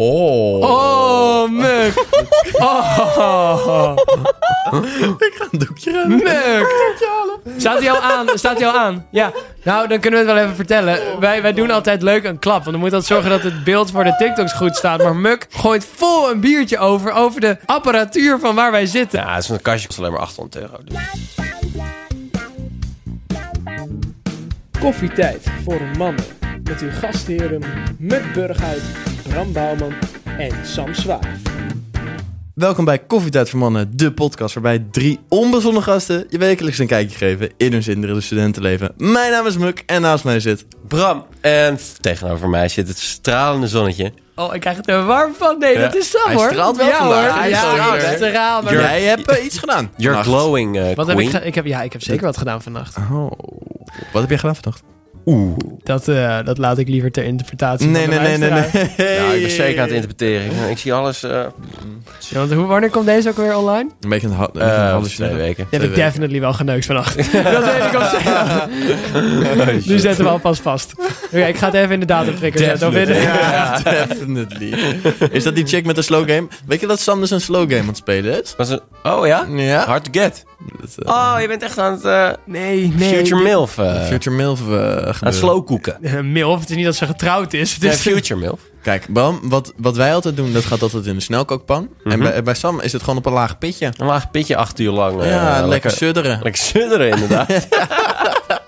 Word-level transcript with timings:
Oh. 0.00 0.60
Oh, 0.60 1.50
Muk. 1.50 2.04
Oh, 2.52 3.96
Ik 5.18 5.34
ga 5.34 5.46
een 5.50 5.58
doekje 5.58 5.92
rennen. 5.92 6.18
Muk. 6.18 6.96
Staat 7.56 7.78
hij 7.78 7.90
al 7.90 8.00
aan? 8.00 8.26
Staat 8.34 8.58
hij 8.58 8.68
al 8.68 8.78
aan? 8.78 9.06
Ja. 9.10 9.32
Nou, 9.64 9.88
dan 9.88 10.00
kunnen 10.00 10.20
we 10.20 10.26
het 10.26 10.34
wel 10.34 10.44
even 10.44 10.56
vertellen. 10.56 11.20
Wij, 11.20 11.42
wij 11.42 11.52
doen 11.52 11.70
altijd 11.70 12.02
leuk 12.02 12.24
een 12.24 12.38
klap. 12.38 12.58
Want 12.58 12.70
dan 12.70 12.80
moet 12.80 12.90
dat 12.90 13.06
zorgen 13.06 13.30
dat 13.30 13.42
het 13.42 13.64
beeld 13.64 13.90
voor 13.90 14.04
de 14.04 14.14
TikToks 14.18 14.52
goed 14.52 14.76
staat. 14.76 15.02
Maar 15.02 15.16
Muk 15.16 15.46
gooit 15.50 15.86
vol 15.94 16.30
een 16.30 16.40
biertje 16.40 16.78
over. 16.78 17.12
Over 17.12 17.40
de 17.40 17.56
apparatuur 17.66 18.38
van 18.38 18.54
waar 18.54 18.70
wij 18.70 18.86
zitten. 18.86 19.20
Ja, 19.20 19.34
het 19.34 19.42
is 19.42 19.48
een 19.48 19.62
kastje 19.62 19.86
kost 19.86 19.98
alleen 19.98 20.12
maar 20.12 20.20
800 20.20 20.56
euro. 20.62 20.76
Dus. 20.84 20.96
Koffietijd 24.80 25.46
voor 25.64 25.80
mannen. 25.96 26.24
Met 26.64 26.80
uw 26.80 26.90
gastheren 27.00 27.62
Muk 27.98 28.32
Burghuis, 28.34 28.80
Bram 29.28 29.52
Bouwman 29.52 29.92
en 30.38 30.52
Sam 30.66 30.94
Zwaar. 30.94 31.36
Welkom 32.54 32.84
bij 32.84 32.98
Koffietijd 32.98 33.50
voor 33.50 33.58
Mannen, 33.58 33.96
de 33.96 34.12
podcast 34.12 34.54
waarbij 34.54 34.78
drie 34.90 35.20
onbezonnen 35.28 35.82
gasten 35.82 36.26
je 36.28 36.38
wekelijks 36.38 36.78
een 36.78 36.86
kijkje 36.86 37.16
geven 37.16 37.50
in 37.56 37.72
hun 37.72 37.82
zinderende 37.82 38.20
studentenleven. 38.20 38.92
Mijn 38.96 39.32
naam 39.32 39.46
is 39.46 39.56
Muk 39.56 39.82
en 39.86 40.02
naast 40.02 40.24
mij 40.24 40.40
zit... 40.40 40.64
Bram. 40.88 41.26
En 41.40 41.78
tegenover 42.00 42.48
mij 42.48 42.68
zit 42.68 42.88
het 42.88 42.98
stralende 42.98 43.66
zonnetje. 43.68 44.12
Oh, 44.34 44.54
ik 44.54 44.60
krijg 44.60 44.76
het 44.76 44.88
er 44.88 45.04
warm 45.04 45.34
van. 45.34 45.58
Nee, 45.58 45.72
Ja. 45.74 45.80
dat 45.80 45.96
is 45.96 46.10
Sam 46.10 46.20
Hij 46.26 46.34
hoor. 46.34 46.48
straalt 46.48 46.76
wel 46.76 46.86
ja, 46.86 46.96
vandaag. 46.98 47.28
Hoor. 47.30 47.38
Hij 47.40 47.48
ja, 47.48 47.58
straalt, 47.58 48.64
maar- 48.64 48.74
Jij 48.74 49.02
hebt 49.02 49.28
eh, 49.30 49.44
iets 49.44 49.58
gedaan. 49.58 49.90
You're 49.96 50.22
vannacht. 50.22 50.42
glowing, 50.42 50.76
eh, 50.78 50.94
Wat 50.96 51.06
heb 51.06 51.18
ik, 51.20 51.32
ik 51.32 51.54
heb, 51.54 51.66
ja, 51.66 51.82
ik 51.82 51.92
heb 51.92 52.02
zeker 52.02 52.24
wat 52.24 52.36
gedaan 52.36 52.62
vannacht. 52.62 52.96
Oh. 52.96 53.30
Wat 54.12 54.20
heb 54.20 54.28
jij 54.28 54.38
gedaan 54.38 54.56
vannacht? 54.56 54.82
Oeh. 55.28 55.56
Dat, 55.82 56.08
eh, 56.08 56.38
dat 56.44 56.58
laat 56.58 56.78
ik 56.78 56.88
liever 56.88 57.10
ter 57.10 57.24
interpretatie 57.24 57.86
Nee, 57.88 58.04
van 58.06 58.14
de 58.14 58.20
nee, 58.20 58.38
nee, 58.38 58.50
nee, 58.50 58.62
nee. 58.96 59.14
Ja, 59.16 59.32
ik 59.32 59.40
ben 59.40 59.50
zeker 59.50 59.80
aan 59.80 59.86
het 59.86 59.94
interpreteren. 59.94 60.44
Ik, 60.46 60.70
ik 60.70 60.78
zie 60.78 60.92
alles 60.92 61.22
eh 61.22 61.30
Ja, 62.28 62.38
want 62.38 62.52
hoe, 62.52 62.66
wanneer 62.66 62.90
komt 62.90 63.06
deze 63.06 63.28
ook 63.28 63.36
weer 63.36 63.56
online? 63.56 63.90
Een 64.00 64.08
beetje 64.08 64.26
een, 64.26 64.32
ha- 64.32 64.48
een, 64.52 64.62
een 64.62 64.90
hallucineren. 64.90 65.36
twee 65.36 65.46
weken. 65.48 65.66
Die 65.70 65.80
heb 65.80 65.88
ik 65.88 65.94
definitely 65.96 66.40
wel 66.40 66.52
geneukt 66.52 66.86
vannacht. 66.86 67.16
dat 67.32 67.64
weet 67.64 67.84
ik 67.84 67.94
op 67.94 68.02
zich. 68.02 69.86
Nu 69.86 69.98
zetten 69.98 70.24
we 70.24 70.30
alvast 70.30 70.60
vast. 70.62 70.92
Oké, 71.26 71.44
ik 71.46 71.56
ga 71.56 71.66
het 71.66 71.74
even 71.74 71.90
in 71.92 72.00
de 72.00 72.06
datumprikker 72.06 72.60
zetten. 72.60 72.88
Of 72.88 72.94
in 72.94 73.06
de- 73.06 73.14
Ja, 73.14 73.78
definitely. 74.06 74.74
Is 75.30 75.42
dat 75.44 75.54
die 75.54 75.66
chick 75.66 75.86
met 75.86 75.94
de 75.96 76.02
slow 76.02 76.28
game? 76.30 76.48
Weet 76.66 76.80
je 76.80 76.86
dat 76.86 77.00
Sam 77.00 77.20
dus 77.20 77.30
een 77.30 77.40
slow 77.40 77.68
game 77.68 77.80
aan 77.80 77.86
het 77.86 77.96
spelen 77.96 78.42
is? 78.42 78.54
Was 78.56 78.68
het, 78.68 78.82
oh 79.02 79.26
ja? 79.26 79.46
Ja. 79.56 79.84
Hard 79.86 80.04
to 80.12 80.20
get. 80.20 80.44
Dat, 80.80 81.06
Oh, 81.06 81.36
je 81.40 81.46
bent 81.48 81.62
echt 81.62 81.78
aan 81.78 81.92
het 81.92 82.04
uh, 82.04 82.28
Nee, 82.44 82.92
nee. 82.96 83.14
Future 83.14 83.42
MILF. 83.42 83.78
Future 84.08 84.36
MILF 84.36 84.60
eh, 85.20 85.26
aan 85.26 85.32
het 85.32 85.36
gebeuren. 85.36 85.58
slowkoeken. 85.66 85.96
Eh, 86.18 86.20
Milf, 86.20 86.60
het 86.60 86.70
is 86.70 86.76
niet 86.76 86.84
dat 86.84 86.96
ze 86.96 87.06
getrouwd 87.06 87.52
is. 87.52 87.74
Het 87.74 87.84
is 87.84 88.00
Future 88.00 88.40
MILF. 88.40 88.60
Kijk, 88.82 89.12
Bram, 89.12 89.40
wat, 89.42 89.72
wat 89.76 89.96
wij 89.96 90.14
altijd 90.14 90.36
doen, 90.36 90.52
dat 90.52 90.64
gaat 90.64 90.82
altijd 90.82 91.06
in 91.06 91.14
de 91.14 91.20
snelkookpan. 91.20 91.88
En 92.04 92.18
bij, 92.18 92.42
bij 92.42 92.54
Sam 92.54 92.80
is 92.80 92.92
het 92.92 93.02
gewoon 93.02 93.18
op 93.18 93.26
een 93.26 93.32
laag 93.32 93.58
pitje. 93.58 93.92
Een 93.96 94.06
laag 94.06 94.30
pitje 94.30 94.56
acht 94.56 94.78
uur 94.78 94.90
lang. 94.90 95.20
eh, 95.22 95.30
ja, 95.30 95.50
lekker, 95.50 95.68
lekker, 95.68 95.90
sudderen. 95.90 96.40
lekker 96.42 96.62
sudderen 96.62 97.08
inderdaad. 97.10 97.48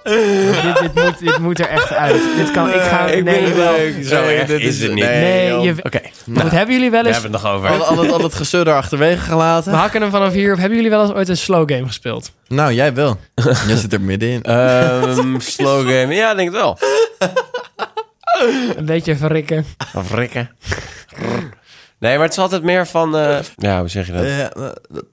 dit, 0.03 0.79
dit, 0.81 0.95
moet, 0.95 1.19
dit 1.19 1.39
moet 1.39 1.59
er 1.59 1.67
echt 1.69 1.93
uit. 1.93 2.23
Dit 2.37 2.51
kan, 2.51 2.69
ik 2.69 2.81
ga... 2.81 3.07
ik 3.07 3.25
nee, 3.25 3.43
ben 3.45 3.57
wel. 3.57 3.73
leuk. 3.73 4.05
Zo 4.05 4.21
Nee, 4.25 4.45
dit 4.45 4.61
is 4.61 4.67
is- 4.67 4.83
het 4.83 4.93
niet. 4.95 5.05
nee. 5.05 5.53
Nee, 5.53 5.71
Oké, 5.83 6.01
wat 6.27 6.37
nou, 6.45 6.49
hebben 6.49 6.75
jullie 6.75 6.91
wel 6.91 7.03
we 7.03 7.09
eens... 7.09 7.17
hebben 7.17 7.33
het 7.35 7.43
nog 7.43 7.53
over. 7.55 7.69
Al, 7.69 7.85
al, 7.85 7.99
het, 8.03 8.13
al 8.13 8.23
het 8.23 8.35
gesudder 8.35 8.75
achterwege 8.75 9.21
gelaten. 9.21 9.73
We 9.73 9.79
hakken 9.79 10.01
hem 10.03 10.11
vanaf 10.11 10.33
hier. 10.33 10.53
Of 10.53 10.59
hebben 10.59 10.77
jullie 10.77 10.91
wel 10.93 11.03
eens 11.03 11.13
ooit 11.13 11.29
een 11.29 11.37
slow 11.37 11.73
game 11.73 11.87
gespeeld? 11.87 12.33
Nou, 12.49 12.73
jij 12.73 12.95
wel. 12.95 13.19
jij 13.67 13.77
zit 13.77 13.93
er 13.93 14.01
middenin. 14.01 14.43
Ehm 14.43 15.39
slow 15.41 15.81
game. 15.81 16.15
Ja, 16.15 16.31
ik 16.31 16.37
denk 16.37 16.49
het 16.53 16.61
wel. 16.61 16.79
Een 18.77 18.85
beetje 18.87 19.17
verrikken. 19.17 19.65
Of 19.95 20.15
rikken. 20.15 20.51
Nee, 21.99 22.15
maar 22.15 22.23
het 22.25 22.33
is 22.33 22.39
altijd 22.39 22.63
meer 22.63 22.87
van... 22.87 23.17
eh, 23.17 23.39
ja, 23.57 23.79
hoe 23.81 23.89
zeg 23.89 24.07
je 24.07 24.13
dat? 24.13 24.23
Eh, 24.25 24.67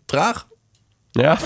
traag? 0.06 0.48
Ja. 1.12 1.38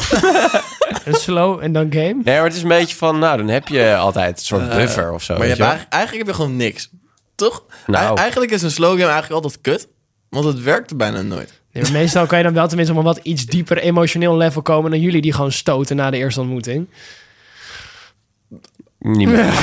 Een 1.06 1.14
slow 1.14 1.64
en 1.64 1.72
dan 1.72 1.88
game. 1.94 2.22
Nee, 2.24 2.36
maar 2.36 2.44
het 2.44 2.54
is 2.56 2.62
een 2.62 2.68
beetje 2.68 2.96
van... 2.96 3.20
Nou, 3.20 3.38
dan 3.38 3.48
heb 3.48 3.68
je 3.68 3.96
altijd 3.96 4.38
een 4.38 4.46
soort 4.46 4.70
buffer 4.70 5.12
of 5.14 5.24
zo. 5.24 5.34
Eh, 5.34 5.40
maar 5.40 5.48
je 5.48 5.56
weet 5.56 5.58
hebt 5.58 5.58
je 5.58 5.64
wel. 5.64 5.68
eigenlijk, 5.68 5.94
eigenlijk 5.94 6.28
heb 6.28 6.36
je 6.36 6.42
gewoon 6.42 6.58
niks. 6.58 6.90
Toch? 7.36 7.64
Nou. 7.88 8.06
Ei- 8.06 8.16
Eigenlijk 8.16 8.52
is 8.52 8.62
een 8.62 8.72
slow 8.72 8.90
game 8.92 9.12
eigenlijk 9.12 9.32
altijd 9.44 9.62
kut. 9.62 9.88
Want 10.30 10.46
het 10.46 10.62
werkt 10.64 10.98
bijna 10.98 11.22
nooit. 11.22 11.62
Nee, 11.72 11.84
maar 11.84 11.92
meestal 11.92 12.26
kan 12.26 12.38
je 12.38 12.44
dan 12.44 12.54
wel 12.54 12.68
tenminste 12.68 12.94
op 12.94 13.00
een 13.00 13.06
wat 13.06 13.20
iets 13.24 13.46
dieper 13.46 13.78
emotioneel 13.78 14.38
level 14.38 14.62
komen 14.62 14.92
dan 14.92 15.00
jullie 15.00 15.22
die 15.22 15.34
gewoon 15.34 15.52
stoten 15.52 15.96
na 15.96 16.10
de 16.10 16.18
eerste 16.18 16.40
ontmoeting. 16.42 16.88
Niet 19.00 19.28
meer. 19.28 19.46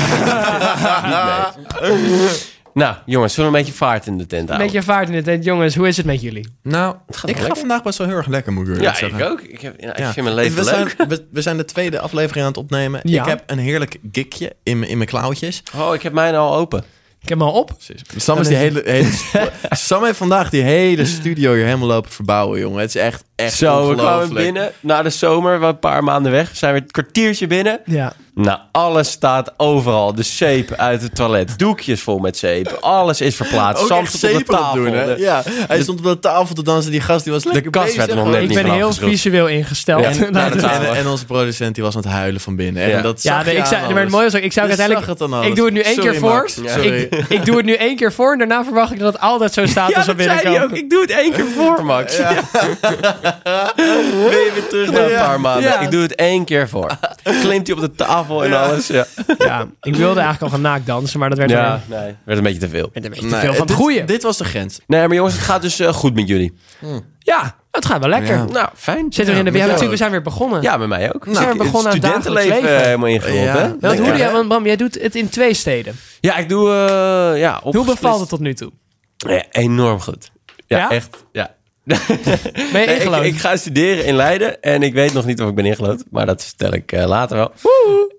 Niet 1.03 1.25
meer. 1.25 2.31
Nou, 2.79 2.97
jongens, 3.07 3.35
zullen 3.35 3.51
we 3.53 3.57
een 3.59 3.65
beetje 3.65 3.79
vaart 3.79 4.07
in 4.07 4.19
de 4.19 4.27
tent 4.27 4.43
Een 4.43 4.49
houden? 4.49 4.67
beetje 4.73 4.83
vaart 4.93 5.09
in 5.09 5.15
de 5.15 5.23
tent. 5.23 5.45
Jongens, 5.45 5.75
hoe 5.75 5.89
is 5.89 5.97
het 5.97 6.07
met 6.07 6.21
jullie? 6.21 6.49
Nou, 6.63 6.95
gaat 7.09 7.29
ik 7.31 7.35
ga 7.37 7.41
lekker. 7.43 7.57
vandaag 7.59 7.83
best 7.83 7.99
wel 7.99 8.07
heel 8.07 8.17
erg 8.17 8.27
lekker, 8.27 8.53
moet 8.53 8.63
ik 8.69 8.75
eerlijk 8.75 8.89
Ja, 8.89 8.99
zeggen. 8.99 9.19
ik 9.19 9.25
ook. 9.31 9.41
Ik, 9.41 9.61
heb, 9.61 9.81
ja, 9.81 9.91
ik 9.93 9.99
Ja. 9.99 10.13
vind 10.13 10.25
mijn 10.25 10.37
leven 10.37 10.65
we 10.65 10.71
leuk. 10.71 10.95
Zijn, 10.97 11.09
we, 11.09 11.27
we 11.31 11.43
zijn 11.43 11.57
de 11.57 11.65
tweede 11.65 12.01
aflevering 12.01 12.41
aan 12.45 12.51
het 12.51 12.61
opnemen. 12.61 13.01
Ja. 13.03 13.23
Ik 13.23 13.29
heb 13.29 13.43
een 13.47 13.59
heerlijk 13.59 13.97
gikje 14.13 14.53
in, 14.63 14.79
mijn- 14.79 14.91
in 14.91 14.97
mijn 14.97 15.09
klauwtjes. 15.09 15.63
Oh, 15.77 15.95
ik 15.95 16.03
heb 16.03 16.13
mijn 16.13 16.35
al 16.35 16.57
open. 16.57 16.85
Ik 17.23 17.29
heb 17.29 17.39
hem 17.39 17.49
al 17.49 17.55
op. 17.55 17.71
Sam, 18.17 18.39
is 18.41 18.49
die 18.49 18.57
hele, 18.57 18.83
hele, 18.85 19.09
Sam 19.71 20.05
heeft 20.05 20.17
vandaag 20.19 20.51
die 20.51 20.63
hele 20.63 21.05
studio 21.07 21.55
hier 21.55 21.65
helemaal 21.65 21.89
lopen 21.89 22.11
verbouwen, 22.11 22.61
jongen. 22.61 22.81
Het 22.81 22.89
is 22.95 23.01
echt, 23.01 23.25
echt 23.37 23.55
Zo, 23.55 23.89
we 23.89 23.95
kwamen 23.97 24.35
binnen 24.35 24.73
na 24.81 25.03
de 25.03 25.11
zomer, 25.11 25.61
we 25.61 25.67
een 25.67 25.79
paar 25.79 26.05
maanden 26.05 26.33
weg. 26.33 26.57
Zijn 26.57 26.75
we 26.75 26.81
een 26.81 26.91
kwartiertje 26.91 27.47
binnen. 27.47 27.81
Ja. 27.85 28.13
Nou, 28.41 28.59
alles 28.73 29.11
staat 29.11 29.53
overal. 29.57 30.15
De 30.15 30.23
zeep 30.23 30.73
uit 30.77 31.03
het 31.03 31.15
toilet, 31.15 31.59
doekjes 31.59 32.01
vol 32.01 32.19
met 32.19 32.37
zeep. 32.39 32.77
Alles 32.81 33.21
is 33.21 33.37
verplaatst. 33.37 33.83
Ook 33.83 33.89
Sam 33.89 33.99
echt 33.99 34.17
stond 34.17 34.33
op 34.35 34.39
de 34.47 34.53
tafel. 34.53 34.75
doen, 34.75 34.93
hè? 34.93 35.15
De- 35.15 35.21
Ja, 35.23 35.43
hij 35.69 35.83
stond 35.83 35.99
op 35.99 36.05
de 36.05 36.19
tafel 36.19 36.55
te 36.55 36.63
dansen. 36.63 36.91
Die 36.91 37.01
gast 37.01 37.25
die 37.25 37.33
was 37.33 37.45
lekker 37.45 37.71
kast 37.71 37.85
bezig. 37.87 37.99
werd 38.05 38.15
nog 38.15 38.25
hoor. 38.25 38.33
net 38.33 38.43
Ik 38.43 38.49
niet 38.49 38.63
ben 38.63 38.73
heel 38.73 38.87
geschroefd. 38.87 39.13
visueel 39.13 39.47
ingesteld. 39.47 40.17
Ja. 40.17 40.31
Nou, 40.39 40.59
En, 40.59 40.97
en 40.97 41.07
onze 41.09 41.25
producent 41.25 41.75
die 41.75 41.85
was 41.85 41.97
aan 41.97 42.03
het 42.03 42.11
huilen 42.11 42.41
van 42.41 42.57
binnen. 42.57 42.89
Ja. 42.89 42.97
En 42.97 43.03
dat 43.03 43.23
Ja, 43.23 43.35
zag 43.37 43.45
nee, 43.45 43.55
je 43.55 43.61
ik 43.61 43.67
zei, 43.67 43.93
maar 43.93 44.03
het 44.03 44.11
mooie 44.11 44.27
is 44.27 44.35
ook, 44.35 44.43
ik 44.43 44.53
zou 44.53 44.67
uiteindelijk... 44.69 45.07
het 45.07 45.23
alles. 45.23 45.47
Ik 45.47 45.57
doe 45.57 45.65
het 45.65 45.75
nu 45.75 45.81
één 45.81 45.95
Sorry, 45.95 46.11
keer 46.11 46.19
voor. 46.21 46.31
Max. 46.31 46.55
Ja. 46.55 46.73
Sorry. 46.73 47.01
Ik, 47.11 47.25
ik 47.29 47.45
doe 47.45 47.57
het 47.57 47.65
nu 47.65 47.73
één 47.75 47.97
keer 47.97 48.13
voor 48.13 48.33
en 48.33 48.39
daarna 48.39 48.65
verwacht 48.65 48.93
ik 48.93 48.99
dat 48.99 49.13
het 49.13 49.23
altijd 49.23 49.53
zo 49.53 49.67
staat 49.67 49.89
Ja, 49.91 49.97
als 49.97 50.07
we 50.07 50.15
dat 50.15 50.23
zei 50.25 50.35
hij 50.35 50.43
binnenkomen. 50.43 50.77
ook. 50.77 50.83
Ik 50.85 50.91
doe 50.91 51.01
het 51.01 51.11
één 51.11 51.33
keer 51.33 51.47
voor, 51.57 51.85
Max. 51.85 52.17
Ben 52.17 52.27
je 54.45 54.51
weer 54.55 54.69
terug 54.69 54.91
na 54.91 55.01
een 55.01 55.15
paar 55.27 55.41
maanden? 55.41 55.81
Ik 55.81 55.91
doe 55.91 56.03
het 56.03 56.15
één 56.15 56.45
keer 56.45 56.69
voor. 56.69 56.91
Klimt 57.23 57.67
hij 57.67 57.77
op 57.77 57.83
de 57.83 57.91
tafel 57.93 58.28
en 58.31 58.53
alles. 58.53 58.87
Ja, 58.87 59.07
Ja, 59.39 59.67
ik 59.83 59.95
wilde 59.97 60.21
eigenlijk 60.21 60.43
al 60.43 60.49
gaan 60.49 60.61
naakdansen, 60.61 61.19
maar 61.19 61.29
dat 61.29 61.39
werd, 61.39 61.51
ja 61.51 61.81
weer- 61.89 61.99
nee, 61.99 62.15
werd 62.25 62.39
een 62.39 62.45
beetje 62.45 62.61
te 62.61 62.69
veel. 62.69 62.91
werd 62.93 63.05
een 63.05 63.11
beetje 63.11 63.27
Nee, 63.27 63.33
te 63.35 63.39
veel 63.41 63.51
van 63.51 63.59
het 63.59 63.69
dit, 63.69 63.77
goede. 63.77 64.05
Dit 64.05 64.23
was 64.23 64.37
de 64.37 64.45
grens. 64.45 64.79
Nee, 64.87 65.07
maar 65.07 65.17
jongens, 65.17 65.35
het 65.35 65.43
gaat 65.45 65.63
dus 65.63 65.79
eh, 65.81 65.93
goed 65.93 66.15
met 66.15 66.29
jullie. 66.29 66.59
Ja, 67.19 67.57
het 67.71 67.87
gaat 67.87 68.01
wel 68.01 68.09
lekker. 68.09 68.37
Ja. 68.37 68.45
Nou, 68.45 68.69
fijn. 68.77 69.13
Zitten 69.13 69.35
we, 69.35 69.39
in 69.41 69.45
de, 69.45 69.51
we, 69.51 69.59
hebben 69.59 69.61
jou 69.61 69.67
natuurlijk, 69.67 69.91
we 69.91 69.97
zijn 69.97 70.11
weer 70.11 70.23
begonnen. 70.23 70.63
Ja, 70.63 70.77
met 70.77 70.89
mij 70.89 71.15
ook. 71.15 71.25
we 71.25 71.35
zijn 71.35 71.47
weer 71.47 71.55
Nou, 71.57 71.67
begonnen 71.71 71.93
aan 71.93 71.99
het 71.99 72.07
Studentenleven 72.07 72.55
leven. 72.63 72.77
eh, 72.79 72.83
helemaal 72.85 73.09
ingerold, 73.09 73.45
Ja. 73.45 73.53
hè? 73.57 73.61
Want, 73.61 73.71
hoe 73.71 73.81
Lekker, 73.89 74.07
doe 74.07 74.17
jij, 74.17 74.27
hè? 74.27 74.33
want 74.33 74.49
Bram, 74.49 74.67
jij 74.67 74.77
doet 74.77 75.01
het 75.03 75.15
in 75.15 75.29
twee 75.29 75.55
steden. 75.55 75.95
Ja, 76.21 76.37
ik 76.37 76.49
doe... 76.49 76.71
eh 76.71 77.41
ja, 77.41 77.61
Hoe 77.63 77.85
bevalt 77.85 78.21
het 78.21 78.29
tot 78.29 78.41
nu 78.41 78.55
toe? 78.55 78.71
Ja, 79.17 79.45
enorm 79.51 80.01
goed. 80.01 80.31
Ja, 80.67 80.79
Ja? 80.79 80.91
echt. 80.91 81.25
Ja. 81.33 81.55
Ben 82.73 82.81
je 82.81 82.87
Nee, 82.87 83.27
ik, 83.27 83.35
ik 83.35 83.41
ga 83.41 83.57
studeren 83.57 84.05
in 84.05 84.15
Leiden 84.15 84.63
en 84.63 84.83
ik 84.83 84.95
weet 84.95 85.13
nog 85.13 85.27
niet 85.27 85.43
of 85.43 85.49
ik 85.49 85.55
ben 85.55 85.65
ingelood, 85.65 86.05
maar 86.11 86.27
dat 86.27 86.45
vertel 86.45 86.73
ik 86.73 86.93
eh, 86.93 87.07
later 87.07 87.37
wel. 87.37 87.53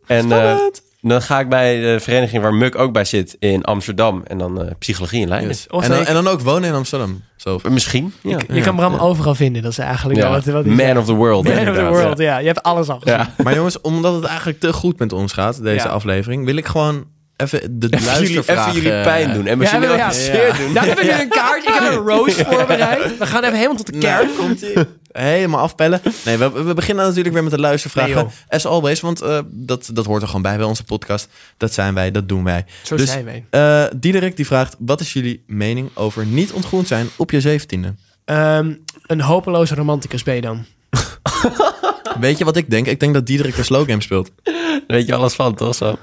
en 0.08 0.32
eh, 0.32 0.58
dan 1.02 1.22
ga 1.22 1.40
ik 1.40 1.50
bij 1.50 1.80
de 1.80 2.00
vereniging 2.00 2.42
waar 2.42 2.54
Muk 2.54 2.76
ook 2.76 2.94
bij 2.94 3.06
zit 3.06 3.36
in 3.40 3.64
Amsterdam 3.64 4.24
en 4.28 4.38
dan 4.38 4.62
eh, 4.62 4.72
psychologie 4.80 5.22
in 5.22 5.28
Leiden. 5.28 5.50
Yes. 5.50 5.68
En, 5.68 5.90
dan, 5.90 6.06
en 6.06 6.14
dan 6.14 6.28
ook 6.28 6.42
wonen 6.42 6.70
in 6.70 6.76
Amsterdam. 6.76 7.24
Zo. 7.38 7.60
Misschien. 7.70 8.14
Ja. 8.22 8.38
je 8.52 8.62
kan 8.62 8.76
Bram 8.76 8.96
overal 8.96 9.36
vinden. 9.36 9.62
Dat 9.62 9.72
is 9.72 9.78
eigenlijk 9.78 10.20
wel 10.20 10.32
wat, 10.32 10.46
wat 10.46 10.66
Man 10.66 10.78
zegt. 10.78 10.98
of 10.98 11.06
the 11.06 11.14
world. 11.14 11.48
Man 11.48 11.70
of 11.70 11.76
the 11.76 11.86
world, 11.86 12.18
ja. 12.18 12.38
Je 12.38 12.46
hebt 12.48 12.64
alles 12.64 12.90
al 12.90 13.00
gezien. 13.00 13.18
Ja. 13.18 13.34
Maar 13.44 13.56
jongens, 13.56 13.82
omdat 13.82 14.16
het 14.16 14.24
eigenlijk 14.24 14.60
te 14.60 14.74
goed 14.74 15.00
met 15.00 15.14
ons 15.14 15.34
gaat, 15.34 15.64
deze 15.64 15.86
Ja. 15.86 15.92
aflevering, 15.92 16.46
wil 16.46 16.56
ik 16.56 16.66
gewoon 16.66 17.06
even 17.42 17.80
de 17.80 17.88
Even 17.90 18.22
jullie, 18.22 18.40
even 18.40 18.74
jullie 18.74 18.92
eh, 18.92 19.04
pijn 19.04 19.34
doen 19.34 19.48
en 19.48 19.58
misschien 19.58 19.82
Ja, 19.82 19.88
wel 19.88 19.98
ja. 19.98 20.12
Ja. 20.12 20.58
doen. 20.58 20.74
Daar 20.74 20.86
hebben 20.86 21.06
we 21.06 21.12
nu 21.12 21.20
een 21.22 21.30
kaartje. 21.30 21.70
Ik 21.70 21.80
heb 21.80 21.92
een 21.92 21.98
roast 21.98 22.42
voorbereid. 22.42 23.18
We 23.18 23.26
gaan 23.26 23.44
even 23.44 23.56
helemaal 23.56 23.76
tot 23.78 23.86
de 23.86 23.98
kern. 23.98 24.26
Nou, 24.26 24.38
komt-ie. 24.38 24.74
Helemaal 25.12 25.60
afpellen. 25.60 26.02
Nee, 26.26 26.38
we, 26.38 26.52
we 26.52 26.74
beginnen 26.74 27.06
natuurlijk 27.06 27.34
weer 27.34 27.44
met 27.44 27.52
de 27.52 27.60
luistervragen. 27.60 28.16
Nee. 28.16 28.26
As 28.48 28.66
always, 28.66 29.00
want 29.00 29.22
eh, 29.22 29.40
dat, 29.46 29.90
dat 29.94 30.06
hoort 30.06 30.22
er 30.22 30.28
gewoon 30.28 30.42
bij 30.42 30.58
bij 30.58 30.66
onze 30.66 30.84
podcast. 30.84 31.28
Dat 31.58 31.74
zijn 31.74 31.94
wij, 31.94 32.12
dat 32.12 32.30
doen 32.30 32.44
wij. 32.44 32.66
Zo 32.84 32.96
Dus, 32.96 33.10
zijn 33.12 33.26
wij. 33.26 33.46
eh, 33.50 33.92
Diederik 33.96 34.36
die 34.36 34.46
vraagt, 34.46 34.76
wat 34.80 35.00
is 35.02 35.14
jullie 35.14 35.44
mening 35.48 35.90
over 35.94 36.26
niet 36.26 36.52
ontgroend 36.52 36.88
zijn 36.88 37.08
op 37.16 37.32
je 37.32 37.42
zeventiende? 37.42 37.96
Ehm, 38.26 38.74
een 39.06 39.22
hopeloze 39.22 39.76
romanticus 39.76 40.24
ben 40.24 40.36
je 40.36 40.42
dan. 40.42 40.66
Weet 42.20 42.38
je 42.38 42.46
wat 42.46 42.56
ik 42.58 42.70
denk? 42.70 42.88
Ik 42.88 43.00
denk 43.00 43.14
dat 43.14 43.26
Diederik 43.26 43.58
een 43.58 43.66
slow 43.66 43.90
game 43.90 44.02
speelt. 44.02 44.32
Daar 44.44 44.82
weet 44.88 45.08
je 45.08 45.16
alles 45.16 45.34
van, 45.34 45.56
toch 45.56 45.76
zo? 45.76 45.98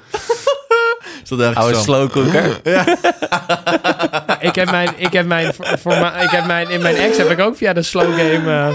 Is 1.31 1.37
dat 1.37 1.41
eigenlijk 1.41 1.77
Oude 1.77 1.77
zo? 1.77 1.83
slowcooker. 1.93 2.61
Nou, 2.65 2.91
ik 4.49 4.55
heb 4.55 4.71
mijn, 4.71 4.89
ik 4.97 5.13
heb 5.13 5.27
mijn, 5.27 5.55
voor, 5.55 5.93
ik 6.23 6.31
heb 6.31 6.47
mijn, 6.47 6.71
in 6.71 6.83
mijn 6.83 6.97
ex 6.97 7.17
heb 7.17 7.31
ik 7.31 7.41
ook 7.41 7.57
via 7.57 7.73
de 7.73 7.83
slow 7.83 8.15
game. 8.19 8.51
eh 8.53 8.75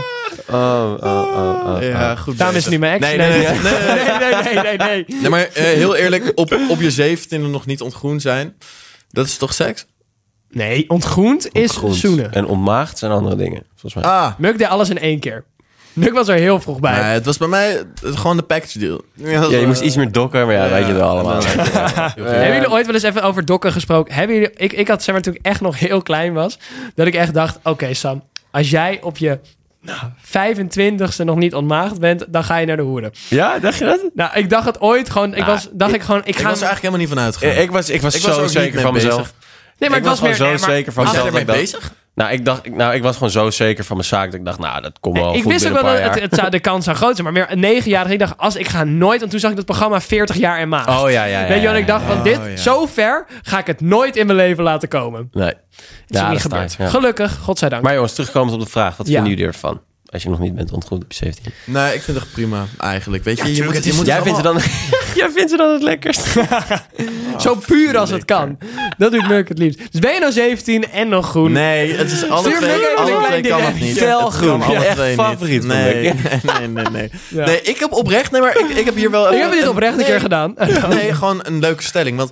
Oh, 0.56 0.94
oh, 1.00 1.36
oh, 1.36 1.76
oh. 1.76 1.82
Ja, 1.82 2.16
goed 2.16 2.38
daarom 2.38 2.56
is 2.56 2.64
het 2.64 2.72
nu 2.74 2.80
mijn 2.80 2.94
ex. 2.94 3.06
Nee, 3.06 3.18
nee, 3.18 3.30
nee. 3.30 3.40
nee, 3.48 4.44
nee, 4.44 4.54
nee, 4.54 4.64
nee, 4.64 4.78
nee. 4.78 5.06
Nee, 5.22 5.30
maar 5.30 5.48
eh, 5.54 5.64
heel 5.64 5.96
eerlijk, 5.96 6.32
op, 6.36 6.60
op 6.70 6.82
je 6.82 6.92
zeventiende 6.92 7.48
nog 7.48 7.66
niet 7.66 7.82
ontgroend 7.82 8.22
zijn, 8.22 8.56
dat 9.10 9.26
is 9.26 9.38
toch 9.38 9.54
seks? 9.54 9.86
Nee, 10.50 10.90
ontgroend 10.90 11.48
is 11.52 11.62
Ontgroend. 11.70 11.96
zoenen. 11.96 12.32
En 12.34 12.46
ontmaagd 12.46 12.98
zijn 12.98 13.12
andere 13.12 13.36
dingen, 13.36 13.64
volgens 13.76 13.94
mij. 14.04 14.04
Ah, 14.14 14.32
Muk 14.38 14.58
deed 14.58 14.68
alles 14.68 14.90
in 14.90 14.98
één 15.00 15.20
keer. 15.20 15.44
Muk 15.94 16.14
was 16.14 16.28
er 16.28 16.36
heel 16.36 16.60
vroeg 16.62 16.80
bij. 16.80 16.92
nee, 17.02 17.02
het 17.04 17.26
was 17.26 17.38
bij 17.38 17.48
mij 17.48 17.84
gewoon 18.02 18.38
de 18.38 18.44
package 18.44 18.80
deal. 18.80 19.02
ja, 19.14 19.44
je 19.60 19.68
moest 19.68 19.82
iets 19.82 19.96
meer 19.96 20.12
dokken, 20.12 20.46
maar 20.46 20.56
ja, 20.56 20.70
weet 20.70 20.88
je 20.88 20.94
wel 20.94 21.10
allemaal. 21.10 21.42
Hebben 22.16 22.54
jullie 22.54 22.70
ooit 22.72 22.86
wel 22.86 22.96
eens 22.96 23.04
even 23.04 23.24
over 23.24 23.46
dokken 23.46 23.72
gesproken? 23.72 24.14
Hebben 24.14 24.36
jullie, 24.36 24.52
ik, 24.56 24.74
ik 24.74 24.88
had 24.88 25.04
zeg 25.04 25.14
maar 25.16 25.24
toen 25.24 25.34
ik 25.34 25.46
echt 25.46 25.62
nog 25.62 25.80
heel 25.80 26.02
klein 26.02 26.34
was, 26.34 26.60
dat 26.96 27.08
ik 27.08 27.16
echt 27.16 27.34
dacht: 27.34 27.60
oké, 27.64 27.94
Sam, 27.94 28.24
als 28.52 28.70
jij 28.70 29.00
op 29.02 29.18
je 29.18 29.40
nou, 29.82 30.00
25ste 30.28 31.26
nog 31.26 31.36
niet 31.36 31.56
ontmaagd 31.56 32.00
bent, 32.00 32.26
dan 32.30 32.44
ga 32.44 32.58
je 32.58 32.66
naar 32.66 32.78
de 32.78 32.84
hoeren. 32.84 33.12
Ja, 33.28 33.60
dacht 33.60 33.78
je 33.78 33.86
dat? 33.86 34.02
Nou, 34.14 34.32
ik 34.34 34.50
dacht 34.50 34.66
het 34.66 34.82
ooit 34.82 35.10
gewoon. 35.10 35.30
Ik 35.32 35.36
Nou, 35.40 35.46
was, 35.52 35.68
dacht 35.72 35.94
ik, 35.94 36.02
gewoon, 36.02 36.22
ik 36.22 36.28
Ik 36.28 36.36
ga. 36.36 36.42
was 36.50 36.62
er 36.62 36.66
eigenlijk 36.68 36.82
helemaal 36.82 37.00
niet 37.00 37.10
van 37.10 37.20
uitgegaan. 37.20 37.64
Ik 37.64 37.72
was, 37.72 37.90
ik 37.90 38.02
was 38.02 38.16
Ik 38.16 38.22
was 38.22 38.36
zo 38.36 38.48
zeker 38.48 38.82
van 38.82 38.94
mezelf. 38.94 39.34
nee, 39.78 39.90
maar 39.90 39.98
ik 40.00 40.06
het 40.06 40.12
was 40.14 40.20
was 40.20 40.28
meer 40.28 40.36
gewoon 40.38 40.52
zo 40.52 40.66
nee, 40.66 40.68
maar- 40.68 40.76
zeker 40.78 40.94
van 40.94 41.04
Was 41.04 41.14
mezelf. 41.14 41.28
ermee 41.28 41.42
ik 41.42 41.48
dacht- 41.48 41.60
bezig? 41.60 41.94
Nou 42.16 42.32
ik, 42.32 42.46
dacht, 42.46 42.70
nou, 42.76 42.94
ik 42.96 43.04
was 43.04 43.14
gewoon 43.16 43.30
zo 43.32 43.50
zeker 43.50 43.84
van 43.84 43.96
mijn 43.96 44.08
zaak 44.08 44.26
dat 44.32 44.40
ik 44.40 44.46
dacht, 44.46 44.60
nou, 44.60 44.82
dat 44.82 45.00
komt 45.00 45.18
wel 45.18 45.36
ik 45.36 45.42
goed 45.42 45.52
wist 45.52 45.68
ook 45.68 45.74
wel 45.74 45.84
dat 45.84 46.00
het, 46.14 46.20
het 46.22 46.36
zou, 46.36 46.50
de 46.50 46.60
kans 46.60 46.86
zou 46.86 46.98
groot 46.98 47.12
zijn, 47.16 47.24
maar 47.24 47.34
meer 47.34 47.52
een 47.52 47.60
negenjarige. 47.60 48.14
Ik 48.14 48.20
dacht, 48.20 48.38
als 48.38 48.56
ik 48.56 48.68
ga 48.68 48.84
nooit, 48.84 49.20
want 49.20 49.32
toen 49.32 49.40
zag 49.40 49.50
ik 49.50 49.56
dat 49.56 49.66
programma 49.66 50.02
40 50.02 50.36
jaar 50.38 50.58
en 50.60 50.70
maand. 50.70 50.88
Oh 50.88 51.12
ja, 51.12 51.24
ja, 51.24 51.42
ja. 51.42 51.48
Weet 51.48 51.62
je 51.62 51.66
wat 51.68 51.76
ja, 51.76 51.82
ik 51.82 51.88
dacht? 51.88 52.02
ja, 52.08 52.14
Van 52.14 52.24
dit, 52.24 52.38
Oh, 52.38 52.48
ja. 52.50 52.56
zo 52.58 52.86
ver 52.86 53.26
ga 53.42 53.60
ik 53.60 53.68
het 53.68 53.82
nooit 53.82 54.16
in 54.16 54.26
mijn 54.26 54.38
leven 54.38 54.64
laten 54.64 54.88
komen. 54.90 55.30
Nee. 55.32 55.46
Het 55.48 55.56
is 56.08 56.18
Ja, 56.20 56.24
niet 56.24 56.32
dat 56.34 56.42
gebeurd. 56.42 56.72
staat, 56.72 56.86
ja. 56.92 56.94
Gelukkig, 57.00 57.38
godzijdank. 57.38 57.84
Maar 57.84 57.94
jongens, 57.94 58.14
terugkomend 58.14 58.54
op 58.54 58.60
de 58.60 58.70
vraag. 58.70 58.98
Wat 58.98 59.08
Ja. 59.08 59.14
vinden 59.14 59.30
jullie 59.32 59.46
ervan? 59.48 59.82
Als 60.12 60.24
je 60.24 60.30
nog 60.30 60.40
niet 60.40 60.56
bent 60.56 60.72
ontgroend 60.72 61.04
op 61.04 61.12
je 61.12 61.18
17. 61.18 61.52
Nee, 61.66 61.94
ik 61.94 62.02
vind 62.02 62.18
het 62.20 62.32
prima, 62.32 62.66
eigenlijk. 62.78 63.24
Weet 63.24 63.38
je, 63.38 63.56
je 63.56 63.64
moet, 63.64 63.74
het 63.76 63.84
je 63.86 63.94
moet 63.94 64.06
Jij 64.06 64.22
vindt, 64.22 64.38
het 64.38 64.44
dan, 64.46 64.56
jij 65.22 65.30
vindt 65.34 65.50
het 65.52 65.60
dan 65.60 65.74
het 65.74 65.84
lekkerst? 65.84 66.26
Zo 67.38 67.56
puur 67.56 67.98
als 67.98 68.10
het 68.10 68.26
kan. 68.26 68.58
Dat 68.98 69.12
doet 69.12 69.28
Muk 69.28 69.48
het 69.50 69.58
liefst. 69.58 69.80
Dus 69.92 70.00
ben 70.00 70.14
je 70.14 70.20
nou 70.20 70.32
17 70.32 70.92
en 70.92 71.10
nog 71.10 71.30
groen? 71.30 71.52
Nee, 71.52 71.94
het 71.94 72.12
is 72.12 72.30
alle 72.30 72.50
Stuur 72.50 72.58
twee, 72.58 72.86
alle 72.98 73.28
twee 73.28 73.42
kan 73.42 73.62
het 73.62 73.80
niet. 73.80 73.98
Fel 73.98 74.30
groen. 74.30 74.60
Ja, 74.60 74.84
echt 74.84 75.14
favoriet 75.14 75.64
Nee, 75.64 76.14
nee, 76.44 76.68
nee, 76.68 76.86
nee. 76.92 77.12
Ja. 77.28 77.46
Nee, 77.46 77.62
ik 77.62 77.80
heb 77.80 77.92
oprecht, 77.92 78.32
nee, 78.32 78.42
maar 78.42 78.60
ik, 78.60 78.70
ik 78.70 78.86
heb 78.86 78.96
hier 78.96 79.12
wel... 79.12 79.26
Ik 79.28 79.32
even 79.34 79.44
heb 79.44 79.52
dit 79.52 79.64
een- 79.64 79.70
oprecht 79.70 79.92
een 79.92 79.98
nee, 79.98 80.08
keer 80.08 80.20
gedaan. 80.20 80.56
Nee, 80.90 81.14
gewoon 81.14 81.40
een 81.44 81.60
leuke 81.60 81.84
stelling. 81.84 82.18
Want 82.18 82.32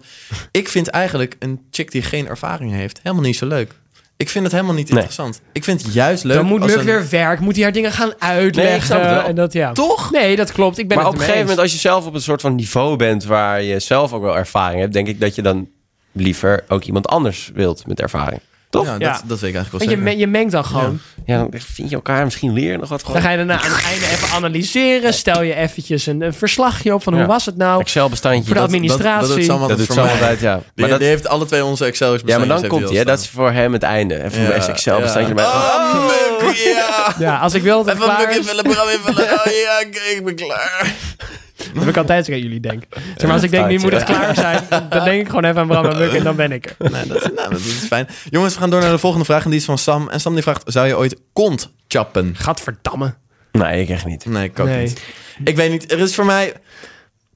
ik 0.52 0.70
vind 0.70 0.88
eigenlijk 0.88 1.36
een 1.40 1.62
chick 1.72 1.92
die 1.92 2.02
geen 2.02 2.28
ervaring 2.28 2.72
heeft 2.72 3.00
helemaal 3.04 3.24
niet 3.26 3.38
zo 3.38 3.48
leuk. 3.48 3.74
Ik 4.22 4.30
vind 4.30 4.44
het 4.44 4.54
helemaal 4.54 4.76
niet 4.76 4.88
Nee. 4.90 4.96
interessant. 4.96 5.42
Ik 5.52 5.64
vind 5.64 5.82
het 5.84 5.94
juist 5.94 6.24
leuk 6.24 6.36
Dan 6.36 6.46
moet 6.46 6.62
als 6.62 6.70
Muk 6.72 6.80
een- 6.80 6.86
weer 6.86 7.10
werk, 7.10 7.40
moet 7.40 7.56
hij 7.56 7.64
haar 7.64 7.74
dingen 7.74 7.92
gaan 7.92 8.08
Nee, 8.08 8.16
ik 8.16 8.22
snap 8.24 8.30
uitleggen. 8.38 8.96
het 9.00 9.06
wel. 9.06 9.24
en 9.24 9.36
dat, 9.36 9.54
ja. 9.54 9.72
Toch? 9.72 10.12
Nee, 10.12 10.36
dat 10.36 10.52
klopt. 10.52 10.78
Ik 10.78 10.88
ben 10.88 10.98
Maar 10.98 11.06
het 11.06 11.14
op 11.14 11.20
een 11.20 11.26
gegeven 11.26 11.48
moment, 11.48 11.62
als 11.64 11.72
je 11.74 11.78
zelf 11.80 12.06
op 12.06 12.14
een 12.14 12.22
soort 12.22 12.42
van 12.42 12.56
niveau 12.56 12.96
bent... 12.96 13.24
waar 13.24 13.62
je 13.62 13.80
zelf 13.80 14.14
ook 14.14 14.22
wel 14.22 14.38
ervaring 14.38 14.80
hebt... 14.82 14.94
denk 14.94 15.08
ik 15.08 15.20
dat 15.20 15.36
je 15.36 15.42
dan 15.42 15.68
liever 16.12 16.64
ook 16.68 16.84
iemand 16.84 17.08
anders 17.08 17.52
wilt 17.54 17.88
met 17.88 18.00
ervaring. 18.02 18.42
Toch? 18.70 18.86
Ja, 18.86 18.92
Ja, 18.92 18.98
dat, 18.98 19.08
Ja. 19.08 19.22
dat 19.28 19.40
weet 19.40 19.50
ik 19.50 19.56
eigenlijk 19.56 19.72
wel 19.72 19.80
Want 19.80 19.92
je, 19.92 19.98
zeker. 20.12 20.20
je 20.20 20.28
mengt 20.28 20.52
dan 20.52 20.66
gewoon. 20.66 21.00
dan 21.26 21.50
vind 21.74 21.90
je 21.90 21.96
elkaar 21.96 22.24
misschien 22.24 22.54
leren 22.54 22.80
nog 22.80 22.90
wat 22.90 22.98
Dan 23.00 23.08
gewoon. 23.08 23.22
ga 23.22 23.30
je 23.30 23.38
daarna 23.38 23.62
aan 23.62 23.72
het 23.72 23.84
einde 23.86 24.06
even 24.06 24.30
analyseren. 24.36 25.14
Stel 25.14 25.42
je 25.42 25.56
eventjes 25.56 26.06
een, 26.06 26.22
een 26.22 26.34
verslagje 26.34 26.94
op 26.94 27.04
van 27.04 27.14
hoe 27.14 27.22
Ja. 27.22 27.28
was 27.28 27.46
het 27.46 27.58
nou. 27.58 27.82
Excel-bestandje. 27.82 28.44
Voor 28.44 28.54
de 28.54 28.60
dat, 28.60 28.68
administratie. 28.70 29.20
Dat, 29.20 29.28
dat 29.28 29.38
doet 29.38 29.46
Sam 29.46 29.60
dat 29.60 29.62
altijd 29.70 29.78
doet 29.78 29.88
voor 29.88 29.96
zo 29.96 30.04
mij. 30.04 30.12
altijd, 30.12 30.40
ja. 30.40 30.56
Die, 30.56 30.64
Maar 30.76 30.90
dat, 30.90 31.00
die 31.00 31.08
heeft 31.08 31.28
alle 31.28 31.46
twee 31.46 31.64
onze 31.66 31.86
Excel's 31.86 32.22
ja, 32.26 32.38
maar 32.38 32.48
dan 32.48 32.68
komt 32.68 32.90
hij, 32.90 33.04
Dat 33.04 33.20
is 33.20 33.30
voor 33.30 33.52
hem 33.52 33.74
het 33.74 33.84
einde. 33.84 34.18
Even 34.24 34.32
staan. 34.32 34.46
een 34.62 34.68
Excel-bestandje 34.68 35.30
erbij. 35.30 35.46
Oh, 35.46 36.08
Muk, 36.42 36.56
ja. 36.56 37.14
Ja, 37.20 37.38
als 37.38 37.54
ik 37.54 37.62
wil 37.62 37.84
dat 37.84 37.94
Even 37.96 38.06
klaar 38.06 38.30
is, 38.30 38.38
invullen, 38.38 38.64
Bram 38.64 38.88
invullen. 38.90 39.24
Oh 39.24 39.46
ja, 39.64 39.80
ik 40.16 40.22
ben 40.26 40.36
klaar. 40.36 40.94
dan 41.74 41.80
heb 41.80 41.88
ik 41.88 41.98
altijd 41.98 42.26
zo 42.26 42.32
aan 42.32 42.40
jullie 42.40 42.60
denk. 42.60 42.84
Zeg 43.18 43.24
maar, 43.24 43.32
als 43.32 43.44
ik 43.44 43.52
denk, 43.52 43.68
nu 43.68 43.80
moet 43.80 43.92
het 43.92 44.04
klaar 44.04 44.36
zijn, 44.36 44.64
dan 44.90 45.04
denk 45.10 45.22
ik 45.22 45.28
gewoon 45.28 45.44
even 45.44 45.62
aan 45.62 45.68
Bram 45.68 45.86
en 45.86 45.98
Muk 45.98 46.12
en 46.14 46.24
dan 46.24 46.36
ben 46.36 46.52
ik 46.52 46.66
er. 46.66 46.92
Nee, 46.92 47.08
dat, 47.08 47.34
nou, 47.36 47.50
dat 47.50 47.60
is 47.60 47.74
fijn. 47.88 48.08
Jongens, 48.30 48.54
we 48.54 48.60
gaan 48.60 48.70
door 48.70 48.82
naar 48.82 48.92
de 48.92 48.98
volgende 48.98 49.26
vraag. 49.26 49.44
En 49.44 49.50
die 49.50 49.60
is 49.60 49.66
van 49.66 49.78
Sam. 49.78 50.10
En 50.10 50.20
Sam 50.20 50.34
die 50.34 50.44
vraagt, 50.44 50.64
zou 50.66 50.88
je 50.88 50.98
ooit 50.98 51.20
kont 51.34 51.72
chappen? 51.88 52.36
Gadverdamme. 52.38 53.14
Nee, 53.52 53.82
ik 53.82 53.90
echt 53.90 54.06
niet. 54.06 54.26
Nee, 54.26 54.44
ik 54.44 54.60
ook 54.60 54.68
Nee. 54.68 54.84
niet. 54.86 55.02
Ik 55.44 55.56
weet 55.56 55.72
niet, 55.72 55.92
er 55.92 56.00
is 56.00 56.16
voor 56.16 56.26
mij... 56.26 56.54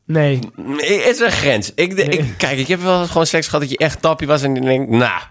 Nee. 0.05 0.39
Het 0.77 1.15
is 1.15 1.19
een 1.19 1.31
grens. 1.31 1.71
Ik, 1.75 1.93
ik, 1.93 2.33
kijk, 2.37 2.57
ik 2.57 2.67
heb 2.67 2.81
wel 2.81 3.07
gewoon 3.07 3.25
seks 3.25 3.45
gehad 3.45 3.61
dat 3.61 3.69
je 3.69 3.77
echt 3.77 4.01
tappie 4.01 4.27
was 4.27 4.41
en 4.41 4.55
je 4.55 4.61
denkt, 4.61 4.89
nou, 4.89 5.21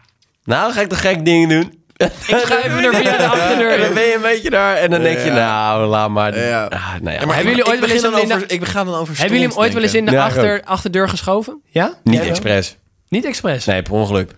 nou 0.44 0.72
ga 0.72 0.80
ik 0.80 0.88
de 0.90 0.96
gek 0.96 1.24
dingen 1.24 1.48
doen. 1.48 1.81
Ik 2.26 2.36
ga 2.44 2.62
even 2.64 2.84
er 2.84 2.94
via 2.94 3.16
de 3.16 3.26
achterdeur. 3.26 3.78
dan 3.80 3.94
ben 3.94 4.02
je 4.02 4.14
een 4.14 4.20
beetje 4.22 4.50
daar 4.50 4.76
en 4.76 4.90
dan 4.90 5.02
denk 5.02 5.18
je, 5.18 5.30
nou, 5.30 5.86
laat 5.86 6.10
maar. 6.10 6.38
Ja. 6.38 6.64
Ah, 6.64 6.88
nou 7.00 7.14
ja, 7.14 7.20
Ja, 7.20 7.26
maar 7.26 7.34
Hebben 7.36 7.54
jullie 7.54 7.66
ooit 7.66 7.74
ik 7.74 7.80
wel 7.86 7.90
eens 7.90 8.02
begin 8.02 8.18
dan 8.28 8.30
een- 8.30 8.36
over, 8.36 8.50
Ik 8.52 8.64
ga 8.64 8.84
dan 8.84 8.94
over 8.94 9.14
Hebben 9.18 9.32
jullie 9.36 9.48
hem 9.48 9.58
ooit 9.58 9.72
wel 9.72 9.82
eens 9.82 9.94
in 9.94 10.04
de 10.04 10.20
achter, 10.20 10.62
achterdeur 10.64 11.08
geschoven? 11.08 11.62
Ja? 11.66 11.94
Niet 12.04 12.20
expres. 12.20 12.76
Niet 13.08 13.24
expres? 13.24 13.64
Nee, 13.64 13.82
per 13.82 13.92
ongeluk. 13.92 14.30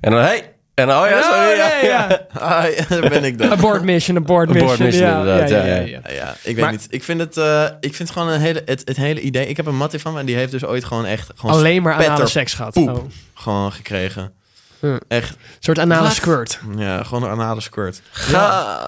En 0.00 0.10
dan, 0.10 0.20
hey. 0.20 0.50
En 0.74 0.86
dan, 0.86 1.02
oh 1.02 1.08
ja, 1.08 1.16
Oh, 1.18 1.22
sorry. 1.22 1.56
ja, 1.56 1.70
ja, 1.82 1.88
ja. 2.08 2.20
Ah, 2.40 2.64
ja, 2.76 2.84
daar 3.00 3.08
ben 3.10 3.24
ik 3.24 3.38
dan. 3.38 3.50
Abort 3.50 3.82
mission, 3.82 4.16
abort 4.16 4.48
mission. 4.48 4.64
Abort 4.70 4.80
mission, 4.84 5.08
ja, 5.08 5.18
inderdaad, 5.18 5.48
ja, 5.48 5.56
ja, 5.58 5.64
ja, 5.64 5.74
ja. 5.74 5.80
ja. 5.86 6.00
Ja, 6.06 6.12
ja, 6.14 6.30
ik 6.42 6.54
weet 6.54 6.64
Maar- 6.64 6.70
niet. 6.72 6.86
Ik 6.90 7.02
vind 7.04 7.20
het, 7.20 7.36
eh, 7.36 7.64
ik 7.80 7.94
vind 7.94 8.10
gewoon 8.10 8.28
een 8.28 8.40
hele, 8.40 8.62
het, 8.64 8.82
het 8.84 8.96
hele 8.96 9.20
idee... 9.20 9.46
Ik 9.46 9.56
heb 9.56 9.66
een 9.66 9.76
mattie 9.76 9.98
van 9.98 10.12
me 10.12 10.18
en 10.20 10.26
die 10.26 10.36
heeft 10.36 10.50
dus 10.50 10.64
ooit 10.64 10.84
gewoon 10.84 11.06
echt... 11.06 11.30
Gewoon 11.36 11.54
Alleen 11.56 11.82
maar 11.82 11.94
anale 11.94 12.26
seks 12.26 12.54
gehad. 12.54 12.72
poep 12.72 12.88
Oh. 12.88 13.04
Gewoon 13.34 13.72
gekregen. 13.72 14.32
Hm. 14.80 14.96
Echt, 15.08 15.36
soort 15.58 15.78
anale 15.78 16.02
Wat? 16.02 16.12
squirt. 16.12 16.58
ja, 16.76 17.02
gewoon 17.02 17.22
een 17.22 17.30
anale 17.30 17.60
squirt. 17.60 18.00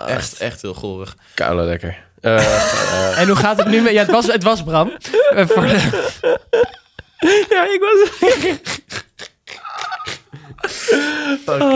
Echt, 0.07 0.39
echt 0.39 0.63
heel 0.63 0.75
gorig. 0.75 1.17
Koude 1.35 1.63
lekker. 1.63 1.97
Eh, 2.21 3.19
En 3.21 3.27
hoe 3.27 3.37
gaat 3.37 3.57
het 3.59 3.67
nu 3.67 3.81
met... 3.81 3.93
Ja, 3.93 4.01
het 4.03 4.11
was, 4.11 4.27
het 4.27 4.43
was 4.43 4.63
Bram. 4.65 4.93
Eh, 5.35 5.47
voor 5.49 5.63
de- 5.63 6.39
ja, 7.51 7.63
ik 7.65 7.81
was... 7.81 8.09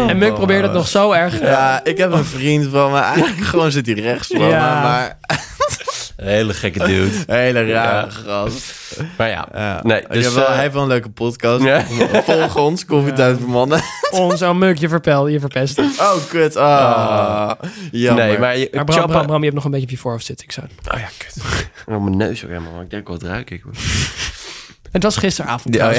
En 0.09 0.19
Muk 0.19 0.35
probeert 0.35 0.63
het 0.63 0.73
nog 0.73 0.89
zo 0.89 1.13
erg. 1.13 1.41
Ja, 1.41 1.81
ik 1.85 1.97
heb 1.99 2.13
een 2.13 2.25
vriend 2.25 2.69
van 2.71 2.91
me. 2.93 2.99
Eigenlijk 2.99 3.41
gewoon 3.47 3.71
zit 3.71 3.87
hij 3.87 3.95
rechts 3.95 4.27
van 4.27 4.41
Ja. 4.49 4.75
me. 4.75 4.83
Maar 4.83 5.19
Een 5.27 5.37
hele 6.23 6.55
gekke 6.55 6.79
dude. 6.87 7.11
hele 7.33 7.73
rare 7.73 8.07
Ja. 8.07 8.11
gast. 8.11 8.73
Maar 9.19 9.29
ja, 9.29 9.49
Ja. 9.55 9.81
nee, 9.83 10.05
dus... 10.09 10.35
wel, 10.35 10.45
eh, 10.47 10.53
hij 10.53 10.61
heeft 10.61 10.73
wel 10.73 10.83
een 10.83 10.89
leuke 10.89 11.11
podcast. 11.11 11.63
Ja. 11.65 11.85
Volg 12.25 12.57
ons, 12.57 12.85
Koffietijd 12.85 13.39
voor 13.41 13.49
Mannen. 13.49 13.81
Oh, 14.11 14.35
zo 14.35 14.55
Muk, 14.55 14.79
je 14.79 14.89
verpel, 14.89 15.27
je 15.27 15.41
verpest. 15.41 15.79
Oh, 15.79 16.13
kut. 16.29 16.57
Ah, 16.57 17.51
jammer. 17.93 18.25
nee, 18.27 18.39
maar 18.39 18.59
je, 18.59 18.69
Bram, 18.71 18.85
Bram, 19.07 19.27
Bram, 19.27 19.39
je 19.39 19.43
hebt 19.45 19.55
nog 19.55 19.65
een 19.65 19.71
beetje 19.71 19.87
op 19.87 19.93
je 19.93 19.99
voorhoofd 19.99 20.25
zitten. 20.25 20.47
Ik 20.47 20.53
zou... 20.53 20.67
Oh 20.95 20.99
ja, 21.01 21.09
kut. 21.19 21.35
Oh, 21.87 22.03
mijn 22.05 22.17
neus 22.17 22.43
ook 22.45 22.51
helemaal. 22.51 22.81
Ik 22.81 22.91
denk, 22.91 23.09
wat 23.09 23.23
ruik 23.23 23.51
ik? 23.51 23.63
Het 24.91 25.03
was 25.03 25.17
gisteravond 25.17 25.75
Ja, 25.75 25.93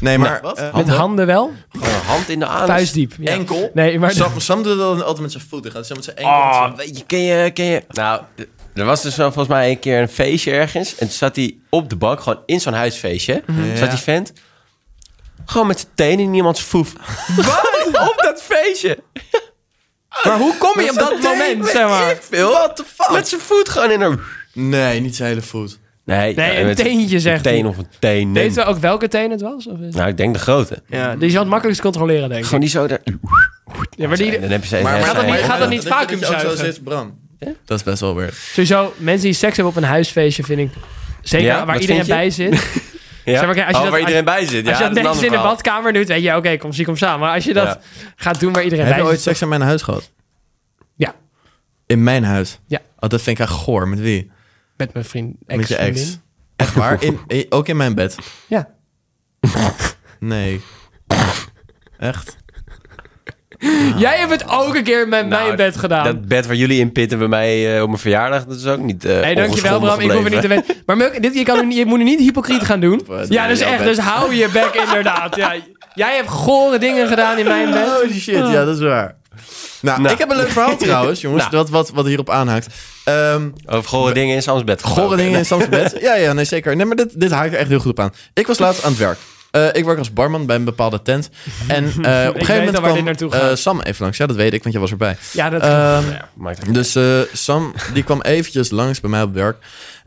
Nee, 0.00 0.18
maar... 0.18 0.38
wat? 0.42 0.58
eh, 0.58 0.74
Met 0.74 0.88
handen 0.88 1.26
wel, 1.26 1.52
Gewoon 1.72 1.88
een 1.88 2.00
hand 2.06 2.28
in 2.28 2.38
de 2.38 2.46
anus. 2.46 2.66
vuistdiep. 2.68 3.12
Ja. 3.18 3.30
Enkel. 3.32 3.70
Nee, 3.74 3.98
maar... 3.98 4.12
Sam, 4.12 4.40
Sam 4.40 4.62
doet 4.62 4.78
dat 4.78 5.00
altijd 5.02 5.20
met 5.20 5.32
zijn 5.32 5.44
voeten. 5.48 5.70
Gaat 5.72 5.86
zo 5.86 5.94
met 5.94 6.04
zijn 6.04 6.16
enkel. 6.16 6.32
met 6.34 6.42
Oh, 6.44 6.62
zijn- 6.62 6.76
weet 6.76 6.98
je, 6.98 7.04
ken 7.06 7.22
je, 7.22 7.50
ken 7.50 7.64
je... 7.64 7.82
Nou, 7.88 8.20
er 8.74 8.84
was 8.84 9.02
dus 9.02 9.14
zo 9.14 9.22
volgens 9.22 9.48
mij 9.48 9.70
een 9.70 9.78
keer 9.78 10.00
een 10.00 10.08
feestje 10.08 10.50
ergens. 10.50 10.90
En 10.92 10.98
toen 11.06 11.16
zat 11.16 11.36
hij 11.36 11.58
op 11.70 11.88
de 11.90 11.96
bank, 11.96 12.20
gewoon 12.20 12.42
in 12.46 12.60
zo'n 12.60 12.72
huisfeestje. 12.72 13.42
Ja. 13.46 13.76
Zat 13.76 13.90
die 13.90 13.98
vent 13.98 14.32
gewoon 15.44 15.66
met 15.66 15.80
zijn 15.80 15.92
tenen 15.94 16.24
in 16.24 16.34
iemands 16.34 16.60
foef. 16.60 16.92
Wat? 17.36 17.68
op 18.08 18.14
dat 18.16 18.42
feestje. 18.42 18.98
Maar 20.24 20.38
hoe 20.38 20.56
kom 20.58 20.80
je 20.80 20.90
op 20.90 20.96
dat 20.96 21.22
moment, 21.22 21.66
zeg 21.68 21.88
maar? 21.88 22.16
veel. 22.20 22.50
What 22.50 22.76
the 22.76 22.84
fuck? 22.94 23.10
Met 23.10 23.28
zijn 23.28 23.40
voet 23.40 23.68
gewoon 23.68 23.90
in 23.90 24.00
een... 24.00 24.20
Nee, 24.52 25.00
niet 25.00 25.16
zijn 25.16 25.28
hele 25.28 25.40
voet. 25.40 25.78
Nee, 26.04 26.34
Nee, 26.34 26.52
ja, 26.52 26.68
een 26.68 26.74
teentje, 26.74 27.20
zegt 27.20 27.36
Een 27.46 27.52
teen 27.52 27.66
of 27.66 27.78
een 27.78 27.86
teen. 27.98 28.32
Weet 28.32 28.54
je 28.54 28.64
ook 28.64 28.78
welke 28.78 29.08
teen 29.08 29.30
het 29.30 29.40
was? 29.40 29.66
Of 29.66 29.78
is... 29.78 29.94
Nou, 29.94 30.08
ik 30.08 30.16
denk 30.16 30.34
de 30.34 30.40
grote. 30.40 30.82
Ja, 30.86 31.16
die 31.16 31.26
is 31.26 31.32
wel 31.32 31.40
het 31.40 31.50
makkelijkst 31.50 31.82
te 31.84 31.90
controleren, 31.90 32.28
denk 32.28 32.40
ik. 32.40 32.44
Gewoon 32.46 32.60
die 32.60 32.70
zo 32.70 32.86
daar... 32.86 33.00
Ja, 33.96 34.08
maar 34.08 34.16
die, 34.16 34.40
Dan 34.40 34.50
heb 34.50 34.62
je 34.62 34.68
ze 34.68 34.82
Maar, 34.82 34.92
maar, 34.92 35.02
Gaat 35.02 35.14
dat 35.14 35.24
niet- 35.24 35.34
maar- 35.34 35.42
gaat 35.42 35.58
dat 35.58 35.68
niet 35.68 35.86
vacuüm 35.86 36.20
Bram. 36.84 37.18
Dat 37.64 37.78
is 37.78 37.82
best 37.82 38.00
wel 38.00 38.14
weird. 38.14 38.34
sowieso, 38.34 38.94
mensen 38.96 39.22
die 39.24 39.32
seks 39.32 39.56
hebben 39.56 39.74
op 39.74 39.82
een 39.82 39.88
huisfeestje, 39.88 40.42
vind 40.44 40.58
ik... 40.60 40.70
Zeker 41.22 41.46
Ja, 41.46 41.56
waar 41.56 41.66
wat 41.66 41.80
iedereen 41.80 42.04
vind 42.04 42.06
je? 42.06 42.12
bij 42.14 42.30
zit. 42.30 42.62
Ja? 43.24 43.36
Zeg 43.36 43.44
maar, 43.46 43.54
kijk, 43.54 43.66
als 43.66 43.76
je 43.76 43.76
oh, 43.76 43.82
dat- 43.82 43.90
waar 43.92 44.00
iedereen 44.00 44.24
bij 44.24 44.46
zit. 44.46 44.64
Ja, 44.64 44.70
als 44.70 44.78
je 44.78 44.84
dat 44.84 44.84
dat 44.84 44.84
is 44.84 44.86
een 44.86 44.94
netjes 44.94 45.06
ander 45.06 45.24
in 45.24 45.30
de 45.30 45.36
verhaal. 45.36 45.54
badkamer 45.54 45.92
doet, 45.92 46.06
weet 46.08 46.22
je, 46.22 46.36
oké, 46.36 46.56
kom 46.56 46.72
zie, 46.72 46.84
kom 46.84 46.96
samen. 46.96 47.20
Maar 47.20 47.34
als 47.34 47.44
je 47.44 47.52
dat 47.54 47.66
Ja. 47.66 47.80
gaat 48.16 48.40
doen 48.40 48.52
waar 48.52 48.62
iedereen 48.64 48.84
Heb 48.84 48.94
je 48.94 49.00
bij 49.00 49.10
ooit 49.10 49.20
zit... 49.20 49.28
seks 49.28 49.42
in 49.42 49.48
mijn 49.48 49.60
huis 49.60 49.82
gehad? 49.82 50.10
Ja, 50.96 51.14
In 51.86 52.02
mijn 52.02 52.24
huis? 52.24 52.58
Ja. 52.66 52.78
Oh, 52.98 53.08
dat 53.08 53.22
vind 53.22 53.38
ik 53.38 53.44
echt 53.46 53.52
goor. 53.54 53.88
Met 53.88 54.00
wie? 54.00 54.30
met 54.76 54.92
mijn 54.92 55.04
vriend, 55.04 55.36
Met 55.46 55.68
je 55.68 55.76
ex. 55.76 56.18
Echt 56.56 56.74
waar? 56.74 57.02
In, 57.02 57.18
in- 57.26 57.46
ook 57.48 57.68
in 57.68 57.76
mijn 57.76 57.94
bed? 57.94 58.16
Ja. 58.46 58.68
Nee. 60.18 60.60
Echt? 61.98 62.36
Jij 63.96 64.18
hebt 64.18 64.30
het 64.30 64.48
ook 64.48 64.74
een 64.74 64.82
keer 64.82 65.08
met 65.08 65.28
mij 65.28 65.38
Nou, 65.38 65.50
in 65.50 65.56
bed 65.56 65.76
gedaan. 65.76 66.04
Dat 66.04 66.26
bed 66.26 66.46
waar 66.46 66.56
jullie 66.56 66.80
in 66.80 66.92
pitten 66.92 67.18
bij 67.18 67.28
mij 67.28 67.76
eh, 67.76 67.82
op 67.82 67.88
mijn 67.88 68.00
verjaardag, 68.00 68.44
dat 68.44 68.56
is 68.56 68.66
ook 68.66 68.78
niet 68.78 69.04
eh 69.04 69.20
Nee, 69.20 69.34
dankjewel 69.34 69.80
Bram. 69.80 70.00
Ik 70.00 70.10
hoef 70.10 70.22
het 70.22 70.32
niet 70.32 70.40
te 70.40 70.48
weten. 70.48 70.74
Maar 70.86 70.96
Muk, 70.96 71.22
dit, 71.22 71.34
je, 71.34 71.42
kan 71.42 71.68
nu, 71.68 71.74
je 71.74 71.86
moet 71.86 71.98
nu 71.98 72.04
niet 72.04 72.18
hypocriet 72.20 72.62
gaan 72.62 72.80
doen. 72.80 73.06
Ja, 73.28 73.46
dus 73.46 73.60
echt. 73.60 73.84
Dus 73.84 73.98
hou 73.98 74.34
je 74.34 74.48
bek 74.52 74.74
inderdaad. 74.86 75.36
Ja, 75.36 75.54
jij 75.94 76.16
hebt 76.16 76.28
gore 76.28 76.78
dingen 76.78 77.08
gedaan 77.08 77.38
in 77.38 77.46
mijn 77.46 77.70
bed. 77.70 77.86
Holy 77.88 78.20
shit, 78.20 78.34
ja, 78.34 78.64
dat 78.64 78.76
is 78.76 78.82
waar. 78.82 79.18
Nou, 79.80 80.00
Nou. 80.00 80.12
ik 80.14 80.18
heb 80.18 80.30
een 80.30 80.36
leuk 80.36 80.50
verhaal 80.50 80.76
trouwens, 80.76 81.20
jongens. 81.20 81.42
Nou. 81.42 81.56
Wat, 81.56 81.68
wat, 81.70 81.90
wat 81.90 82.06
hierop 82.06 82.30
aanhaakt. 82.30 82.66
Ehm 83.04 83.48
Over 83.66 83.88
gore 83.90 84.12
dingen 84.14 84.34
in 84.34 84.42
Sam's 84.42 84.64
bed. 84.64 84.82
Gore 84.82 85.16
dingen 85.16 85.38
in 85.38 85.44
Sam's 85.44 85.68
bed. 85.68 85.96
Ja, 86.00 86.14
ja, 86.14 86.32
nee, 86.32 86.44
zeker. 86.44 86.76
Nee, 86.76 86.86
maar 86.86 86.96
dit, 86.96 87.20
dit 87.20 87.30
haakt 87.30 87.52
er 87.52 87.58
echt 87.58 87.68
heel 87.68 87.78
goed 87.78 87.90
op 87.90 88.00
aan. 88.00 88.12
Ik 88.34 88.46
was 88.46 88.58
laatst 88.58 88.82
aan 88.84 88.90
het 88.90 89.00
werk. 89.00 89.18
Eh, 89.50 89.66
ik 89.72 89.84
werk 89.84 89.98
als 89.98 90.12
barman 90.12 90.46
bij 90.46 90.56
een 90.56 90.64
bepaalde 90.64 91.02
tent. 91.02 91.30
En 91.68 91.84
eh, 91.84 92.28
op 92.28 92.34
een 92.34 92.44
gegeven 92.44 92.72
moment 92.72 93.16
kwam 93.16 93.30
eh. 93.32 93.54
Sam 93.54 93.80
even 93.80 94.02
langs. 94.02 94.18
Ja, 94.18 94.26
dat 94.26 94.36
weet 94.36 94.52
ik, 94.52 94.62
want 94.62 94.72
jij 94.72 94.82
was 94.82 94.90
erbij. 94.90 95.16
Ja, 95.32 95.50
dat 95.50 95.62
Ehm, 95.62 96.10
Ja, 96.10 96.28
maakt 96.34 96.62
het 96.62 96.74
Dus 96.74 96.94
eh, 96.94 97.20
Sam, 97.32 97.74
die 97.94 98.02
kwam 98.02 98.20
eventjes 98.20 98.70
langs 98.70 99.00
bij 99.00 99.10
mij 99.10 99.22
op 99.22 99.34
werk. 99.34 99.56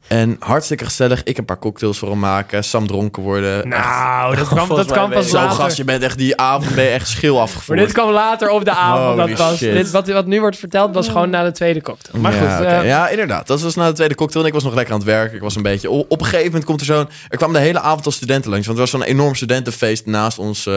En 0.07 0.35
hartstikke 0.39 0.85
gezellig. 0.85 1.23
Ik 1.23 1.37
een 1.37 1.45
paar 1.45 1.59
cocktails 1.59 1.97
voor 1.97 2.09
hem 2.09 2.19
maken. 2.19 2.63
Sam 2.63 2.87
dronken 2.87 3.23
worden. 3.23 3.55
Echt 3.55 3.65
Nou, 3.65 4.35
dat 4.35 4.47
kan, 4.55 4.67
dat 4.67 4.91
kan 4.91 5.09
pas 5.09 5.23
ik 5.23 5.29
Zo 5.31 5.35
later. 5.37 5.55
gast, 5.55 5.77
je 5.77 5.83
bent 5.83 6.03
echt 6.03 6.17
die 6.17 6.37
avond 6.37 6.75
ben 6.75 6.83
je 6.83 6.89
echt 6.89 7.07
schil 7.07 7.33
Maar 7.33 7.41
afgevoerd. 7.43 7.79
dit 7.79 7.91
kwam 7.91 8.09
later 8.11 8.49
op 8.49 8.65
de 8.65 8.71
avond. 8.71 9.19
Holy 9.19 9.35
dat 9.35 9.37
was, 9.49 9.57
shit. 9.57 9.73
dit, 9.73 9.91
wat, 9.91 10.07
wat 10.07 10.25
nu 10.25 10.39
wordt 10.39 10.57
verteld 10.57 10.93
was 10.93 11.07
gewoon 11.07 11.29
na 11.29 11.43
de 11.43 11.51
tweede 11.51 11.81
cocktail. 11.81 12.21
Maar 12.23 12.33
ja, 12.33 12.55
goed, 12.57 12.65
eh, 12.65 12.85
ja, 12.85 13.09
inderdaad. 13.09 13.47
Dat 13.47 13.61
was 13.61 13.75
na 13.75 13.87
de 13.87 13.93
tweede 13.93 14.15
cocktail 14.15 14.41
en 14.43 14.47
ik 14.49 14.55
was 14.55 14.63
nog 14.63 14.73
lekker 14.73 14.93
aan 14.93 14.99
het 14.99 15.09
werken. 15.09 15.35
Ik 15.35 15.41
was 15.41 15.55
een 15.55 15.61
beetje... 15.61 15.89
Op, 15.89 16.19
een 16.19 16.25
gegeven 16.25 16.45
moment 16.45 16.65
komt 16.65 16.79
er 16.79 16.85
zo'n... 16.85 17.09
Er 17.29 17.37
kwam 17.37 17.53
de 17.53 17.59
hele 17.59 17.79
avond 17.79 18.05
al 18.05 18.11
studenten 18.11 18.49
langs. 18.51 18.65
Want 18.65 18.77
er 18.77 18.83
was 18.83 18.93
zo'n 18.93 19.03
enorm 19.03 19.35
studentenfeest 19.35 20.05
naast 20.05 20.39
ons 20.39 20.65
eh 20.65 20.73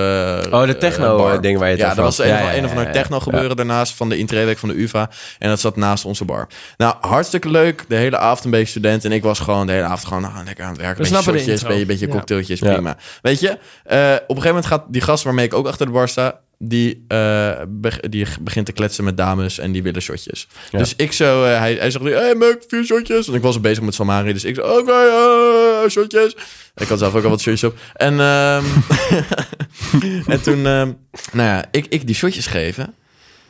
Oh, 0.50 0.66
de 0.66 0.76
techno, 0.78 1.16
eh, 1.16 1.22
waar 1.22 1.42
je 1.42 1.48
het 1.64 1.78
Ja, 1.78 1.84
over 1.86 1.98
er 1.98 2.02
was 2.04 2.16
had. 2.16 2.26
een, 2.26 2.32
Ja, 2.32 2.38
van- 2.38 2.46
ja, 2.46 2.56
een 2.56 2.64
of 2.64 2.70
ja, 2.70 2.76
ander 2.76 2.86
ja. 2.94 3.00
techno 3.00 3.20
gebeuren 3.20 3.56
daarnaast 3.56 3.94
van 3.94 4.08
de 4.08 4.18
intreeweek 4.18 4.58
van 4.58 4.68
de 4.68 4.80
UvA. 4.82 5.10
En 5.38 5.48
dat 5.48 5.60
zat 5.60 5.76
naast 5.76 6.04
onze 6.04 6.24
bar. 6.24 6.46
Nou, 6.76 6.94
hartstikke 7.00 7.50
leuk. 7.50 7.84
De 7.88 7.94
hele 7.96 8.18
avond 8.18 8.44
een 8.44 8.50
beetje 8.50 8.66
student. 8.66 9.04
En 9.04 9.12
ik 9.16 9.22
was 9.22 9.38
gewoon 9.40 9.66
de 9.66 9.72
hele 9.72 9.84
avond 9.84 10.04
gewoon 10.06 10.22
nou, 10.22 10.44
lekker 10.44 10.64
aan 10.64 10.70
het 10.72 10.80
werken. 10.80 11.02
We 11.04 11.08
Beetje 11.10 11.22
shotjes, 11.32 11.62
intro. 11.62 11.84
beetje, 11.86 12.08
cocktailtjes, 12.08 12.60
Ja. 12.60 12.72
prima. 12.72 12.96
Weet 13.22 13.40
je, 13.40 13.48
eh, 13.48 13.56
op 13.56 14.36
een 14.36 14.42
gegeven 14.42 14.46
moment 14.48 14.66
gaat 14.66 14.84
die 14.88 15.00
gast 15.02 15.24
waarmee 15.24 15.46
ik 15.46 15.54
ook 15.54 15.66
achter 15.66 15.86
de 15.86 15.92
bar 15.92 16.08
sta... 16.08 16.40
Die, 16.58 17.04
eh, 17.08 17.50
die 18.08 18.26
begint 18.40 18.66
te 18.66 18.72
kletsen 18.72 19.04
met 19.04 19.16
dames 19.16 19.58
en 19.58 19.72
die 19.72 19.82
willen 19.82 20.02
shotjes. 20.02 20.48
Ja. 20.70 20.78
Dus 20.78 20.94
ik 20.96 21.12
zo, 21.12 21.44
eh, 21.44 21.58
hij, 21.58 21.74
hij 21.74 21.90
zegt 21.90 22.04
nu, 22.04 22.12
hey 22.14 22.34
Muk, 22.34 22.64
vier 22.68 22.84
shotjes. 22.84 23.28
En 23.28 23.34
ik 23.34 23.42
was 23.42 23.54
al 23.54 23.60
bezig 23.60 23.82
met 23.82 23.94
Samari, 23.94 24.32
dus 24.32 24.44
ik 24.44 24.54
zo, 24.54 24.62
oké, 24.62 24.92
eh, 24.92 25.88
shotjes. 25.90 26.36
Ik 26.76 26.88
had 26.88 26.98
zelf 26.98 27.14
ook 27.14 27.24
al 27.24 27.30
wat 27.30 27.40
shotjes 27.40 27.64
op. 27.64 27.78
En, 27.94 28.20
ehm, 28.20 28.64
en 30.32 30.42
toen, 30.42 30.66
ehm, 30.66 30.92
nou 31.32 31.48
ja, 31.48 31.64
ik, 31.70 31.86
ik 31.88 32.06
die 32.06 32.14
shotjes 32.14 32.46
geven. 32.46 32.94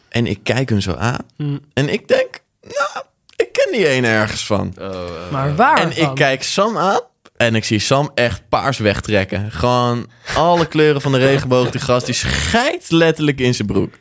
En 0.09 0.27
ik 0.27 0.39
kijk 0.43 0.69
hem 0.69 0.81
zo 0.81 0.93
aan. 0.95 1.19
hm, 1.37 1.57
En 1.75 1.89
ik 1.93 2.09
denk, 2.09 2.41
nou, 2.63 3.05
die 3.77 4.07
ergens 4.07 4.47
van. 4.47 4.75
maar 5.31 5.57
waar? 5.57 5.79
En 5.79 5.97
ik 5.97 6.11
kijk 6.15 6.43
Sam 6.43 6.79
aan. 6.79 7.01
En 7.37 7.55
ik 7.55 7.65
zie 7.65 7.79
Sam 7.79 8.11
echt 8.15 8.43
paars 8.49 8.79
wegtrekken. 8.79 9.51
Gewoon 9.53 10.07
alle 10.35 10.67
kleuren 10.67 11.01
van 11.01 11.13
de 11.13 11.19
regenboog. 11.19 11.71
Die 11.71 11.81
gast, 11.81 12.07
die 12.07 12.15
scheidt 12.15 12.91
letterlijk 12.91 13.41
in 13.41 13.55
zijn 13.55 13.69
broek. 13.69 13.95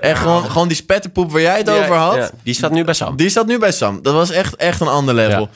En 0.00 0.16
gewoon, 0.16 0.50
gewoon 0.50 0.68
die 0.68 0.76
spetterpoep 0.76 1.32
waar 1.32 1.40
jij 1.40 1.58
het 1.58 1.70
over 1.70 1.94
had. 1.94 2.16
Ja, 2.16 2.30
die 2.42 2.54
staat 2.54 2.70
nu 2.70 2.84
bij 2.84 2.94
Sam. 2.94 3.16
Die 3.16 3.28
zat 3.28 3.46
nu 3.46 3.58
bij 3.58 3.72
Sam. 3.72 4.02
Dat 4.02 4.14
was 4.14 4.30
echt, 4.30 4.56
echt 4.56 4.80
een 4.80 4.88
ander 4.88 5.14
level. 5.14 5.48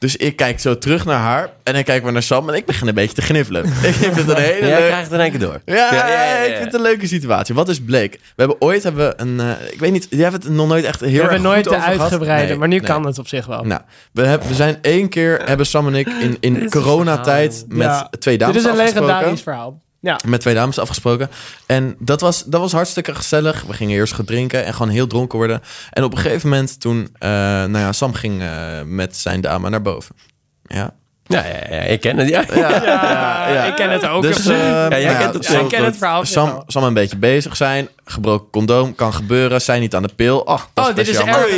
Dus 0.00 0.16
ik 0.16 0.36
kijk 0.36 0.60
zo 0.60 0.78
terug 0.78 1.04
naar 1.04 1.18
haar. 1.18 1.50
En 1.62 1.72
dan 1.74 1.82
kijken 1.82 2.06
we 2.06 2.12
naar 2.12 2.22
Sam. 2.22 2.48
En 2.48 2.54
ik 2.54 2.66
begin 2.66 2.88
een 2.88 2.94
beetje 2.94 3.14
te 3.14 3.22
gniffelen. 3.22 3.64
ik 3.90 3.94
vind 3.94 4.16
het 4.16 4.28
een 4.28 4.36
hele 4.36 4.58
Jij 4.58 4.68
leuke... 4.68 4.86
krijgt 4.86 5.04
het 5.04 5.12
in 5.12 5.20
één 5.20 5.30
keer 5.30 5.40
door. 5.40 5.60
Ja, 5.64 5.74
Ja, 5.74 5.92
ja, 5.92 6.08
ja, 6.08 6.22
ja. 6.22 6.38
ik 6.42 6.52
vind 6.52 6.64
het 6.64 6.74
een 6.74 6.80
leuke 6.82 7.06
situatie. 7.06 7.54
Wat 7.54 7.68
is 7.68 7.80
bleek? 7.80 8.12
We 8.12 8.18
hebben 8.36 8.56
ooit 8.60 8.82
hebben 8.82 9.08
we 9.08 9.14
een... 9.16 9.40
eh, 9.40 9.72
ik 9.72 9.80
weet 9.80 9.92
niet, 9.92 10.06
jij 10.10 10.22
hebt 10.30 10.42
het 10.44 10.52
nog 10.52 10.68
nooit 10.68 10.84
echt 10.84 11.00
heel 11.00 11.10
We 11.10 11.14
erg 11.20 11.22
hebben 11.30 11.42
nooit 11.42 11.66
goed 11.66 11.76
de 11.76 11.82
uitgebreide, 11.82 12.48
Nee, 12.48 12.56
maar 12.56 12.68
nu 12.68 12.76
nee. 12.76 12.86
kan 12.86 13.06
het 13.06 13.18
op 13.18 13.28
zich 13.28 13.46
wel. 13.46 13.64
Nou, 13.64 13.80
we, 14.12 14.22
hebben, 14.26 14.48
we 14.48 14.54
zijn 14.54 14.78
één 14.82 15.08
keer, 15.08 15.42
hebben 15.44 15.66
Sam 15.66 15.86
en 15.86 15.94
ik 15.94 16.08
in, 16.08 16.36
in 16.40 16.70
coronatijd 16.70 17.64
met 17.68 17.86
Ja. 17.86 18.10
twee 18.18 18.38
dames 18.38 18.54
Dit 18.56 18.64
is 18.64 18.70
een 18.70 18.76
legendarisch 18.76 19.42
verhaal. 19.42 19.80
Met 20.26 20.40
twee 20.40 20.54
dames 20.54 20.78
afgesproken. 20.78 21.30
En 21.66 21.96
dat 21.98 22.20
was, 22.20 22.44
dat 22.44 22.60
was 22.60 22.72
hartstikke 22.72 23.14
gezellig. 23.14 23.62
We 23.62 23.72
gingen 23.72 23.96
eerst 23.96 24.12
gaan 24.12 24.24
drinken 24.24 24.64
en 24.64 24.74
gewoon 24.74 24.92
heel 24.92 25.06
dronken 25.06 25.38
worden. 25.38 25.60
En 25.90 26.04
op 26.04 26.12
een 26.12 26.18
gegeven 26.18 26.48
moment 26.48 26.80
toen... 26.80 27.08
eh, 27.18 27.28
nou 27.30 27.78
ja, 27.78 27.92
Sam 27.92 28.14
ging 28.14 28.42
eh, 28.42 28.82
met 28.82 29.16
zijn 29.16 29.40
dame 29.40 29.68
naar 29.68 29.82
boven. 29.82 30.14
Ja. 30.62 30.94
Ja, 31.30 31.44
ja, 31.44 31.76
ja, 31.76 31.82
ik 31.82 32.00
ken 32.00 32.16
het. 32.16 32.28
Ja. 32.28 32.44
Ja, 32.54 33.64
ik 33.70 33.74
ken 33.74 33.90
het 33.90 34.08
ook. 34.08 34.22
Dus, 34.22 34.36
Dus, 34.36 34.46
eh, 34.46 34.88
jij 34.90 35.04
nou 35.04 35.16
kent 35.18 35.34
het 35.34 35.46
ja, 35.46 35.52
zo 35.52 35.60
ik 35.60 35.68
ken 35.68 35.78
goed. 35.78 35.86
het 35.86 35.96
verhaal. 35.96 36.24
Sam, 36.24 36.62
Sam 36.66 36.82
een 36.82 36.94
beetje 36.94 37.16
bezig 37.16 37.56
zijn. 37.56 37.88
Gebroken 38.04 38.50
condoom 38.50 38.94
kan 38.94 39.14
gebeuren. 39.14 39.60
Zij 39.60 39.78
niet 39.78 39.94
aan 39.94 40.02
de 40.02 40.08
pil. 40.16 40.38
Oh, 40.38 40.60
dat 40.74 40.88
Oh, 40.88 40.94
dit 40.94 41.08
is 41.08 41.18
erg. 41.18 41.48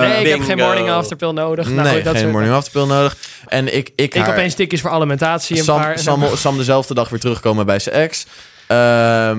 Nee, 0.00 0.20
ik 0.20 0.28
heb 0.28 0.38
geen 0.40 0.46
Bingo. 0.46 0.64
morning 0.64 0.90
after 0.90 1.16
pill 1.16 1.30
nodig. 1.32 1.68
Nou, 1.68 1.82
nee, 1.82 1.94
goed, 1.94 2.04
dat 2.04 2.16
geen 2.16 2.30
morning 2.30 2.54
after 2.54 2.72
pill 2.72 2.86
nodig. 2.86 3.16
En 3.48 3.76
ik, 3.76 3.88
ik, 3.96 4.14
Ik 4.14 4.20
haar- 4.22 4.30
opeens 4.30 4.54
tikjes 4.54 4.80
voor 4.80 4.90
alimentatie. 4.90 5.58
Een 5.58 5.64
Sam, 5.64 5.80
paar. 5.80 5.98
Sam, 5.98 6.24
Sam 6.36 6.56
dezelfde 6.56 6.94
dag 6.94 7.08
weer 7.08 7.20
terugkomen 7.20 7.66
bij 7.66 7.78
zijn 7.78 7.94
ex. 7.94 8.26
Ehm, 8.66 9.38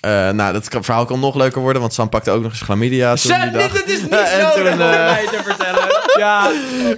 eh, 0.00 0.30
nou, 0.30 0.52
dat 0.52 0.68
verhaal 0.80 1.04
kan 1.04 1.20
nog 1.20 1.34
leuker 1.34 1.60
worden, 1.60 1.80
want 1.80 1.94
Sam 1.94 2.08
pakte 2.08 2.30
ook 2.30 2.42
nog 2.42 2.50
eens 2.52 2.60
chlamydia 2.60 3.14
dag. 3.14 3.50
dit, 3.52 3.72
het 3.72 3.88
is 3.88 4.00
niet 4.00 4.10
nodig 4.10 4.52
toen, 4.54 4.62
om 4.62 4.80
eh, 4.80 4.88
mij 5.10 5.24
te 5.30 5.40
vertellen. 5.44 5.89
Ja, 6.18 6.50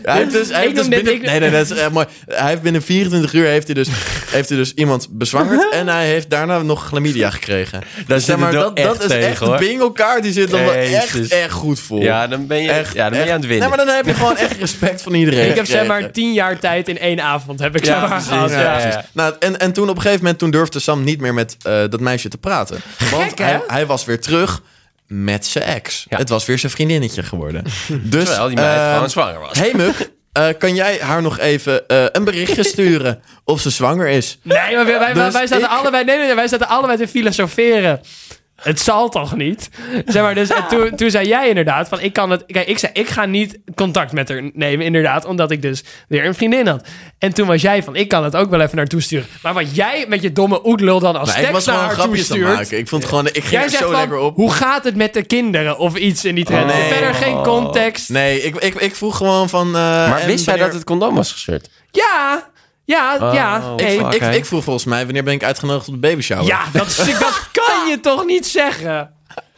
Hij 0.02 0.16
heeft 0.16 0.32
dus, 0.32 0.48
hij 0.48 0.58
Ik 0.58 0.64
heeft 0.64 0.76
dus 0.76 0.88
binnen, 0.88 1.12
ik- 1.14 1.22
nee, 1.22 1.40
nee, 1.40 1.50
dat 1.50 1.70
is 1.70 1.76
echt 1.78 1.90
mooi. 1.90 2.06
Hij 2.26 2.48
heeft 2.48 2.62
binnen 2.62 2.82
24 2.82 3.32
uur 3.32 3.46
heeft 3.46 3.66
hij 3.66 3.74
dus, 3.74 3.88
heeft 4.30 4.48
hij 4.48 4.58
dus 4.58 4.74
iemand 4.74 5.06
bezwangerd 5.10 5.72
en 5.72 5.88
hij 5.88 6.06
heeft 6.06 6.30
daarna 6.30 6.62
nog 6.62 6.86
chlamydia 6.86 7.30
gekregen. 7.30 7.80
Daar 7.80 8.04
Dus 8.16 8.24
zeg 8.24 8.36
maar, 8.36 8.52
dat, 8.52 8.76
dat 8.76 9.00
is 9.02 9.06
tegen, 9.08 9.28
echt 9.28 9.38
hoor. 9.40 9.56
de 9.58 9.64
bingo 9.64 9.90
kaart 9.90 10.22
die 10.22 10.32
zit 10.32 10.50
dan 10.50 10.60
wel 10.64 10.72
echt, 10.72 11.28
echt 11.28 11.52
goed 11.52 11.80
vol. 11.80 12.00
Ja, 12.00 12.26
dan 12.26 12.46
ben 12.46 12.62
je, 12.62 12.70
Echt, 12.70 12.94
ja, 12.94 13.02
dan 13.02 13.10
ben 13.10 13.18
je 13.18 13.24
echt. 13.24 13.34
aan 13.34 13.40
het 13.40 13.48
winnen. 13.48 13.68
Nee, 13.68 13.76
maar 13.76 13.86
dan 13.86 13.96
heb 13.96 14.06
je 14.06 14.14
gewoon 14.14 14.36
echt 14.36 14.56
respect 14.58 15.02
van 15.02 15.14
iedereen. 15.14 15.48
ik 15.50 15.54
heb 15.56 15.66
zeg 15.66 15.78
maar 15.86 16.02
gekregen. 16.02 16.12
tien 16.12 16.32
jaar 16.32 16.58
tijd 16.58 16.88
in 16.88 16.98
één 16.98 17.20
avond. 17.20 17.60
Heb 17.60 17.76
ik 17.76 17.84
Ja, 17.84 18.00
zeg 18.00 18.08
maar 18.08 18.20
gehad. 18.20 18.50
Ja, 18.50 18.60
Ja. 18.60 18.78
ja, 18.78 18.86
ja. 18.88 19.04
Nou, 19.12 19.34
en, 19.38 19.58
en 19.58 19.72
toen 19.72 19.88
op 19.88 19.94
een 19.96 20.02
gegeven 20.02 20.20
moment 20.22 20.38
toen 20.38 20.50
durfde 20.50 20.78
Sam 20.80 21.04
niet 21.04 21.20
meer 21.20 21.34
met 21.34 21.56
eh, 21.62 21.72
dat 21.90 22.00
meisje 22.00 22.28
te 22.28 22.38
praten. 22.38 22.80
Want 23.10 23.22
Gek, 23.28 23.38
hij, 23.38 23.60
hij 23.66 23.86
was 23.86 24.04
weer 24.04 24.20
terug 24.20 24.62
met 25.12 25.46
zijn 25.46 25.64
ex. 25.64 26.06
Ja. 26.08 26.16
Het 26.16 26.28
was 26.28 26.46
weer 26.46 26.58
zijn 26.58 26.72
vriendinnetje 26.72 27.22
geworden. 27.22 27.62
dus, 27.88 28.24
Terwijl 28.24 28.46
die 28.48 28.56
meid 28.56 28.78
ehm, 28.78 28.92
gewoon 28.94 29.10
zwanger 29.10 29.38
was. 29.40 29.58
Hey 29.58 29.72
Muk, 29.74 30.10
eh, 30.32 30.48
kan 30.58 30.74
jij 30.74 30.98
haar 31.00 31.22
nog 31.22 31.38
even 31.38 31.88
eh, 31.88 32.04
een 32.12 32.24
berichtje 32.24 32.64
sturen 32.64 33.20
of 33.44 33.60
ze 33.60 33.70
zwanger 33.70 34.08
is? 34.08 34.38
Nee, 34.42 34.74
maar 34.76 34.84
wij, 34.86 34.98
wij, 34.98 35.12
Dus 35.12 35.32
wij 35.32 35.46
zaten 35.46 35.64
ik- 35.64 35.70
allebei, 35.70 36.04
nee, 36.04 36.16
nee, 36.16 36.26
nee, 36.26 36.34
wij 36.34 36.48
zaten 36.48 36.68
allebei 36.68 36.98
te 36.98 37.08
filosoferen. 37.08 38.00
Het 38.62 38.80
zal 38.80 39.08
toch 39.08 39.36
niet? 39.36 39.68
Zeg 40.06 40.22
maar, 40.22 40.34
dus 40.34 40.48
en 40.50 40.64
toen, 40.68 40.96
toen 40.96 41.10
zei 41.10 41.28
jij 41.28 41.48
inderdaad 41.48 41.88
van 41.88 42.00
ik 42.00 42.12
kan 42.12 42.30
het. 42.30 42.44
Kijk, 42.46 42.66
ik 42.68 42.78
zei 42.78 42.92
ik 42.94 43.08
ga 43.08 43.24
niet 43.24 43.58
contact 43.74 44.12
met 44.12 44.28
haar 44.28 44.50
nemen, 44.54 44.86
inderdaad, 44.86 45.24
omdat 45.24 45.50
ik 45.50 45.62
dus 45.62 45.84
weer 46.08 46.24
een 46.26 46.34
vriendin 46.34 46.66
had. 46.66 46.86
En 47.18 47.34
toen 47.34 47.46
was 47.46 47.62
jij 47.62 47.82
van 47.82 47.96
ik 47.96 48.08
kan 48.08 48.24
het 48.24 48.36
ook 48.36 48.50
wel 48.50 48.60
even 48.60 48.76
naartoe 48.76 49.00
sturen. 49.00 49.26
Maar 49.42 49.54
wat 49.54 49.74
jij 49.76 50.04
met 50.08 50.22
je 50.22 50.32
domme 50.32 50.60
oetlul 50.66 51.00
dan 51.00 51.16
als 51.16 51.28
ik 51.28 51.34
was 51.36 51.44
tekst 51.50 51.66
naar 51.66 51.74
gewoon 51.76 51.96
haar 51.96 52.06
het 52.06 52.14
toestuurt. 52.16 52.54
maken. 52.56 52.78
Ik 52.78 52.88
vond 52.88 53.04
gewoon, 53.04 53.26
ik 53.26 53.32
ging 53.32 53.48
Jij 53.50 53.62
er 53.62 53.70
zegt 53.70 53.82
zo 53.82 53.90
van, 53.90 53.98
lekker 54.00 54.18
op. 54.18 54.36
hoe 54.36 54.52
gaat 54.52 54.84
het 54.84 54.96
met 54.96 55.14
de 55.14 55.22
kinderen? 55.22 55.78
Of 55.78 55.96
iets 55.96 56.24
in 56.24 56.34
die 56.34 56.44
trend. 56.44 56.70
Oh, 56.70 56.76
nee. 56.76 56.92
Verder 56.92 57.14
geen 57.14 57.42
context. 57.42 58.08
Nee, 58.08 58.42
ik, 58.42 58.56
ik, 58.56 58.74
ik 58.74 58.96
vroeg 58.96 59.16
gewoon 59.16 59.48
van... 59.48 59.66
eh, 59.66 59.72
maar 59.72 60.22
wist 60.26 60.44
jij 60.44 60.44
wanneer- 60.44 60.64
dat 60.64 60.74
het 60.74 60.84
condoom 60.84 61.14
was 61.14 61.32
gescheurd? 61.32 61.68
Ja, 61.90 62.50
ja, 62.92 63.16
Oh, 63.20 63.34
ja. 63.34 63.62
Ik, 63.76 64.00
Oké. 64.00 64.28
ik 64.30 64.44
vroeg 64.46 64.64
volgens 64.64 64.84
mij, 64.84 65.04
wanneer 65.04 65.24
ben 65.24 65.34
ik 65.34 65.44
uitgenodigd 65.44 65.88
op 65.88 65.94
de 65.94 66.00
baby 66.00 66.22
shower? 66.22 66.44
Ja, 66.46 66.60
dat, 66.72 66.86
is- 66.86 66.96
dat 67.18 67.48
kan 67.52 67.88
je 67.88 68.00
toch 68.10 68.24
niet 68.24 68.46
zeggen? 68.46 69.10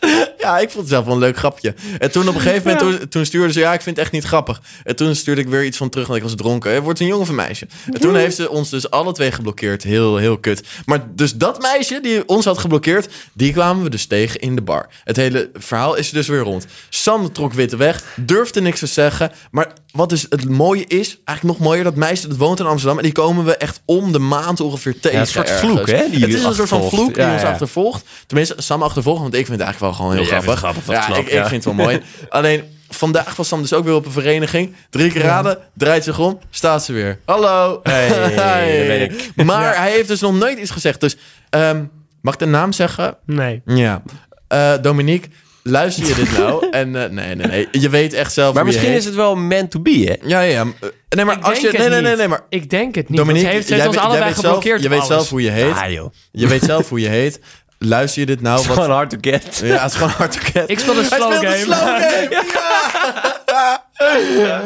Ja, 0.44 0.58
ik 0.58 0.70
vond 0.70 0.84
het 0.84 0.88
zelf 0.88 1.04
wel 1.04 1.14
een 1.14 1.20
leuk 1.20 1.36
grapje. 1.36 1.74
En 1.98 2.10
toen 2.10 2.28
op 2.28 2.34
een 2.34 2.40
gegeven 2.40 2.72
moment, 2.72 2.98
toen, 2.98 3.08
toen 3.08 3.24
stuurde 3.24 3.52
ze... 3.52 3.60
Ja, 3.60 3.72
ik 3.72 3.80
vind 3.80 3.96
het 3.96 4.04
echt 4.04 4.14
niet 4.14 4.24
grappig. 4.24 4.60
En 4.82 4.96
toen 4.96 5.14
stuurde 5.14 5.40
ik 5.40 5.48
weer 5.48 5.64
iets 5.64 5.76
van 5.76 5.88
terug, 5.88 6.06
want 6.06 6.18
ik 6.18 6.24
was 6.24 6.34
dronken. 6.34 6.74
Het 6.74 6.82
wordt 6.82 7.00
een 7.00 7.06
jongen 7.06 7.22
of 7.22 7.28
een 7.28 7.34
meisje. 7.34 7.66
En 7.92 8.00
toen 8.00 8.16
heeft 8.16 8.36
ze 8.36 8.50
ons 8.50 8.70
dus 8.70 8.90
alle 8.90 9.12
twee 9.12 9.32
geblokkeerd. 9.32 9.82
Heel, 9.82 10.16
heel 10.16 10.38
kut. 10.38 10.62
Maar 10.84 11.06
dus 11.14 11.34
dat 11.34 11.62
meisje 11.62 12.00
die 12.02 12.28
ons 12.28 12.44
had 12.44 12.58
geblokkeerd... 12.58 13.08
die 13.32 13.52
kwamen 13.52 13.82
we 13.82 13.90
dus 13.90 14.06
tegen 14.06 14.40
in 14.40 14.54
de 14.54 14.62
bar. 14.62 14.88
Het 15.04 15.16
hele 15.16 15.50
verhaal 15.54 15.94
is 15.94 16.10
dus 16.10 16.28
weer 16.28 16.40
rond. 16.40 16.66
Sam 16.88 17.32
trok 17.32 17.52
witte 17.52 17.76
weg, 17.76 18.04
durfde 18.16 18.60
niks 18.60 18.78
te 18.78 18.86
zeggen. 18.86 19.32
Maar 19.50 19.72
wat 19.92 20.08
dus 20.08 20.26
het 20.28 20.48
mooie 20.48 20.84
is, 20.86 21.18
eigenlijk 21.24 21.58
nog 21.58 21.68
mooier... 21.68 21.84
dat 21.84 21.96
meisje 21.96 22.28
dat 22.28 22.36
woont 22.36 22.60
in 22.60 22.66
Amsterdam... 22.66 22.96
en 22.96 23.04
die 23.04 23.12
komen 23.12 23.44
we 23.44 23.56
echt 23.56 23.80
om 23.84 24.12
de 24.12 24.18
maand 24.18 24.60
ongeveer 24.60 25.00
tegen. 25.00 25.20
een 25.20 25.26
soort 25.26 25.48
ergens. 25.48 25.72
vloek, 25.72 25.86
hè, 25.86 26.10
die 26.10 26.20
het 26.20 26.34
is 26.34 26.44
een 26.44 26.54
soort 26.54 26.68
van 26.68 26.88
vloek 26.88 27.14
die 27.14 27.32
ons 27.32 27.42
achtervolgt. 27.42 28.04
Tenminste, 28.26 28.54
Sam 28.58 28.82
achtervolgt, 28.82 29.20
want 29.20 29.34
ik 29.34 29.46
vind 29.46 29.58
het 29.58 29.66
eigenlijk 29.66 29.93
wel 29.93 29.93
gewoon 29.94 30.12
heel 30.12 30.22
Ja, 30.22 30.28
jij 30.28 30.40
vindt 30.40 30.58
grappig. 30.58 30.84
het 30.84 30.84
grappig, 30.84 30.84
dat 30.84 30.94
ja, 30.94 31.02
snap 31.14 31.26
ik, 31.26 31.32
ik, 31.32 31.46
vind 31.46 31.64
het 31.64 31.74
wel 31.74 31.84
mooi. 31.84 32.00
Alleen, 32.28 32.64
vandaag 32.88 33.36
was 33.36 33.48
Sam 33.48 33.60
dus 33.60 33.72
ook 33.72 33.84
weer 33.84 33.94
op 33.94 34.06
een 34.06 34.12
vereniging. 34.12 34.74
Drie 34.90 35.12
keer 35.12 35.22
raden, 35.22 35.58
draait 35.74 36.04
zich 36.04 36.18
om, 36.18 36.38
staat 36.50 36.84
ze 36.84 36.92
weer. 36.92 37.18
Hallo. 37.24 37.80
Hey, 37.82 38.86
ben 38.86 39.02
ik. 39.02 39.44
Maar 39.44 39.76
hij 39.76 39.90
heeft 39.90 40.08
dus 40.08 40.20
nog 40.20 40.34
nooit 40.34 40.58
iets 40.58 40.70
gezegd. 40.70 41.00
Dus, 41.00 41.16
ehm, 41.50 41.84
mag 42.20 42.34
ik 42.34 42.40
de 42.40 42.46
naam 42.46 42.72
zeggen? 42.72 43.16
Nee. 43.26 43.62
Ja. 43.64 44.02
Eh, 44.48 44.72
Dominique, 44.80 45.28
luister 45.62 46.06
je 46.06 46.14
dit 46.14 46.38
nou? 46.38 46.66
en 46.70 46.96
eh, 47.04 47.10
nee, 47.10 47.34
nee, 47.34 47.46
nee. 47.46 47.68
Je 47.70 47.88
weet 47.88 48.12
echt 48.12 48.32
zelf 48.32 48.54
Maar 48.54 48.64
misschien 48.64 48.88
heet. 48.88 48.98
is 48.98 49.04
het 49.04 49.14
wel 49.14 49.36
meant 49.36 49.70
to 49.70 49.80
be, 49.80 49.90
hè? 49.90 50.28
Ja, 50.28 50.40
ja, 50.40 50.50
ja. 50.50 50.66
Eh, 50.80 50.88
Nee, 51.08 51.24
maar 51.24 51.36
Ik 51.36 51.44
als 51.44 51.60
je... 51.60 51.72
Nee, 51.78 51.88
nee, 51.88 52.00
nee, 52.00 52.16
nee, 52.16 52.28
maar... 52.28 52.44
Ik 52.48 52.70
denk 52.70 52.94
het 52.94 53.08
niet. 53.08 53.18
Dominique, 53.18 53.48
heeft, 53.48 53.66
ze 53.66 53.74
heeft 53.74 53.84
jij, 53.86 53.94
ons 53.94 54.02
allebei 54.02 54.34
geblokkeerd. 54.34 54.82
je 54.82 54.88
weet 54.88 54.98
alles. 54.98 55.10
zelf 55.10 55.28
hoe 55.28 55.42
je 55.42 55.50
heet. 55.50 55.92
Joh. 55.92 56.12
Je 56.32 56.46
weet 56.46 56.62
zelf 56.62 56.88
hoe 56.88 57.00
je 57.00 57.08
heet. 57.08 57.40
Luister 57.84 58.20
je 58.20 58.26
dit 58.26 58.40
nou? 58.40 58.54
Het 58.54 58.62
is 58.62 58.68
Wat... 58.68 58.76
gewoon 58.84 58.96
hard 58.96 59.10
to 59.10 59.16
get. 59.20 59.60
Ja, 59.64 59.82
het 59.82 59.90
is 59.90 59.96
gewoon 59.96 60.12
hard 60.12 60.32
to 60.32 60.38
get. 60.42 60.70
Ik 60.70 60.78
speel 60.78 60.94
Hij 60.94 61.04
slow 61.04 61.32
speelt 61.32 61.44
game. 61.44 61.56
de 61.56 61.60
slow 61.60 61.78
game. 61.78 62.28
Ja. 64.38 64.62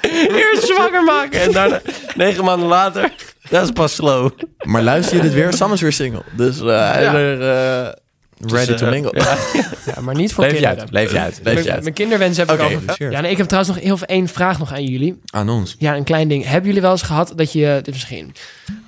Eerst 0.36 0.66
zwanger 0.66 1.02
maken 1.04 1.40
en 1.40 1.52
daarna 1.52 1.80
negen 2.14 2.44
maanden 2.44 2.68
later. 2.68 3.12
Dat 3.50 3.62
is 3.62 3.70
pas 3.70 3.94
slow. 3.94 4.30
Maar 4.62 4.82
luister 4.82 5.16
je 5.16 5.22
dit 5.22 5.32
weer? 5.32 5.52
Sam 5.52 5.72
is 5.72 5.80
weer 5.80 5.92
single. 5.92 6.22
Dus 6.32 6.60
eh, 6.60 6.90
hij 6.90 7.02
is 7.02 7.08
er, 7.12 7.40
eh, 7.86 7.92
Ready 8.38 8.66
Dus, 8.66 8.78
to 8.80 8.86
eh, 8.86 8.92
mingle. 8.92 9.12
ja. 9.20 9.36
Ja, 9.94 10.00
maar 10.00 10.14
niet 10.14 10.32
voor 10.32 10.44
Leef 10.44 10.52
je 10.52 10.58
kinderen. 10.58 10.80
uit, 10.84 10.92
leef 10.92 11.12
je 11.12 11.18
uit, 11.20 11.40
leef 11.42 11.54
je 11.54 11.60
Mijn, 11.62 11.72
uit. 11.74 11.82
mijn 11.82 11.94
kinderwens 11.94 12.36
heb 12.36 12.46
ik 12.46 12.52
Oké, 12.54 12.62
over. 12.62 12.74
gefeliciteerd. 12.76 13.12
Ja, 13.12 13.20
nee, 13.20 13.30
ik 13.30 13.36
heb 13.36 13.46
trouwens 13.46 13.74
nog 13.74 13.84
heel 13.84 13.96
veel 13.96 14.06
één 14.06 14.28
vraag 14.28 14.58
nog 14.58 14.72
aan 14.72 14.84
jullie. 14.84 15.20
Aan 15.30 15.48
ons. 15.48 15.76
Ja, 15.78 15.96
een 15.96 16.04
klein 16.04 16.28
ding. 16.28 16.44
Hebben 16.44 16.64
jullie 16.66 16.80
wel 16.82 16.90
eens 16.90 17.02
gehad 17.02 17.32
dat 17.36 17.52
je, 17.52 17.74
dit 17.82 17.86
is 17.86 17.92
misschien, 17.92 18.34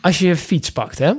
als 0.01 0.19
je 0.19 0.27
je 0.27 0.37
fiets 0.37 0.73
pakt, 0.73 0.99
hè? 0.99 1.13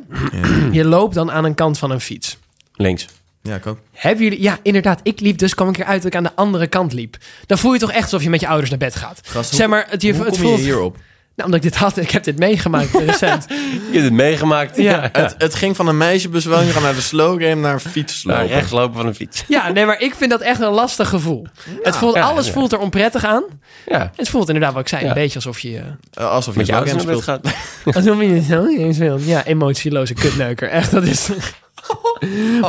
Je 0.72 0.86
loopt 0.86 1.14
dan 1.16 1.32
aan 1.32 1.46
een 1.46 1.56
kant 1.56 1.78
van 1.78 1.92
een 1.92 2.02
fiets. 2.02 2.38
Links. 2.74 3.06
Ja, 3.42 3.56
ik 3.56 3.68
ook. 3.68 3.80
Hebben 3.94 4.24
jullie, 4.24 4.42
ja, 4.42 4.58
inderdaad. 4.64 5.00
Ik 5.04 5.20
liep 5.20 5.38
dus, 5.38 5.54
kwam 5.56 5.68
een 5.68 5.74
keer 5.74 5.86
uit 5.86 6.02
dat 6.02 6.12
ik 6.12 6.18
aan 6.18 6.24
de 6.24 6.36
andere 6.36 6.68
kant 6.68 6.94
liep. 6.94 7.18
Dan 7.46 7.58
voel 7.58 7.74
je 7.74 7.80
toch 7.80 7.92
echt 7.92 8.04
alsof 8.04 8.24
je 8.24 8.30
met 8.30 8.40
je 8.40 8.48
ouders 8.48 8.70
naar 8.70 8.80
bed 8.80 8.96
gaat. 8.96 9.20
Gast, 9.24 9.56
zeg 9.56 9.68
maar, 9.68 9.86
het, 9.90 10.02
je, 10.02 10.14
Hoe 10.14 10.24
het 10.26 10.34
kom 10.34 10.42
voelt. 10.44 10.58
je 10.58 10.64
hierop? 10.64 10.98
Nou, 11.40 11.52
omdat 11.52 11.66
ik 11.66 11.72
dit 11.72 11.82
had, 11.82 11.98
ik 11.98 12.12
heb 12.12 12.24
dit 12.24 12.40
meegemaakt 12.40 12.94
recent. 12.94 13.46
Je 13.50 13.90
hebt 13.92 14.04
het 14.04 14.14
meegemaakt. 14.14 14.78
Ja. 14.78 15.10
Het, 15.12 15.36
het 15.38 15.56
ging 15.56 15.76
van 15.76 15.88
een 15.88 15.98
meisjebezwangeren 15.98 16.74
gaan 16.74 16.82
naar 16.84 16.96
de 16.96 17.02
slow 17.02 17.42
game 17.42 17.56
naar 17.56 17.74
een 17.74 17.80
fiets 17.80 18.24
Nou, 18.24 18.40
lopen. 18.40 18.56
rechts 18.56 18.72
lopen 18.72 18.96
van 18.96 19.06
een 19.08 19.16
fiets. 19.16 19.44
Ja, 19.48 19.72
nee, 19.72 19.86
maar 19.86 20.00
ik 20.02 20.16
vind 20.16 20.32
dat 20.32 20.42
echt 20.42 20.60
een 20.62 20.72
lastig 20.72 21.10
gevoel. 21.10 21.46
het 21.82 21.96
voelt, 21.96 22.16
ja, 22.16 22.22
alles 22.22 22.46
ja. 22.46 22.52
voelt 22.52 22.72
er 22.72 22.80
onprettig 22.80 23.26
aan. 23.26 23.44
Ja. 23.86 24.12
Het 24.16 24.30
voelt 24.30 24.48
inderdaad, 24.48 24.74
wat 24.74 24.82
ik 24.82 24.88
zei, 24.88 25.02
Ja. 25.04 25.08
een 25.08 25.14
beetje 25.14 25.36
alsof 25.36 25.60
je... 25.60 25.78
eh, 25.78 26.24
Eh, 26.24 26.32
Alsof 26.32 26.56
je 26.56 26.64
slow 26.66 26.76
ouders 26.76 26.98
game 27.04 27.04
speelt. 27.18 27.24
gaat. 27.24 27.42
Alsof 27.96 28.20
je 28.22 28.26
niet 28.28 28.78
eens 28.80 28.98
wilt. 28.98 29.26
Ja, 29.26 29.46
emotieloze 29.46 30.14
kutneuker. 30.14 30.70
Echt, 30.70 30.92
dat 30.92 31.04
is... 31.04 31.30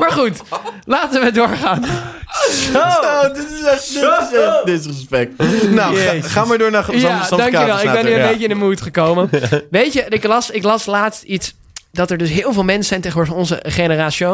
maar 0.00 0.12
goed, 0.12 0.40
laten 0.84 1.24
we 1.24 1.30
doorgaan. 1.32 1.84
Oh, 2.74 3.22
dit 3.22 3.50
is 3.50 3.62
echt, 3.64 3.92
dit 3.94 4.02
is 4.32 4.38
echt 4.38 4.66
disrespect. 4.66 5.38
Nou, 5.70 5.96
ga, 5.96 6.12
Jezus. 6.12 6.32
ga 6.32 6.44
maar 6.44 6.58
door 6.58 6.70
naar 6.70 6.84
Sam- 6.84 6.94
Ja, 6.98 7.24
Sam 7.24 7.38
dankjewel. 7.38 7.78
Ik 7.80 7.92
ben 7.92 8.04
nu 8.04 8.12
een 8.12 8.18
Ja. 8.18 8.26
beetje 8.28 8.42
in 8.42 8.48
de 8.48 8.54
mood 8.54 8.80
gekomen. 8.80 9.30
Weet 9.70 9.92
je, 9.92 10.04
ik 10.08 10.24
las, 10.24 10.50
ik 10.50 10.62
las 10.62 10.86
laatst 10.86 11.22
iets... 11.22 11.54
dat 11.92 12.10
er 12.10 12.18
dus 12.18 12.30
heel 12.30 12.52
veel 12.52 12.64
mensen 12.64 12.84
zijn 12.88 13.00
tegenwoordig 13.00 13.32
van 13.32 13.42
onze 13.42 13.62
generatie... 13.72 14.26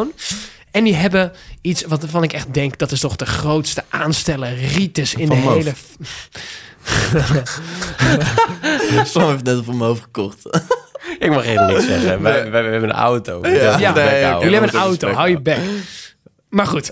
en 0.70 0.84
die 0.84 0.94
hebben 0.94 1.32
iets 1.60 1.84
wat 1.84 2.00
waarvan 2.00 2.22
ik 2.22 2.32
echt 2.32 2.54
denk... 2.54 2.78
dat 2.78 2.92
is 2.92 3.00
toch 3.00 3.16
de 3.16 3.26
grootste 3.26 3.84
aansteller 3.88 4.54
ritus 4.74 5.14
in 5.14 5.26
Van 5.26 5.36
de 5.36 5.42
Moof. 5.42 5.54
hele... 5.54 5.72
Sam 9.04 9.28
heeft 9.30 9.44
net 9.44 9.58
op 9.58 9.66
mijn 9.66 9.78
hoofd 9.80 10.02
gekocht. 10.02 10.38
Ik 11.18 11.30
mag 11.30 11.44
helemaal 11.44 11.68
niks 11.68 11.86
zeggen. 11.86 12.22
Wij, 12.22 12.50
wij, 12.50 12.50
wij 12.50 12.70
hebben 12.70 12.88
een 12.88 12.96
auto. 12.96 13.40
Ja, 13.42 13.78
Ja, 13.78 13.92
nee. 13.94 14.20
Jullie 14.20 14.58
hebben 14.58 14.74
een 14.74 14.80
auto, 14.80 15.10
hou 15.10 15.28
je 15.28 15.40
bek. 15.40 15.58
Maar 16.48 16.66
goed. 16.66 16.90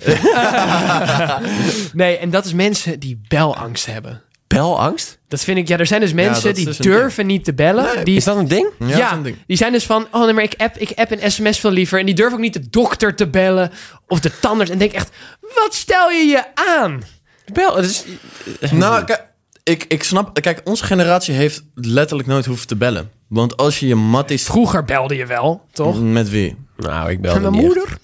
nee, 1.93 2.19
en 2.19 2.31
dat 2.31 2.45
is 2.45 2.53
mensen 2.53 3.01
die 3.01 3.21
belangst 3.29 3.87
hebben. 3.87 4.23
Belangst? 4.47 5.19
Dat 5.29 5.41
vind 5.41 5.59
ik, 5.59 5.69
ja, 5.69 5.79
er 5.79 5.87
zijn 5.87 6.01
dus 6.01 6.13
mensen 6.13 6.55
die 6.55 6.65
dus 6.65 6.79
een 6.79 6.85
durven 6.85 7.27
niet 7.27 7.45
te 7.45 7.55
bellen. 7.55 7.95
Nee, 7.95 8.05
die, 8.05 8.17
Is 8.17 8.25
dat 8.25 8.37
een 8.37 8.49
ding? 8.49 8.71
Ja, 8.79 8.87
ja, 8.87 8.97
dat 8.97 9.05
is 9.05 9.17
een 9.17 9.23
ding. 9.23 9.37
die 9.47 9.57
zijn 9.57 9.73
dus 9.73 9.85
van, 9.85 10.07
oh 10.11 10.25
nee, 10.25 10.33
maar 10.33 10.45
ik 10.45 10.55
app, 10.57 10.77
ik 10.77 10.93
app 10.95 11.11
en 11.11 11.33
sms 11.33 11.59
veel 11.59 11.71
liever. 11.71 11.99
En 11.99 12.07
die 12.07 12.15
durven 12.15 12.35
ook 12.35 12.41
niet 12.41 12.53
de 12.53 12.69
dokter 12.71 13.15
te 13.15 13.27
bellen 13.27 13.71
of 14.09 14.21
de 14.21 14.31
tandarts. 14.41 14.73
En 14.73 14.79
denk 14.79 14.93
echt, 14.93 15.11
wat 15.41 15.75
stel 15.75 16.11
je 16.11 16.25
je 16.25 16.43
aan? 16.55 17.03
Bel, 17.53 17.77
het 17.77 17.85
is... 17.85 18.05
Nou, 18.71 19.05
kijk, 19.05 19.25
ik, 19.63 19.85
ik 19.89 20.03
snap... 20.03 20.41
Kijk, 20.41 20.61
onze 20.65 20.85
generatie 20.85 21.35
heeft 21.35 21.63
letterlijk 21.75 22.29
nooit 22.29 22.47
hoeven 22.47 22.67
te 22.67 22.77
bellen. 22.77 23.11
Want 23.35 23.57
als 23.57 23.81
je 23.81 23.87
je 23.87 23.95
matties... 23.95 24.45
Vroeger 24.45 24.85
belde 24.85 25.17
je 25.17 25.27
wel, 25.27 25.63
toch? 25.73 26.01
Met 26.01 26.29
wie? 26.31 26.57
Nou, 26.77 27.11
ik 27.11 27.21
bel 27.21 27.33
Met 27.33 27.43
mijn 27.43 27.55
moeder? 27.65 27.99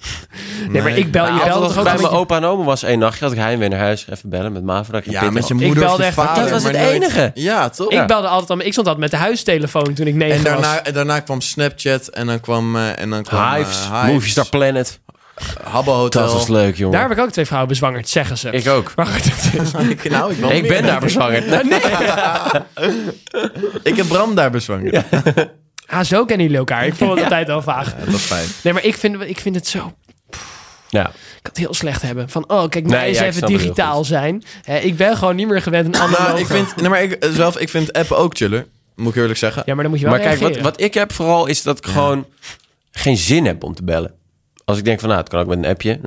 Nee, 0.69 0.83
maar 0.83 0.97
ik 0.97 1.11
bel, 1.13 1.25
je 1.25 1.31
Nou, 1.31 1.45
belde 1.45 1.65
als 1.65 1.69
toch 1.69 1.79
ook 1.79 1.85
bij 1.85 1.95
mijn 1.97 2.11
je- 2.13 2.19
opa 2.19 2.37
en 2.37 2.45
oma 2.45 2.65
was 2.65 2.83
één 2.83 2.99
nachtje, 2.99 3.25
had 3.25 3.33
ik 3.33 3.39
heimwee 3.39 3.69
naar 3.69 3.79
huis. 3.79 4.07
Even 4.11 4.29
bellen 4.29 4.53
met 4.53 4.63
ma, 4.65 4.85
voordat 4.85 5.07
ik 5.07 5.13
Ja, 5.13 5.31
met 5.31 5.49
je 5.49 5.55
moeder 5.55 5.85
belde 5.85 6.03
je 6.03 6.09
echt 6.09 6.17
met- 6.17 6.27
vader. 6.27 6.43
Dat 6.43 6.53
was 6.53 6.63
het 6.63 6.75
enige. 6.75 7.31
Ja, 7.35 7.69
toch? 7.69 7.91
Ik 7.91 8.07
belde 8.07 8.29
altijd, 8.29 8.51
al- 8.61 8.67
ik 8.67 8.73
stond 8.73 8.87
altijd 8.87 8.99
met 8.99 9.11
de 9.11 9.17
huistelefoon 9.27 9.95
toen 9.95 10.07
ik 10.07 10.15
negen 10.15 10.37
En 10.37 10.43
was. 10.43 10.63
daarna, 10.63 10.85
en 10.85 10.93
daarna 10.93 11.21
kwam 11.21 11.41
Snapchat 11.41 12.07
en 12.09 12.27
dan 12.27 12.41
kwam, 12.41 12.77
eh, 12.77 12.99
en 13.01 13.11
dan 13.11 13.23
kwam 13.23 13.53
Hives, 13.55 13.85
eh, 13.85 14.01
Hives, 14.01 14.13
Movie 14.13 14.31
Star 14.31 14.49
Planet. 14.49 15.01
Habbo 15.63 15.93
Hotel. 15.93 16.23
Dat 16.23 16.33
was 16.33 16.49
leuk, 16.49 16.77
jongen. 16.77 16.99
Daar 16.99 17.09
heb 17.09 17.19
ik 17.19 17.25
ook 17.25 17.31
twee 17.31 17.45
vrouwen 17.45 17.69
bezwangerd, 17.69 18.09
zeggen 18.09 18.39
ze. 18.39 18.51
Ik 18.51 18.69
ook. 18.69 18.93
Maar 18.97 19.07
goed, 19.07 19.25
het 19.25 19.61
is- 19.63 19.73
ik, 20.05 20.11
nou, 20.11 20.35
ik, 20.55 20.69
ben 20.69 20.83
daar 20.83 21.01
bezwangerd. 21.01 21.47
Nee. 21.47 21.81
Ik 23.83 23.97
heb 23.97 24.07
Bram 24.09 24.35
daar 24.35 24.51
bezwangerd. 24.51 24.93
Ja. 25.11 25.23
ah, 25.99 26.05
zo 26.05 26.25
kennen 26.25 26.47
jullie 26.47 26.59
elkaar. 26.59 26.87
Ik 26.87 26.95
vond 26.95 27.11
het 27.11 27.23
altijd 27.23 27.49
al 27.49 27.63
vaag. 27.63 27.95
dat 28.05 28.15
is 28.15 28.21
fijn. 28.23 28.47
Nee, 28.63 28.73
maar 28.73 28.85
ik 28.85 28.97
vind, 28.97 29.23
ik 29.23 29.39
vind 29.41 29.55
het 29.55 29.67
zo... 29.67 29.93
Ja. 30.89 31.07
Ik 31.07 31.13
kan 31.43 31.53
het 31.53 31.57
heel 31.57 31.75
slecht 31.75 32.03
hebben. 32.03 32.29
Van, 32.29 32.45
oh, 32.51 32.69
kijk, 32.69 32.87
mij 32.87 32.99
Nee, 32.99 33.09
eens 33.09 33.19
ja, 33.19 33.25
even 33.25 33.47
digitaal 33.47 34.05
zijn. 34.05 34.43
Hè, 34.63 34.79
ik 34.79 34.97
ben 34.97 35.17
gewoon 35.17 35.37
niet 35.37 35.49
meer 35.49 35.63
gewend 35.63 35.87
een 35.95 36.01
ander 36.01 36.21
Nou, 36.21 36.39
ik 36.39 36.47
vind, 36.47 36.77
nee, 36.77 36.89
maar 36.89 37.03
ik, 37.03 37.13
eh, 37.13 37.31
zelf, 37.31 37.59
ik 37.59 37.69
vind 37.69 37.93
appen 37.93 38.17
ook 38.17 38.37
chiller. 38.37 38.67
Moet 38.97 39.15
ik 39.15 39.21
eerlijk 39.21 39.39
zeggen. 39.39 39.63
Ja, 39.67 39.75
maar 39.75 39.83
dan 39.83 39.93
moet 39.93 40.01
je 40.01 40.07
wel 40.09 40.17
Maar 40.17 40.25
kijk, 40.25 40.41
wat, 40.41 40.57
wat 40.59 40.81
ik 40.81 40.95
heb 40.95 41.13
vooral 41.13 41.47
is 41.47 41.63
dat 41.63 41.79
ik 41.79 41.87
gewoon 41.87 42.27
geen 42.91 43.17
zin 43.17 43.47
heb 43.47 43.65
om 43.65 43.75
te 43.75 43.85
bellen. 43.85 44.15
Als 44.71 44.79
ik 44.79 44.85
denk 44.85 45.01
van, 45.01 45.09
nou, 45.09 45.21
het 45.21 45.31
kan 45.31 45.41
ook 45.41 45.47
met 45.47 45.59
een 45.59 45.67
appje. 45.67 46.01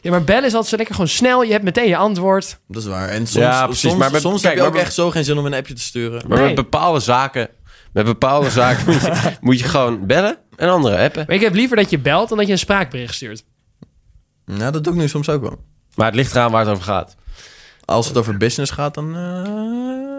Ja, 0.00 0.10
maar 0.10 0.24
bellen 0.24 0.44
is 0.44 0.50
altijd 0.52 0.70
zo 0.70 0.76
lekker 0.76 0.94
gewoon 0.94 1.10
snel. 1.10 1.42
Je 1.42 1.52
hebt 1.52 1.64
meteen 1.64 1.88
je 1.88 1.96
antwoord. 1.96 2.58
Dat 2.68 2.82
is 2.82 2.88
waar. 2.88 3.08
En 3.08 3.26
soms, 3.26 3.44
Ja, 3.44 3.64
precies. 3.64 3.80
soms, 3.80 3.94
Maar 3.96 4.10
met- 4.10 4.20
soms 4.20 4.40
kijk, 4.40 4.54
heb 4.54 4.62
je 4.62 4.68
ook 4.68 4.74
maar- 4.74 4.82
echt 4.84 4.94
zo 4.94 5.10
geen 5.10 5.24
zin 5.24 5.38
om 5.38 5.46
een 5.46 5.54
appje 5.54 5.74
te 5.74 5.80
sturen. 5.82 6.24
Maar 6.28 6.38
Nee. 6.38 6.46
met 6.46 6.54
bepaalde 6.54 7.00
zaken, 7.00 7.48
met 7.92 8.04
bepaalde 8.04 8.50
zaken 8.50 8.84
moet, 8.92 9.00
je, 9.00 9.32
moet 9.40 9.58
je 9.58 9.64
gewoon 9.64 10.06
bellen 10.06 10.36
en 10.56 10.68
andere 10.68 10.98
appen. 11.04 11.24
Maar 11.26 11.36
ik 11.36 11.42
heb 11.42 11.54
liever 11.54 11.76
dat 11.76 11.90
je 11.90 11.98
belt 11.98 12.28
dan 12.28 12.38
dat 12.38 12.46
je 12.46 12.52
een 12.52 12.58
spraakbericht 12.58 13.14
stuurt. 13.14 13.44
Nou, 14.46 14.72
dat 14.72 14.84
doe 14.84 14.92
ik 14.92 14.98
nu 14.98 15.08
soms 15.08 15.28
ook 15.28 15.42
wel. 15.42 15.58
Maar 15.94 16.06
het 16.06 16.14
ligt 16.14 16.34
eraan 16.34 16.50
waar 16.50 16.60
het 16.60 16.70
over 16.70 16.84
gaat. 16.84 17.16
Als 17.84 18.08
het 18.08 18.16
over 18.16 18.36
business 18.36 18.72
gaat, 18.72 18.94
dan... 18.94 19.16
eh, 19.16 20.13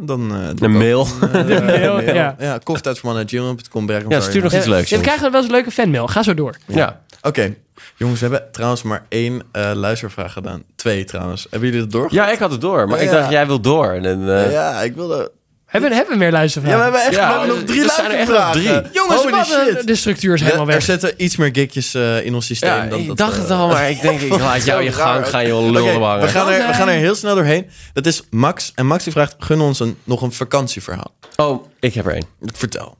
dan 0.00 0.34
eh, 0.34 0.48
ook 0.48 0.58
mail. 0.82 1.06
een, 1.20 1.32
eh, 1.50 1.60
mail, 1.64 1.94
mail. 1.94 2.14
ja. 2.14 2.36
Ja, 2.38 2.58
koffietijdvermannen.gmail.com. 2.62 3.90
Ja, 4.08 4.20
stuur 4.20 4.42
nog 4.42 4.52
iets 4.54 4.64
Ja, 4.64 4.70
leuks. 4.70 4.88
ja, 4.88 4.96
we 4.96 5.02
krijgen 5.02 5.30
wel 5.30 5.40
eens 5.40 5.48
een 5.50 5.54
leuke 5.54 5.70
fanmail. 5.70 6.06
Ga 6.06 6.22
zo 6.22 6.34
door. 6.34 6.56
Ja. 6.66 7.00
Oké. 7.22 7.54
Jongens, 7.96 8.20
we 8.20 8.26
hebben 8.28 8.48
trouwens 8.52 8.82
maar 8.82 9.04
één 9.08 9.42
eh, 9.52 9.70
luistervraag 9.74 10.32
gedaan. 10.32 10.62
Twee 10.76 11.04
trouwens. 11.04 11.46
Hebben 11.50 11.68
jullie 11.68 11.82
dat 11.84 11.92
door? 11.92 12.08
ja, 12.10 12.30
ik 12.30 12.38
had 12.38 12.50
het 12.50 12.60
door. 12.60 12.88
Maar 12.88 12.98
ik 13.00 13.10
Ja. 13.10 13.12
dacht, 13.18 13.30
jij 13.30 13.46
wil 13.46 13.60
door. 13.60 13.86
En, 13.92 14.36
eh, 14.36 14.52
ja, 14.52 14.80
ik 14.82 14.94
wilde... 14.94 15.30
Hebben, 15.68 15.90
we- 15.90 15.96
hebben 15.96 16.12
we 16.14 16.18
meer 16.18 16.28
Ja, 16.30 16.36
luistervragen? 16.36 16.78
we 16.78 16.84
hebben 16.84 17.02
echt 17.02 17.14
Ja, 17.14 17.26
we 17.32 17.38
hebben 17.38 17.56
nog 17.56 17.64
drie 17.66 17.82
er 17.82 17.90
zijn 17.90 18.10
er 18.10 18.16
echt 18.18 18.28
nog 18.28 18.36
luistervragen. 18.38 18.82
drie. 18.82 18.92
Jongens, 18.94 19.20
Holy 19.22 19.32
een- 19.38 19.74
shit. 19.76 19.86
de 19.86 19.94
structuur 19.94 20.34
is 20.34 20.40
helemaal 20.40 20.66
er 20.66 20.72
weg. 20.72 20.82
zitten 20.82 21.12
iets 21.16 21.36
meer 21.36 21.50
gigjes 21.52 21.94
eh, 21.94 22.24
in 22.24 22.34
ons 22.34 22.46
systeem. 22.46 22.70
ja, 22.70 22.86
dan 22.86 22.98
ik 23.00 23.06
dat, 23.06 23.16
dacht 23.16 23.34
eh, 23.34 23.40
het 23.40 23.50
al, 23.50 23.68
maar 23.68 23.90
ik 23.94 24.00
denk, 24.00 24.20
ik 24.20 24.38
laat 24.38 24.64
jou 24.64 24.82
je 24.82 24.92
gang 24.92 25.28
gaan, 25.28 25.46
joh, 25.46 25.70
lul 25.70 25.82
Oké, 25.82 25.92
de 25.92 25.98
wangen. 25.98 26.20
we, 26.20 26.28
gaan 26.28 26.48
er, 26.48 26.66
we 26.66 26.74
gaan 26.74 26.88
er 26.88 26.94
heel 26.94 27.14
snel 27.14 27.34
doorheen. 27.34 27.70
Dat 27.92 28.06
is 28.06 28.22
Max. 28.30 28.72
En 28.74 28.86
Max 28.86 29.04
die 29.04 29.12
vraagt, 29.12 29.34
gun 29.38 29.60
ons 29.60 29.80
een, 29.80 29.98
nog 30.04 30.22
een 30.22 30.32
vakantieverhaal. 30.32 31.14
Oh, 31.36 31.66
ik 31.80 31.94
heb 31.94 32.06
er 32.06 32.12
één. 32.12 32.26
Vertel. 32.40 32.96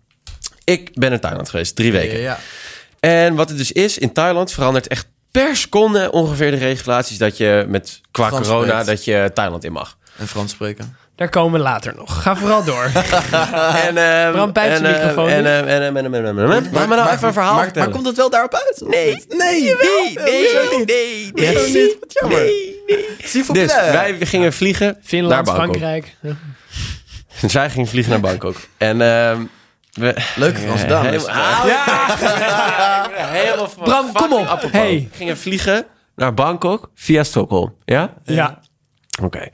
Ik 0.64 0.90
ben 0.94 1.12
in 1.12 1.20
Thailand 1.20 1.48
geweest, 1.48 1.76
drie 1.76 1.92
weken. 1.92 2.18
Ja. 2.20 2.38
En 3.00 3.34
wat 3.34 3.48
het 3.48 3.58
dus 3.58 3.72
is, 3.72 3.98
in 3.98 4.12
Thailand 4.12 4.52
verandert 4.52 4.86
echt 4.88 5.06
per 5.30 5.56
seconde 5.56 6.10
ongeveer 6.10 6.50
de 6.50 6.56
regulaties 6.56 7.18
dat 7.18 7.36
je 7.36 7.64
met 7.68 8.00
qua 8.10 8.28
Frans 8.28 8.48
corona 8.48 8.66
spreekt. 8.80 8.86
dat 8.86 9.04
je 9.04 9.30
Thailand 9.34 9.64
in 9.64 9.72
mag. 9.72 9.96
En 10.16 10.28
Frans 10.28 10.52
spreken. 10.52 10.96
Daar 11.18 11.28
komen 11.28 11.52
we 11.52 11.64
later 11.64 11.94
nog. 11.96 12.22
Ga 12.22 12.36
vooral 12.36 12.64
door. 12.64 12.84
en, 13.88 13.96
ehm, 13.96 14.32
Bram 14.32 14.52
pijpt 14.52 14.76
zijn 14.76 14.84
en, 14.84 14.94
ehm, 14.94 15.06
microfoon 15.06 15.28
En, 15.28 15.46
ehm, 15.46 15.66
en, 15.66 15.82
en, 15.82 16.14
en, 16.14 16.14
en, 16.14 16.34
Laat 16.72 16.88
me 16.88 16.94
nou 16.96 17.10
even 17.10 17.26
een 17.26 17.32
verhaal 17.32 17.54
maar, 17.54 17.64
vertellen. 17.64 17.88
maar 17.88 17.96
komt 17.96 18.06
het 18.08 18.16
wel 18.16 18.30
daarop 18.30 18.54
uit? 18.54 18.82
Nee. 18.86 19.04
Nee. 19.14 19.26
Nee, 19.28 19.62
nee, 19.62 20.84
nee, 20.84 21.30
nee, 21.34 21.72
niet? 21.72 21.96
Wat 22.00 22.12
jammer. 22.12 22.40
nee, 22.40 22.82
nee. 22.86 23.52
Dus 23.52 23.74
wij 23.74 24.16
gingen 24.20 24.52
vliegen 24.52 24.98
Finland, 25.02 25.34
naar 25.34 25.56
Bangkok. 25.56 25.76
Frankrijk. 25.76 26.16
Zij 27.46 27.70
gingen 27.70 27.88
vliegen 27.88 28.12
naar 28.12 28.20
Bangkok. 28.20 28.56
En 28.76 29.00
ehm 29.00 29.42
we... 29.92 30.14
Leuke 30.36 30.58
Franse 30.58 30.86
dames. 30.86 31.10
Helemaal, 31.10 31.66
ja, 31.66 33.08
helemaal 33.10 33.68
Bram, 33.82 34.12
kom 34.12 34.32
op. 34.32 34.68
Hey. 34.70 35.08
We 35.10 35.16
gingen 35.16 35.38
vliegen 35.38 35.86
naar 36.14 36.34
Bangkok 36.34 36.90
via 36.94 37.24
Stockholm. 37.24 37.74
Ja? 37.84 38.14
Ja. 38.24 38.60
Oké. 39.22 39.48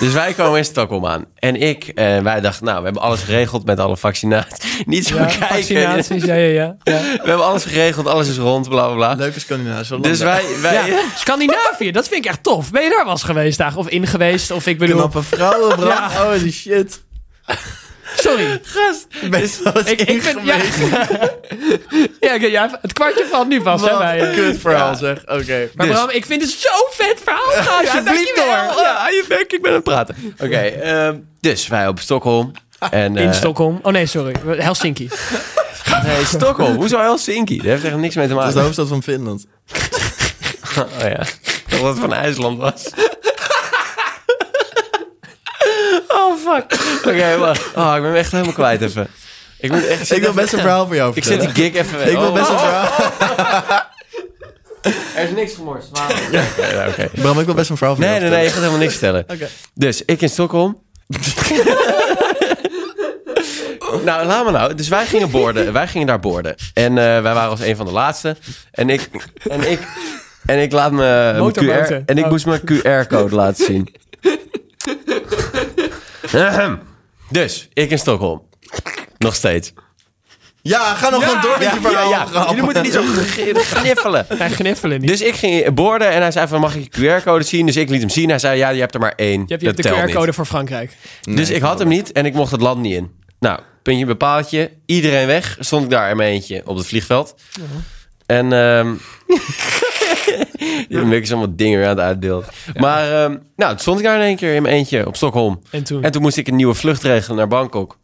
Dus 0.00 0.12
wij 0.12 0.32
komen 0.32 0.58
in 0.58 0.64
Stockholm 0.64 1.06
aan. 1.06 1.24
En 1.34 1.56
ik, 1.56 1.84
eh, 1.84 2.18
wij 2.18 2.40
dachten, 2.40 2.64
nou, 2.64 2.78
we 2.78 2.84
hebben 2.84 3.02
alles 3.02 3.22
geregeld 3.22 3.64
met 3.64 3.78
alle 3.78 3.96
vaccinaties. 3.96 4.82
Niet 4.86 5.06
zo 5.06 5.16
Ja, 5.16 5.24
kijken. 5.24 5.46
vaccinaties, 5.46 6.24
ja, 6.24 6.34
ja, 6.34 6.46
ja. 6.52 6.76
ja. 6.82 7.00
We 7.22 7.28
hebben 7.28 7.44
alles 7.46 7.64
geregeld, 7.64 8.06
alles 8.06 8.28
is 8.28 8.36
rond, 8.38 8.68
bla 8.68 8.86
bla 8.86 8.94
bla. 8.94 9.12
Leuke 9.24 9.40
Scandinavische 9.40 9.92
landen. 9.92 10.10
Dus 10.10 10.20
wij, 10.20 10.44
wij 10.60 10.74
Ja, 10.90 10.98
Scandinavië, 11.16 11.90
dat 11.90 12.08
vind 12.08 12.24
ik 12.24 12.30
echt 12.30 12.42
tof. 12.42 12.70
Ben 12.70 12.82
je 12.82 12.90
daar 12.90 13.04
wel 13.04 13.12
eens 13.12 13.22
geweest 13.22 13.58
daar? 13.58 13.76
Of 13.76 13.88
in 13.88 14.06
geweest? 14.06 14.50
Of 14.50 14.66
ik 14.66 14.78
bedoel... 14.78 14.96
Knappe 14.96 15.22
vrouwen, 15.22 15.76
Bram. 15.76 15.88
Ja. 15.88 16.10
Holy 16.10 16.50
shit. 16.50 17.02
Sorry. 18.16 18.60
gast. 18.62 19.06
Ben 19.30 19.40
je 19.40 19.60
wel 19.64 19.72
eens 19.76 19.90
Ik, 19.90 20.00
ik 20.00 20.22
vind... 20.22 20.38
Ja, 20.42 20.56
ja, 22.38 22.46
ja, 22.46 22.78
het 22.82 22.92
kwartje 22.92 23.26
valt 23.30 23.48
nu 23.48 23.60
vast. 23.62 23.84
Hè, 23.84 23.90
Wat 23.90 23.98
bij, 23.98 24.20
een 24.20 24.28
je. 24.28 24.34
kut 24.34 24.60
verhaal 24.60 24.90
Ja. 24.90 24.96
zeg. 24.96 25.18
Oké. 25.22 25.68
maar 25.74 25.86
Dus- 25.86 25.94
Bram, 25.96 26.10
ik 26.10 26.26
vind 26.26 26.42
het 26.42 26.50
zo'n 26.50 26.86
vet 26.90 27.20
verhaal. 27.24 27.50
Ga 27.64 27.78
alsjeblieft 27.80 28.04
dankjewel. 28.36 28.72
door. 28.74 28.82
Ja, 28.82 28.96
aan 28.96 29.12
je 29.12 29.24
bek, 29.28 29.52
ik 29.52 29.60
ben 29.62 29.70
aan 29.70 29.74
het 29.76 29.84
praten. 29.84 30.16
Oké, 30.38 30.56
ehm, 30.58 31.16
dus 31.40 31.66
wij 31.68 31.88
op 31.88 31.98
Stockholm. 32.00 32.52
En, 32.90 33.16
In 33.16 33.28
eh, 33.28 33.32
Stockholm. 33.32 33.78
Oh 33.82 33.92
nee, 33.92 34.06
sorry. 34.06 34.34
Helsinki. 34.58 35.08
Nee, 36.02 36.24
Stockholm. 36.24 36.74
Hoezo 36.76 36.98
Helsinki? 37.00 37.56
Daar 37.56 37.66
heeft 37.66 37.84
echt 37.84 37.96
niks 37.96 38.14
mee 38.14 38.26
te 38.28 38.34
Dat 38.34 38.38
is 38.38 38.54
maken. 38.54 38.54
de 38.54 38.60
hoofdstad 38.60 38.88
van 38.88 39.02
Finland. 39.02 39.46
Oh 40.78 41.00
ja. 41.02 41.24
Dat 41.68 41.80
het 41.82 41.98
van 41.98 42.12
IJsland 42.12 42.58
was. 42.58 42.84
Oh, 46.08 46.29
fuck. 46.44 46.78
Oké, 47.14 47.36
wacht. 47.38 47.62
Oh, 47.76 47.92
ik 47.96 48.02
ben 48.02 48.12
me 48.12 48.18
echt 48.18 48.32
helemaal 48.32 48.52
kwijt 48.52 48.82
even. 48.82 49.06
Ik, 49.58 49.70
moet 49.72 49.86
echt, 49.86 50.12
Ik 50.12 50.22
wil 50.22 50.32
best 50.32 50.52
een 50.52 50.58
verhaal 50.58 50.86
voor 50.86 50.94
jou 50.94 51.12
Ik 51.14 51.24
zet 51.24 51.32
vertellen. 51.32 51.54
die 51.54 51.70
gig 51.70 51.80
even 51.80 51.98
weg. 51.98 52.08
Ik 52.08 52.18
wil 52.18 52.28
Oh, 52.28 52.34
best 52.34 52.48
een 52.48 52.54
oh. 52.54 52.62
verhaal. 52.62 53.88
Er 55.16 55.24
is 55.24 55.30
niks 55.30 55.54
gemorst. 55.54 55.88
ja, 56.30 56.86
oké. 56.88 57.08
Bram, 57.20 57.38
ik 57.38 57.44
wil 57.46 57.54
best 57.54 57.70
een 57.70 57.76
verhaal 57.76 57.94
van 57.94 58.04
Nee, 58.04 58.12
jou 58.14 58.22
nee, 58.24 58.32
nee, 58.34 58.42
je 58.44 58.48
gaat 58.50 58.58
helemaal 58.58 58.78
niks 58.80 58.92
vertellen. 58.92 59.24
Oké. 59.28 59.48
Dus 59.74 60.04
ik 60.04 60.20
in 60.20 60.28
Stockholm. 60.28 60.82
nou, 64.04 64.26
laat 64.26 64.44
me 64.44 64.50
nou. 64.50 64.74
Dus 64.74 64.88
wij 64.88 65.06
gingen 65.06 65.30
boorden. 65.30 65.72
Wij 65.72 65.86
gingen 65.88 66.06
daar 66.06 66.20
boorden. 66.20 66.54
En 66.74 66.88
eh, 66.98 67.04
wij 67.04 67.22
waren 67.22 67.50
als 67.50 67.60
een 67.60 67.76
van 67.76 67.86
de 67.86 67.92
laatste. 67.92 68.36
En 68.70 68.90
ik... 68.90 69.08
En 69.50 69.70
ik 69.70 69.80
en 70.46 70.58
ik 70.62 70.72
laat 70.72 70.92
me. 70.92 71.52
QR, 71.54 72.02
en 72.06 72.18
ik 72.18 72.24
Oh. 72.24 72.30
moest 72.30 72.46
mijn 72.46 72.60
QR-code 72.60 73.34
laten 73.34 73.64
zien. 73.64 73.94
Ahem. 76.34 76.80
dus, 77.30 77.68
ik 77.72 77.90
in 77.90 77.98
Stockholm. 77.98 78.42
Nog 79.18 79.34
steeds. 79.34 79.72
Ja, 80.62 80.94
ga 80.94 81.08
nog 81.08 81.24
gewoon 81.24 81.40
door 81.40 81.58
met 81.58 81.70
je 81.70 81.80
verhaal. 81.80 82.26
grap. 82.26 82.48
Jullie 82.48 82.62
moeten 82.62 82.82
niet 82.82 82.92
zo 82.92 83.02
gniffelen. 83.78 84.26
Hij 84.28 84.50
gniffelen 84.50 85.00
niet. 85.00 85.08
Dus 85.08 85.20
ik 85.20 85.34
ging 85.34 85.74
borden 85.74 86.10
en 86.10 86.20
hij 86.20 86.30
zei 86.30 86.48
van, 86.48 86.60
mag 86.60 86.74
ik 86.74 86.96
je 86.96 87.20
QR-code 87.20 87.44
zien? 87.44 87.66
Dus 87.66 87.76
ik 87.76 87.88
liet 87.88 88.00
hem 88.00 88.10
zien. 88.10 88.28
Hij 88.28 88.38
zei, 88.38 88.58
ja, 88.58 88.68
je 88.68 88.80
hebt 88.80 88.94
er 88.94 89.00
maar 89.00 89.12
één. 89.16 89.40
je 89.40 89.46
hebt, 89.46 89.60
je 89.60 89.66
hebt 89.66 89.82
de. 89.82 90.12
QR-code 90.12 90.32
voor 90.32 90.44
Frankrijk. 90.46 90.96
dus 91.20 91.50
ik 91.50 91.62
had 91.62 91.78
hem 91.78 91.88
niet 91.88 92.12
en 92.12 92.26
ik 92.26 92.34
mocht 92.34 92.50
het 92.50 92.60
land 92.60 92.80
niet 92.80 92.94
in. 92.94 93.10
Nou, 93.38 93.60
puntje 93.82 94.06
bepaaltje. 94.06 94.70
Iedereen 94.86 95.26
weg. 95.26 95.56
Stond 95.60 95.84
ik 95.84 95.90
daar 95.90 96.10
in 96.10 96.16
mijn 96.16 96.32
eentje 96.32 96.62
op 96.64 96.76
het 96.76 96.86
vliegveld. 96.86 97.34
En 98.26 98.48
je 100.88 101.20
is 101.20 101.30
allemaal 101.32 101.56
dingen 101.56 101.78
weer 101.78 101.88
aan 101.88 101.96
het 101.96 102.04
uitdelen. 102.06 102.44
Maar 102.74 103.04
ehm, 103.24 103.36
nou, 103.56 103.70
toen 103.70 103.78
stond 103.78 103.98
ik 103.98 104.04
daar 104.04 104.14
in 104.16 104.22
één 104.26 104.36
keer 104.36 104.54
in 104.54 104.62
mijn 104.62 104.74
eentje 104.74 105.06
op 105.06 105.16
Stockholm. 105.16 105.62
En 105.70 105.84
toen? 105.84 106.02
En 106.02 106.12
toen 106.12 106.22
moest 106.22 106.36
ik 106.36 106.48
een 106.48 106.56
nieuwe 106.56 106.74
vlucht 106.74 107.02
regelen 107.02 107.36
naar 107.36 107.48
Bangkok. 107.48 107.98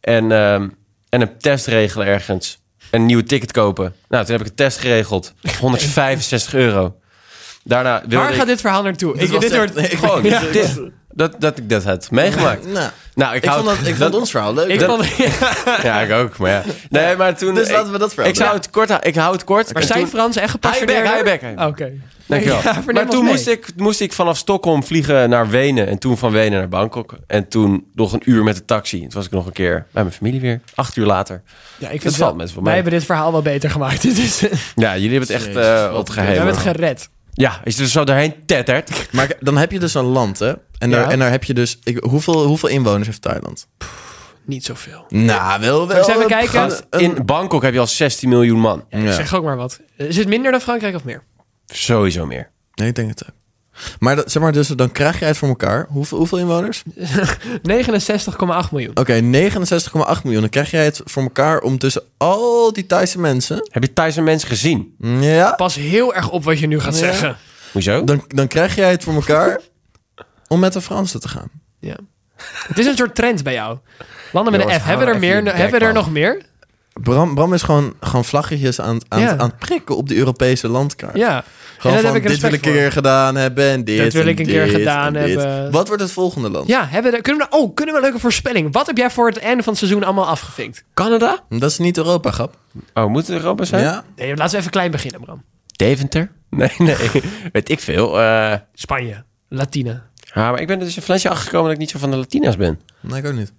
En, 0.00 0.32
ehm, 0.32 0.68
en 1.08 1.20
een 1.20 1.38
test 1.38 1.66
regelen 1.66 2.06
ergens. 2.06 2.62
En 2.90 3.00
een 3.00 3.06
nieuwe 3.06 3.22
ticket 3.24 3.52
kopen. 3.52 3.94
Nou, 4.08 4.24
toen 4.24 4.32
heb 4.32 4.42
ik 4.44 4.48
een 4.50 4.54
test 4.56 4.78
geregeld. 4.78 5.34
165 5.60 6.54
euro. 6.54 6.96
Daarna 7.64 8.02
Waar 8.08 8.28
ik 8.30 8.34
gaat 8.36 8.46
dit 8.46 8.60
verhaal 8.60 8.82
naartoe? 8.82 9.14
Ik, 9.18 9.30
was 9.30 9.40
dit 9.40 9.50
echt- 9.50 9.56
wordt... 9.56 9.74
nee, 9.74 9.88
ik- 9.88 9.98
gewoon 9.98 10.22
Ja. 10.30 10.40
dit, 10.52 10.80
dat, 11.14 11.34
dat 11.38 11.58
ik 11.58 11.68
dat 11.68 11.84
had 11.84 12.10
meegemaakt. 12.10 12.66
Nou, 12.72 12.90
Nou, 13.14 13.34
ik, 13.36 13.44
ik, 13.44 13.50
vond, 13.50 13.64
dat, 13.66 13.86
ik 13.86 13.94
vond 13.96 14.14
ons 14.14 14.30
verhaal 14.30 14.54
leuk. 14.54 14.68
Ik 14.68 14.78
Dat- 14.78 14.88
vond, 14.90 15.06
Ja, 15.82 16.00
ik 16.00 16.12
ook, 16.12 16.38
maar 16.38 16.50
ja. 16.50 16.62
Nee, 16.90 17.16
maar 17.16 17.36
toen... 17.36 17.54
dus 17.54 17.68
ik, 17.68 17.74
laten 17.74 17.92
we 17.92 17.98
dat 17.98 18.12
verhaal 18.14 18.30
ik 18.30 18.36
zou 18.36 18.54
het 18.54 18.70
kort 18.70 18.88
houden. 18.88 19.08
Ik 19.08 19.16
hou 19.16 19.32
het 19.32 19.44
kort. 19.44 19.72
maar 19.72 19.82
zijn 19.82 19.98
toen- 19.98 20.08
Frans 20.08 20.36
echt 20.36 20.42
Hij 20.42 20.48
gepassioneerd? 20.48 21.04
back, 21.04 21.14
hij 21.14 21.24
back, 21.24 21.40
hij 21.56 21.66
Oké. 21.66 21.92
Dankjewel. 22.26 22.60
Ja, 22.64 22.82
maar 22.92 23.06
toen 23.08 23.24
moest 23.24 23.46
ik, 23.48 23.66
moest 23.76 24.00
ik 24.00 24.12
vanaf 24.12 24.36
Stockholm 24.36 24.84
vliegen 24.84 25.28
naar 25.28 25.48
Wenen. 25.48 25.86
En 25.88 25.98
toen 25.98 26.18
van 26.18 26.32
Wenen 26.32 26.58
naar 26.58 26.68
Bangkok. 26.68 27.14
En 27.26 27.48
toen 27.48 27.84
nog 27.94 28.12
een 28.12 28.22
uur 28.24 28.42
met 28.44 28.56
de 28.56 28.64
taxi. 28.64 29.00
Toen 29.00 29.10
was 29.10 29.24
ik 29.26 29.30
nog 29.30 29.46
een 29.46 29.52
keer 29.52 29.86
bij 29.92 30.02
mijn 30.02 30.14
familie 30.14 30.40
weer. 30.40 30.60
Acht 30.74 30.96
uur 30.96 31.06
later. 31.06 31.42
Ja, 31.78 31.84
ik 31.86 31.90
vind 31.90 32.02
Dat 32.02 32.12
wel, 32.16 32.26
valt 32.26 32.36
mensen 32.38 32.62
wij 32.64 32.74
hebben 32.74 32.92
dit 32.92 33.04
verhaal 33.04 33.32
wel 33.32 33.42
beter 33.42 33.70
gemaakt. 33.70 34.02
Dit 34.02 34.18
is, 34.18 34.40
we 34.40 34.50
Ja, 34.74 34.92
jullie 34.96 35.18
hebben 35.18 35.36
het 35.36 35.44
echt 35.44 35.54
Jezus, 35.54 35.66
eh 35.66 35.92
wat 35.92 36.10
geheim. 36.10 36.34
hebben 36.36 36.54
het 36.54 36.62
gered. 36.62 37.08
Ja, 37.34 37.60
als 37.64 37.76
je 37.76 37.82
er 37.82 37.88
zo 37.88 38.04
doorheen 38.04 38.34
tettert. 38.46 39.08
Maar 39.12 39.32
dan 39.40 39.56
heb 39.56 39.72
je 39.72 39.78
dus 39.78 39.94
een 39.94 40.04
land, 40.04 40.38
hè? 40.38 40.52
En 40.78 40.90
daar, 40.90 41.00
Ja. 41.04 41.10
en 41.10 41.18
daar 41.18 41.30
heb 41.30 41.44
je 41.44 41.54
dus... 41.54 41.78
Ik, 41.84 41.96
hoeveel, 42.04 42.44
hoeveel 42.44 42.68
inwoners 42.68 43.06
heeft 43.06 43.22
Thailand? 43.22 43.66
Niet 44.44 44.64
zoveel. 44.64 45.04
Nou, 45.08 45.60
wel 45.60 45.88
wel. 45.88 45.96
Eens 45.96 46.06
even 46.08 46.26
kijken. 46.26 46.72
In 46.90 47.24
Bangkok 47.24 47.62
heb 47.62 47.72
je 47.72 47.80
al 47.80 47.86
16 47.86 48.28
miljoen 48.28 48.60
man. 48.60 48.84
Ja. 48.90 49.12
Zeg 49.12 49.34
ook 49.34 49.44
maar 49.44 49.56
wat. 49.56 49.80
Is 49.96 50.16
het 50.16 50.28
minder 50.28 50.50
dan 50.50 50.60
Frankrijk 50.60 50.94
of 50.94 51.04
meer? 51.04 51.22
Sowieso 51.66 52.26
meer. 52.26 52.50
Nee, 52.74 52.88
ik 52.88 52.94
denk 52.94 53.08
het 53.08 53.24
ook. 53.24 53.34
Maar, 53.98 54.16
dat, 54.16 54.30
zeg 54.32 54.42
maar 54.42 54.52
dus, 54.52 54.68
dan 54.68 54.92
krijg 54.92 55.18
je 55.18 55.24
het 55.24 55.36
voor 55.36 55.48
elkaar. 55.48 55.86
Hoeveel, 55.88 56.18
hoeveel 56.18 56.38
inwoners? 56.38 56.82
69,8 57.70 58.70
miljoen. 58.70 58.90
Oké, 58.96 59.20
69,8 59.20 60.22
miljoen. 60.22 60.40
Dan 60.40 60.48
krijg 60.48 60.70
jij 60.70 60.84
het 60.84 61.00
voor 61.04 61.22
elkaar 61.22 61.60
om 61.60 61.78
tussen 61.78 62.02
al 62.16 62.72
die 62.72 62.86
Thaise 62.86 63.18
mensen... 63.20 63.68
Heb 63.72 63.82
je 63.82 63.92
Thaise 63.92 64.20
mensen 64.22 64.48
gezien? 64.48 64.94
Ja, 65.20 65.52
Pas 65.52 65.74
heel 65.74 66.14
erg 66.14 66.30
op 66.30 66.44
wat 66.44 66.58
je 66.58 66.66
nu 66.66 66.80
gaat 66.80 66.94
Ja. 66.94 66.98
zeggen. 66.98 67.36
Hoezo? 67.72 68.04
dan, 68.04 68.24
dan 68.28 68.48
krijg 68.48 68.74
jij 68.74 68.90
het 68.90 69.02
voor 69.04 69.14
elkaar 69.14 69.60
om 70.48 70.60
met 70.60 70.72
de 70.72 70.80
Fransen 70.80 71.20
te 71.20 71.28
gaan. 71.28 71.50
Ja. 71.80 71.96
Het 72.68 72.78
is 72.78 72.86
een 72.86 72.96
soort 72.96 73.14
trend 73.14 73.42
bij 73.42 73.52
jou. 73.52 73.78
Landen 74.32 74.52
met 74.52 74.62
een 74.62 74.80
F. 74.80 74.84
Hebben 74.84 75.06
we 75.06 75.12
er, 75.12 75.18
meer, 75.18 75.56
hebben 75.56 75.80
we 75.80 75.86
er 75.86 75.92
nog 75.92 76.10
meer? 76.10 76.42
Bram, 77.02 77.34
Bram 77.34 77.54
is 77.54 77.62
gewoon, 77.62 77.94
gewoon 78.00 78.24
vlaggetjes 78.24 78.80
aan, 78.80 78.94
het- 78.94 79.04
aan, 79.08 79.20
Ja. 79.20 79.36
aan 79.36 79.48
het 79.48 79.58
prikken 79.58 79.96
op 79.96 80.08
de 80.08 80.16
Europese 80.16 80.68
landkaart. 80.68 81.16
Ja. 81.16 81.44
Gewoon 81.78 81.96
en 81.96 82.02
daar 82.02 82.12
van, 82.12 82.20
heb 82.22 82.22
ik 82.22 82.28
dit 82.28 82.40
wil 82.40 82.52
ik 82.52 82.66
een 82.66 82.72
keer 82.72 82.92
gedaan 82.92 83.34
hebben 83.36 83.70
en 83.70 83.84
dit 83.84 83.98
Dat 83.98 84.12
wil 84.12 84.26
ik 84.26 84.38
een 84.38 84.46
keer 84.46 84.66
gedaan 84.66 85.14
hebben. 85.14 85.70
Wat 85.70 85.86
wordt 85.88 86.02
het 86.02 86.12
volgende 86.12 86.50
land? 86.50 86.68
Ja, 86.68 86.86
hebben 86.86 87.12
we 87.12 87.20
kunnen, 87.20 87.48
we, 87.50 87.56
oh, 87.56 87.74
kunnen 87.74 87.94
we 87.94 88.00
een 88.00 88.06
leuke 88.06 88.20
voorspelling? 88.20 88.72
Wat 88.72 88.86
heb 88.86 88.96
jij 88.96 89.10
voor 89.10 89.26
het 89.28 89.38
einde 89.38 89.62
van 89.62 89.72
het 89.72 89.82
seizoen 89.82 90.04
allemaal 90.04 90.26
afgevinkt? 90.26 90.84
Canada? 90.94 91.38
Dat 91.48 91.70
is 91.70 91.78
niet 91.78 91.96
Europa, 91.96 92.30
grap. 92.30 92.56
Oh, 92.94 93.06
moet 93.06 93.26
het 93.26 93.36
Europa 93.36 93.64
zijn? 93.64 93.82
Ja? 93.82 94.04
Nee, 94.16 94.36
laten 94.36 94.52
we 94.52 94.58
even 94.58 94.70
klein 94.70 94.90
beginnen, 94.90 95.20
Bram. 95.20 95.42
Deventer? 95.66 96.30
Nee, 96.50 96.70
nee. 96.78 96.96
Weet 97.52 97.68
ik 97.70 97.80
veel. 97.80 98.20
Eh, 98.20 98.52
Spanje. 98.74 99.24
Latina. 99.48 100.02
ja, 100.34 100.50
maar 100.50 100.60
ik 100.60 100.66
ben 100.66 100.78
er 100.78 100.84
dus 100.84 100.96
een 100.96 101.02
flesje 101.02 101.28
achtergekomen 101.28 101.64
dat 101.64 101.72
ik 101.74 101.78
niet 101.80 101.90
zo 101.90 101.98
van 101.98 102.10
de 102.10 102.16
Latina's 102.16 102.56
ben. 102.56 102.80
Nee, 103.00 103.18
ik 103.18 103.26
ook 103.26 103.32
niet. 103.34 103.52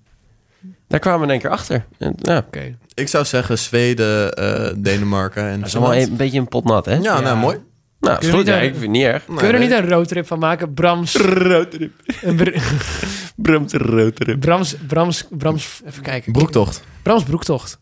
Daar 0.88 1.00
kwamen 1.00 1.20
we 1.20 1.26
in 1.26 1.32
één 1.32 1.40
keer 1.40 1.50
achter. 1.50 1.86
En, 1.98 2.14
ja, 2.22 2.34
dat 2.36 2.44
Oké. 2.48 2.76
Ik 2.94 3.08
zou 3.08 3.26
zeggen 3.26 3.58
Zweden, 3.60 4.34
eh, 4.34 4.74
Denemarken 4.78 5.44
en 5.44 5.64
is 5.64 5.76
allemaal 5.76 5.96
een, 5.96 6.02
een 6.02 6.16
beetje 6.16 6.40
een 6.40 6.48
pot 6.48 6.64
nat, 6.64 6.86
hè? 6.86 6.94
Ja, 6.94 7.00
Ja. 7.02 7.20
nou 7.20 7.38
mooi. 7.38 7.58
Nou, 8.00 8.20
is 8.20 8.30
goed. 8.30 8.46
Ja, 8.48 8.54
niet, 8.56 8.64
ik 8.64 8.70
vind 8.70 8.82
het 8.82 8.90
niet 8.92 9.04
erg. 9.04 9.28
Nee, 9.28 9.38
Kunnen 9.38 9.56
we 9.56 9.62
niet 9.62 9.70
nee. 9.70 9.82
een 9.84 9.90
roadtrip 9.90 10.28
van 10.28 10.40
maken? 10.40 10.74
Brams... 10.74 11.16
Roadtrip. 11.16 11.92
br- 12.36 12.58
Brams 13.36 13.74
roadtrip. 13.74 14.40
Brams... 14.40 14.76
Brams... 14.88 15.28
Brams... 15.30 15.82
Even 15.86 16.02
kijken. 16.04 16.32
Broektocht. 16.32 16.84
Brams 17.04 17.24
broektocht. 17.24 17.80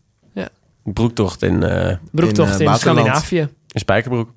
Broektocht 0.82 1.42
in, 1.42 1.62
eh 1.62 1.96
Broektocht 2.10 2.60
In, 2.60 2.66
eh. 2.66 2.74
Scandinavië. 2.74 3.38
in 3.72 3.80
Spijkerbroek. 3.80 4.30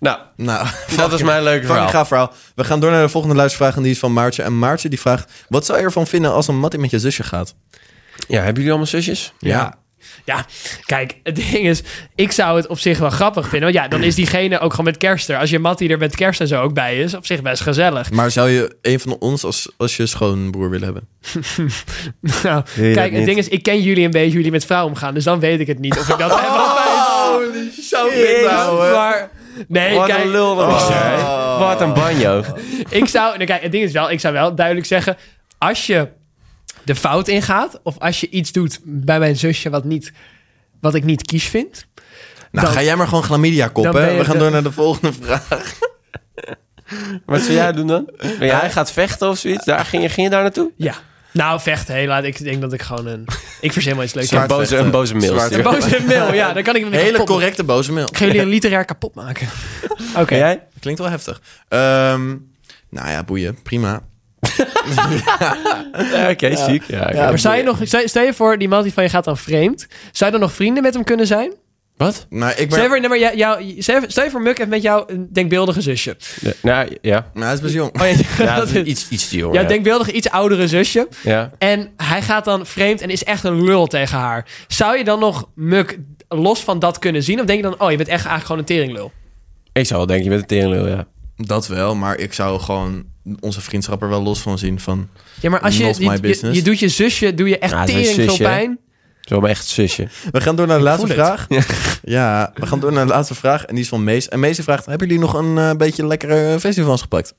Nou, 0.00 0.18
Nou, 0.36 0.66
dat 0.96 1.12
is 1.12 1.22
mijn 1.22 1.42
leuke 1.42 1.66
verhaal. 1.66 1.88
gaaf 1.88 2.08
verhaal. 2.08 2.32
We 2.54 2.64
gaan 2.64 2.80
door 2.80 2.90
naar 2.90 3.02
de 3.02 3.08
volgende 3.08 3.36
luistervraag 3.36 3.76
en 3.76 3.82
die 3.82 3.90
is 3.92 3.98
van 3.98 4.12
Maartje. 4.12 4.42
En 4.42 4.58
Maartje 4.58 4.88
die 4.88 5.00
vraagt, 5.00 5.32
wat 5.48 5.66
zou 5.66 5.78
je 5.78 5.84
ervan 5.84 6.06
vinden 6.06 6.32
als 6.32 6.48
een 6.48 6.58
mattie 6.58 6.80
met 6.80 6.90
je 6.90 6.98
zusje 6.98 7.22
gaat? 7.22 7.54
Ja, 8.28 8.36
hebben 8.36 8.54
jullie 8.54 8.68
allemaal 8.68 8.86
zusjes? 8.86 9.32
Ja. 9.38 9.78
Ja, 10.24 10.46
kijk, 10.84 11.16
het 11.22 11.36
ding 11.36 11.66
is, 11.66 11.82
ik 12.14 12.32
zou 12.32 12.56
het 12.56 12.66
op 12.66 12.78
zich 12.78 12.98
wel 12.98 13.10
grappig 13.10 13.48
vinden. 13.48 13.72
Want 13.72 13.84
ja, 13.84 13.88
dan 13.88 14.02
is 14.02 14.14
diegene 14.14 14.58
ook 14.58 14.70
gewoon 14.70 14.84
met 14.84 14.96
kerst 14.96 15.28
er. 15.28 15.38
Als 15.38 15.50
je 15.50 15.58
Mattie 15.58 15.88
er 15.88 15.98
met 15.98 16.16
kerst 16.16 16.40
en 16.40 16.48
zo 16.48 16.62
ook 16.62 16.74
bij 16.74 16.98
is, 17.00 17.14
op 17.14 17.26
zich 17.26 17.42
best 17.42 17.62
gezellig. 17.62 18.10
Maar 18.10 18.30
zou 18.30 18.50
je 18.50 18.76
een 18.82 19.00
van 19.00 19.16
ons 19.18 19.44
als, 19.44 19.68
als 19.76 19.96
je 19.96 20.06
schoonbroer 20.06 20.70
willen 20.70 20.84
hebben? 20.84 21.08
Nou, 22.42 22.62
kijk, 22.92 23.12
het 23.12 23.24
ding 23.24 23.38
is, 23.38 23.48
ik 23.48 23.62
ken 23.62 23.82
jullie 23.82 24.04
een 24.04 24.10
beetje, 24.10 24.36
jullie 24.36 24.50
met 24.50 24.64
vrouwen 24.64 24.92
omgaan. 24.92 25.14
Dus 25.14 25.24
dan 25.24 25.40
weet 25.40 25.60
ik 25.60 25.66
het 25.66 25.78
niet 25.78 25.98
of 25.98 26.08
ik 26.08 26.18
dat 26.18 26.40
heb. 26.40 26.48
Holy 27.90 28.92
Maar, 28.92 29.30
nee, 29.68 29.94
Wat 29.94 30.06
kijk, 30.06 30.24
een 30.24 30.30
lul 30.30 30.56
dat 30.56 30.66
was 30.66 30.88
jij. 30.88 31.14
Oh. 31.14 31.58
Wat 31.58 31.80
een 31.80 31.92
banjo. 31.92 32.44
ik 32.88 33.08
zou, 33.08 33.34
nou, 33.34 33.44
kijk, 33.44 33.62
het 33.62 33.72
ding 33.72 33.84
is 33.84 33.92
wel, 33.92 34.10
ik 34.10 34.20
zou 34.20 34.34
wel 34.34 34.54
duidelijk 34.54 34.86
zeggen, 34.86 35.16
als 35.58 35.86
je 35.86 36.08
de 36.84 36.94
fout 36.94 37.28
ingaat, 37.28 37.80
of 37.82 37.98
als 37.98 38.20
je 38.20 38.28
iets 38.28 38.52
doet 38.52 38.80
bij 38.84 39.18
mijn 39.18 39.36
zusje 39.36 39.70
wat, 39.70 39.84
niet, 39.84 40.12
wat 40.80 40.94
ik 40.94 41.04
niet 41.04 41.22
kies 41.24 41.44
vind, 41.44 41.86
Nou, 42.50 42.66
Dan- 42.66 42.74
ga 42.74 42.82
jij 42.82 42.96
maar 42.96 43.08
gewoon 43.08 43.22
chlamydia 43.22 43.64
dan 43.64 43.72
koppen. 43.72 44.16
We 44.18 44.24
gaan 44.24 44.32
de- 44.32 44.38
door 44.38 44.50
naar 44.50 44.62
de 44.62 44.72
volgende 44.72 45.12
vraag. 45.20 45.48
Wat 47.26 47.40
zou 47.40 47.52
jij 47.52 47.72
doen 47.72 47.86
dan? 47.86 48.10
Ben 48.38 48.46
jij 48.46 48.70
gaat 48.70 48.92
vechten 48.92 49.28
of 49.28 49.38
zoiets? 49.38 49.64
Daar, 49.64 49.84
ging, 49.84 50.02
je, 50.02 50.08
ging 50.08 50.26
je 50.26 50.32
daar 50.32 50.42
naartoe? 50.42 50.70
ja. 50.76 50.94
Nou, 51.32 51.60
vechten, 51.60 51.94
helaas. 51.94 52.24
Ik 52.24 52.38
denk 52.44 52.60
dat 52.60 52.72
ik 52.72 52.82
gewoon 52.82 53.06
een... 53.06 53.24
Ik 53.60 53.72
verzin 53.72 53.94
wel 53.94 54.04
iets 54.04 54.14
leuks. 54.14 54.30
Een 54.32 54.46
boze, 54.46 54.76
een 54.76 54.90
boze 54.90 55.14
mail. 55.14 55.40
Een 55.52 55.62
boze 55.62 56.02
mail, 56.06 56.32
ja, 56.34 56.52
dan 56.52 56.62
kan 56.62 56.76
ik 56.76 56.82
weer 56.86 57.00
Hele 57.00 57.10
kapot 57.10 57.26
correcte 57.28 57.64
boze 57.64 57.92
mail. 57.92 58.06
Ik 58.08 58.16
ga 58.16 58.24
jullie 58.24 58.40
een 58.40 58.48
literair 58.48 58.84
kapot 58.84 59.14
maken. 59.14 59.48
Oké. 60.16 60.34
Jij? 60.36 60.66
Klinkt 60.80 61.00
wel 61.00 61.10
heftig. 61.10 61.40
Ehm, 61.68 62.28
nou 62.88 63.08
ja, 63.10 63.22
boeien. 63.24 63.62
Prima. 63.62 64.02
Ja, 66.12 66.30
Oké, 66.30 66.56
ziek. 66.56 66.82
Ja. 66.86 67.10
Ja. 67.12 67.28
Maar 67.28 67.38
zou 67.38 67.56
je 67.56 67.62
nog, 67.62 67.78
stel 67.84 68.22
je 68.22 68.32
voor, 68.34 68.58
die 68.58 68.68
man 68.68 68.82
die 68.82 68.92
van 68.92 69.02
je 69.02 69.08
gaat 69.08 69.24
dan 69.24 69.36
vreemd. 69.36 69.86
Zou 70.12 70.32
je 70.32 70.38
dan 70.38 70.46
nog 70.46 70.56
vrienden 70.56 70.82
met 70.82 70.94
hem 70.94 71.04
kunnen 71.04 71.26
zijn? 71.26 71.52
Wat? 71.96 72.26
Nou, 72.30 72.52
ik 72.56 72.70
Stel 72.70 72.82
je 72.82 72.88
voor, 72.88 73.00
nee, 73.00 73.08
maar 73.08 73.18
jou, 73.18 73.36
jou, 73.36 73.74
stel 74.08 74.24
je- 74.24 74.30
voor 74.30 74.42
Muk 74.42 74.58
heeft 74.58 74.70
met 74.70 74.82
jou 74.82 75.12
een 75.12 75.28
denkbeeldige 75.32 75.80
zusje. 75.80 76.16
Ja, 76.40 76.52
Nou, 76.62 76.96
ja. 77.00 77.30
Nou, 77.34 77.44
hij 77.44 77.54
is 77.54 77.60
best 77.60 77.74
jong. 77.74 78.00
Oh, 78.00 78.08
ja, 78.08 78.44
Ja, 78.44 78.56
dat 78.60 78.68
is 78.70 78.82
iets, 78.82 79.08
iets 79.08 79.28
te 79.28 79.36
jong. 79.36 79.54
ja. 79.54 79.62
denkbeeldige 79.62 80.12
iets 80.12 80.30
oudere 80.30 80.68
zusje. 80.68 81.08
Ja. 81.22 81.50
En 81.58 81.90
hij 81.96 82.22
gaat 82.22 82.44
dan 82.44 82.66
vreemd 82.66 83.00
en 83.00 83.10
is 83.10 83.24
echt 83.24 83.44
een 83.44 83.64
lul 83.64 83.86
tegen 83.86 84.18
haar. 84.18 84.46
Zou 84.68 84.98
je 84.98 85.04
dan 85.04 85.18
nog 85.18 85.48
Muk 85.54 85.98
los 86.28 86.60
van 86.64 86.78
dat 86.78 86.98
kunnen 86.98 87.22
zien? 87.22 87.40
Of 87.40 87.46
denk 87.46 87.58
je 87.64 87.70
dan, 87.70 87.80
oh, 87.80 87.90
je 87.90 87.96
bent 87.96 88.08
echt 88.08 88.26
eigenlijk 88.26 88.46
gewoon 88.46 88.58
een 88.60 88.66
teringlul? 88.66 89.12
Ik 89.72 89.86
zou 89.86 89.98
wel 89.98 90.06
denken, 90.06 90.24
je 90.24 90.30
bent 90.30 90.42
een 90.42 90.48
terenlul, 90.58 90.88
ja. 90.88 91.06
Dat 91.36 91.66
wel, 91.66 91.94
maar 91.94 92.18
ik 92.18 92.32
zou 92.32 92.60
gewoon 92.60 93.04
onze 93.40 93.60
vriendschap 93.60 94.02
er 94.02 94.08
wel 94.08 94.22
los 94.22 94.40
van 94.40 94.58
zien. 94.58 94.80
Van, 94.80 95.08
Ja, 95.40 95.50
maar 95.50 95.60
als 95.60 95.76
je, 95.76 95.84
je, 95.84 96.10
je, 96.10 96.20
business. 96.20 96.58
je 96.58 96.64
doet 96.64 96.78
je 96.78 96.88
zusje, 96.88 97.34
doe 97.34 97.48
je 97.48 97.58
echt 97.58 97.72
Ja, 97.72 97.84
tering 97.84 98.06
veel 98.06 98.36
pijn. 98.36 98.78
Zo 99.20 99.40
mijn 99.40 99.52
echt 99.52 99.66
zusje. 99.66 100.08
we 100.30 100.40
gaan 100.40 100.56
door 100.56 100.66
naar 100.66 100.78
de 100.78 100.84
laatste 100.84 101.06
vraag. 101.06 101.46
Ja. 102.02 102.52
we 102.54 102.66
gaan 102.66 102.80
door 102.80 102.92
naar 102.92 103.06
de 103.06 103.12
laatste 103.12 103.34
vraag. 103.34 103.64
En 103.64 103.74
die 103.74 103.82
is 103.84 103.88
van 103.90 104.04
Mees. 104.04 104.28
En 104.28 104.40
Mees 104.40 104.58
vraagt, 104.58 104.86
hebben 104.86 105.06
jullie 105.08 105.22
nog 105.22 105.34
een 105.34 105.58
eh, 105.58 105.70
beetje 105.76 106.06
lekkere 106.06 106.60
festivals 106.60 107.00
gepakt? 107.00 107.34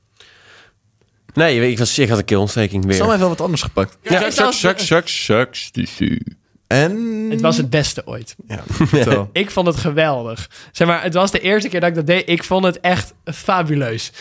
Nee, 1.34 1.70
ik, 1.70 1.78
was, 1.78 1.98
ik 1.98 2.08
had 2.08 2.18
een 2.18 2.24
keelontsteking 2.24 2.84
weer. 2.84 2.94
Sam 2.94 3.06
heeft 3.08 3.20
wel 3.20 3.28
wat 3.28 3.40
anders 3.40 3.62
gepakt. 3.62 3.98
Ja, 4.02 4.30
zou- 4.30 4.52
sucks, 4.52 4.86
sucks, 4.86 5.24
sucks, 5.24 5.70
sucks. 5.72 5.90
En 6.66 6.90
En... 6.90 7.26
Het 7.30 7.40
was 7.40 7.56
het 7.56 7.70
beste 7.70 8.02
ooit. 8.06 8.36
Ja. 8.92 9.28
Ik 9.32 9.50
vond 9.50 9.66
het 9.66 9.76
geweldig. 9.76 10.50
Zeg 10.72 10.86
maar, 10.88 11.02
het 11.02 11.14
was 11.14 11.30
de 11.30 11.40
eerste 11.40 11.68
keer 11.68 11.80
dat 11.80 11.88
ik 11.88 11.94
dat 11.94 12.06
deed. 12.06 12.28
Ik 12.28 12.44
vond 12.44 12.64
het 12.64 12.80
echt 12.80 13.14
fabuleus. 13.24 14.12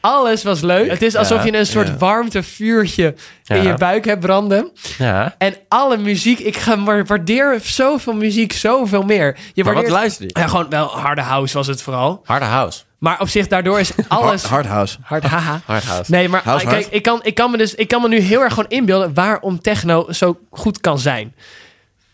Alles 0.00 0.42
was 0.42 0.60
leuk. 0.60 0.90
Het 0.90 1.02
is 1.02 1.14
alsof 1.16 1.38
Ja, 1.38 1.44
je 1.44 1.58
een 1.58 1.66
soort 1.66 1.86
ja. 1.86 1.96
warmtevuurtje 1.96 3.14
in 3.46 3.56
Ja. 3.56 3.62
je 3.62 3.74
buik 3.74 4.04
hebt 4.04 4.20
branden. 4.20 4.70
Ja. 4.98 5.34
En 5.38 5.54
alle 5.68 5.96
muziek, 5.96 6.38
ik 6.38 6.56
waardeer 7.06 7.60
zoveel 7.62 8.12
muziek, 8.12 8.52
zoveel 8.52 9.02
meer. 9.02 9.36
Je 9.54 9.64
Maar 9.64 9.74
wat 9.74 9.88
luister 9.88 10.24
je? 10.24 10.30
Ja, 10.32 10.46
gewoon 10.46 10.68
wel 10.68 10.86
harde 10.86 11.20
house 11.22 11.56
was 11.56 11.66
het 11.66 11.82
vooral. 11.82 12.20
Harde 12.24 12.44
house. 12.44 12.82
Maar 12.98 13.20
op 13.20 13.28
zich, 13.28 13.46
daardoor 13.48 13.80
is 13.80 13.90
alles... 14.08 14.42
Hard 14.42 14.66
house. 14.66 14.96
Hard, 15.02 15.24
haha. 15.24 15.60
Hard 15.66 15.84
house. 15.84 16.10
Nee, 16.10 16.28
maar 16.28 16.40
House 16.44 16.66
kijk, 16.66 16.82
hard. 16.82 16.94
ik 16.94 17.02
kan, 17.02 17.20
ik, 17.22 17.34
kan 17.34 17.50
me 17.50 17.56
dus, 17.56 17.74
ik 17.74 17.88
kan 17.88 18.02
me 18.02 18.08
nu 18.08 18.18
heel 18.18 18.40
erg 18.42 18.54
gewoon 18.54 18.68
inbeelden 18.70 19.14
waarom 19.14 19.60
techno 19.60 20.06
zo 20.12 20.38
goed 20.50 20.80
kan 20.80 20.98
zijn. 20.98 21.34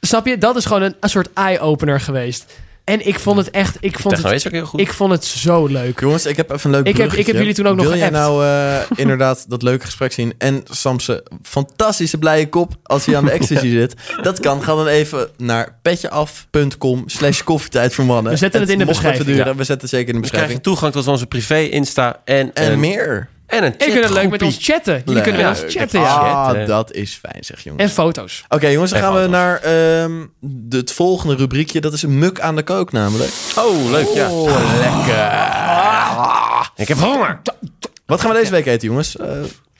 Snap 0.01 0.27
je? 0.27 0.38
Dat 0.38 0.57
is 0.57 0.64
gewoon 0.64 0.83
een, 0.83 0.95
een 1.01 1.09
soort 1.09 1.29
eye-opener 1.35 2.01
geweest. 2.01 2.53
En 2.85 3.07
ik 3.07 3.18
vond 3.18 3.37
het 3.38 3.51
echt... 3.51 3.77
Ik 3.81 3.99
vond 3.99 4.14
Techno 4.14 4.29
het, 4.31 4.38
is 4.38 4.47
ook 4.47 4.53
heel 4.53 4.64
goed. 4.66 4.81
ik 4.81 4.92
vond 4.92 5.12
het 5.12 5.25
zo 5.25 5.66
leuk. 5.66 6.01
Jongens, 6.01 6.27
ik 6.27 6.37
heb 6.37 6.51
even 6.51 6.71
een 6.71 6.77
leuk 6.77 6.87
Ik 6.87 6.97
heb- 6.97 7.12
ik 7.12 7.27
heb 7.27 7.37
jullie 7.37 7.55
toen 7.55 7.66
ook 7.66 7.77
nog 7.77 7.85
Wil 7.87 7.97
jij 7.97 8.09
geappt. 8.09 8.25
nou 8.27 8.45
eh, 8.45 8.81
inderdaad 9.05 9.45
dat 9.49 9.62
leuke 9.62 9.85
gesprek 9.85 10.12
zien 10.12 10.35
en 10.38 10.62
Samse 10.71 11.25
fantastische 11.42 12.18
blije 12.18 12.49
kop 12.49 12.73
als 12.83 13.07
hij 13.07 13.16
aan 13.16 13.25
de 13.25 13.31
ecstasy 13.40 13.71
zit? 13.71 13.95
Dat 14.23 14.40
kan. 14.40 14.62
Ga 14.62 14.75
dan 14.75 14.87
even 14.87 15.29
naar 15.37 15.79
petjeaf.com 15.83 17.03
slash 17.07 17.42
koffietijd 17.42 17.95
voor 17.95 18.05
mannen. 18.05 18.33
We 18.33 18.38
zetten 18.38 18.61
het 18.61 18.71
in 18.71 18.79
de 18.79 18.85
beschrijving. 18.85 19.27
duren. 19.27 19.57
We 19.57 19.64
zetten 19.64 19.81
het 19.81 19.90
zeker 19.90 20.14
in 20.14 20.21
de 20.21 20.27
We 20.27 20.33
krijgen 20.33 20.57
beschrijving. 20.57 20.62
toegang 20.62 20.92
tot 20.92 21.07
onze 21.09 21.27
privé 21.27 21.59
Insta 21.59 22.21
en, 22.25 22.55
En 22.55 22.73
een, 22.73 22.81
meer. 22.81 23.29
En 23.52 23.64
een 23.64 23.78
En 23.78 23.86
je 23.86 23.92
kunt 23.92 24.04
het 24.04 24.12
leuk 24.12 24.30
met 24.30 24.42
ons 24.42 24.56
chatten. 24.60 24.92
Jullie 24.98 25.14
Leuk. 25.14 25.22
kunnen 25.22 25.42
met 25.46 25.56
Ja, 25.58 25.64
ons 25.64 25.74
chatten, 25.74 26.00
ja. 26.00 26.14
Ah, 26.16 26.66
dat 26.66 26.92
is 26.92 27.18
fijn 27.22 27.44
zeg 27.44 27.60
jongens. 27.64 27.82
En 27.82 27.90
foto's. 27.90 28.44
Oké 28.48 28.66
jongens, 28.68 28.90
dan 28.90 29.00
En 29.00 29.06
gaan 29.06 29.22
we 29.22 29.28
naar 29.28 29.56
ehm, 29.60 30.26
de- 30.40 30.76
het 30.76 30.92
volgende 30.92 31.34
rubriekje. 31.34 31.80
Dat 31.80 31.92
is 31.92 32.02
een 32.02 32.18
muk 32.18 32.40
aan 32.40 32.56
de 32.56 32.62
kook 32.62 32.92
namelijk. 32.92 33.30
Oh, 33.58 33.90
leuk, 33.90 34.08
ja. 34.14 34.28
Ik 36.76 36.88
heb 36.88 36.98
honger. 36.98 37.40
Wat 38.06 38.20
gaan 38.20 38.30
we 38.30 38.36
deze 38.36 38.50
week 38.50 38.66
eten 38.66 38.88
jongens? 38.88 39.16
Eh, 39.16 39.26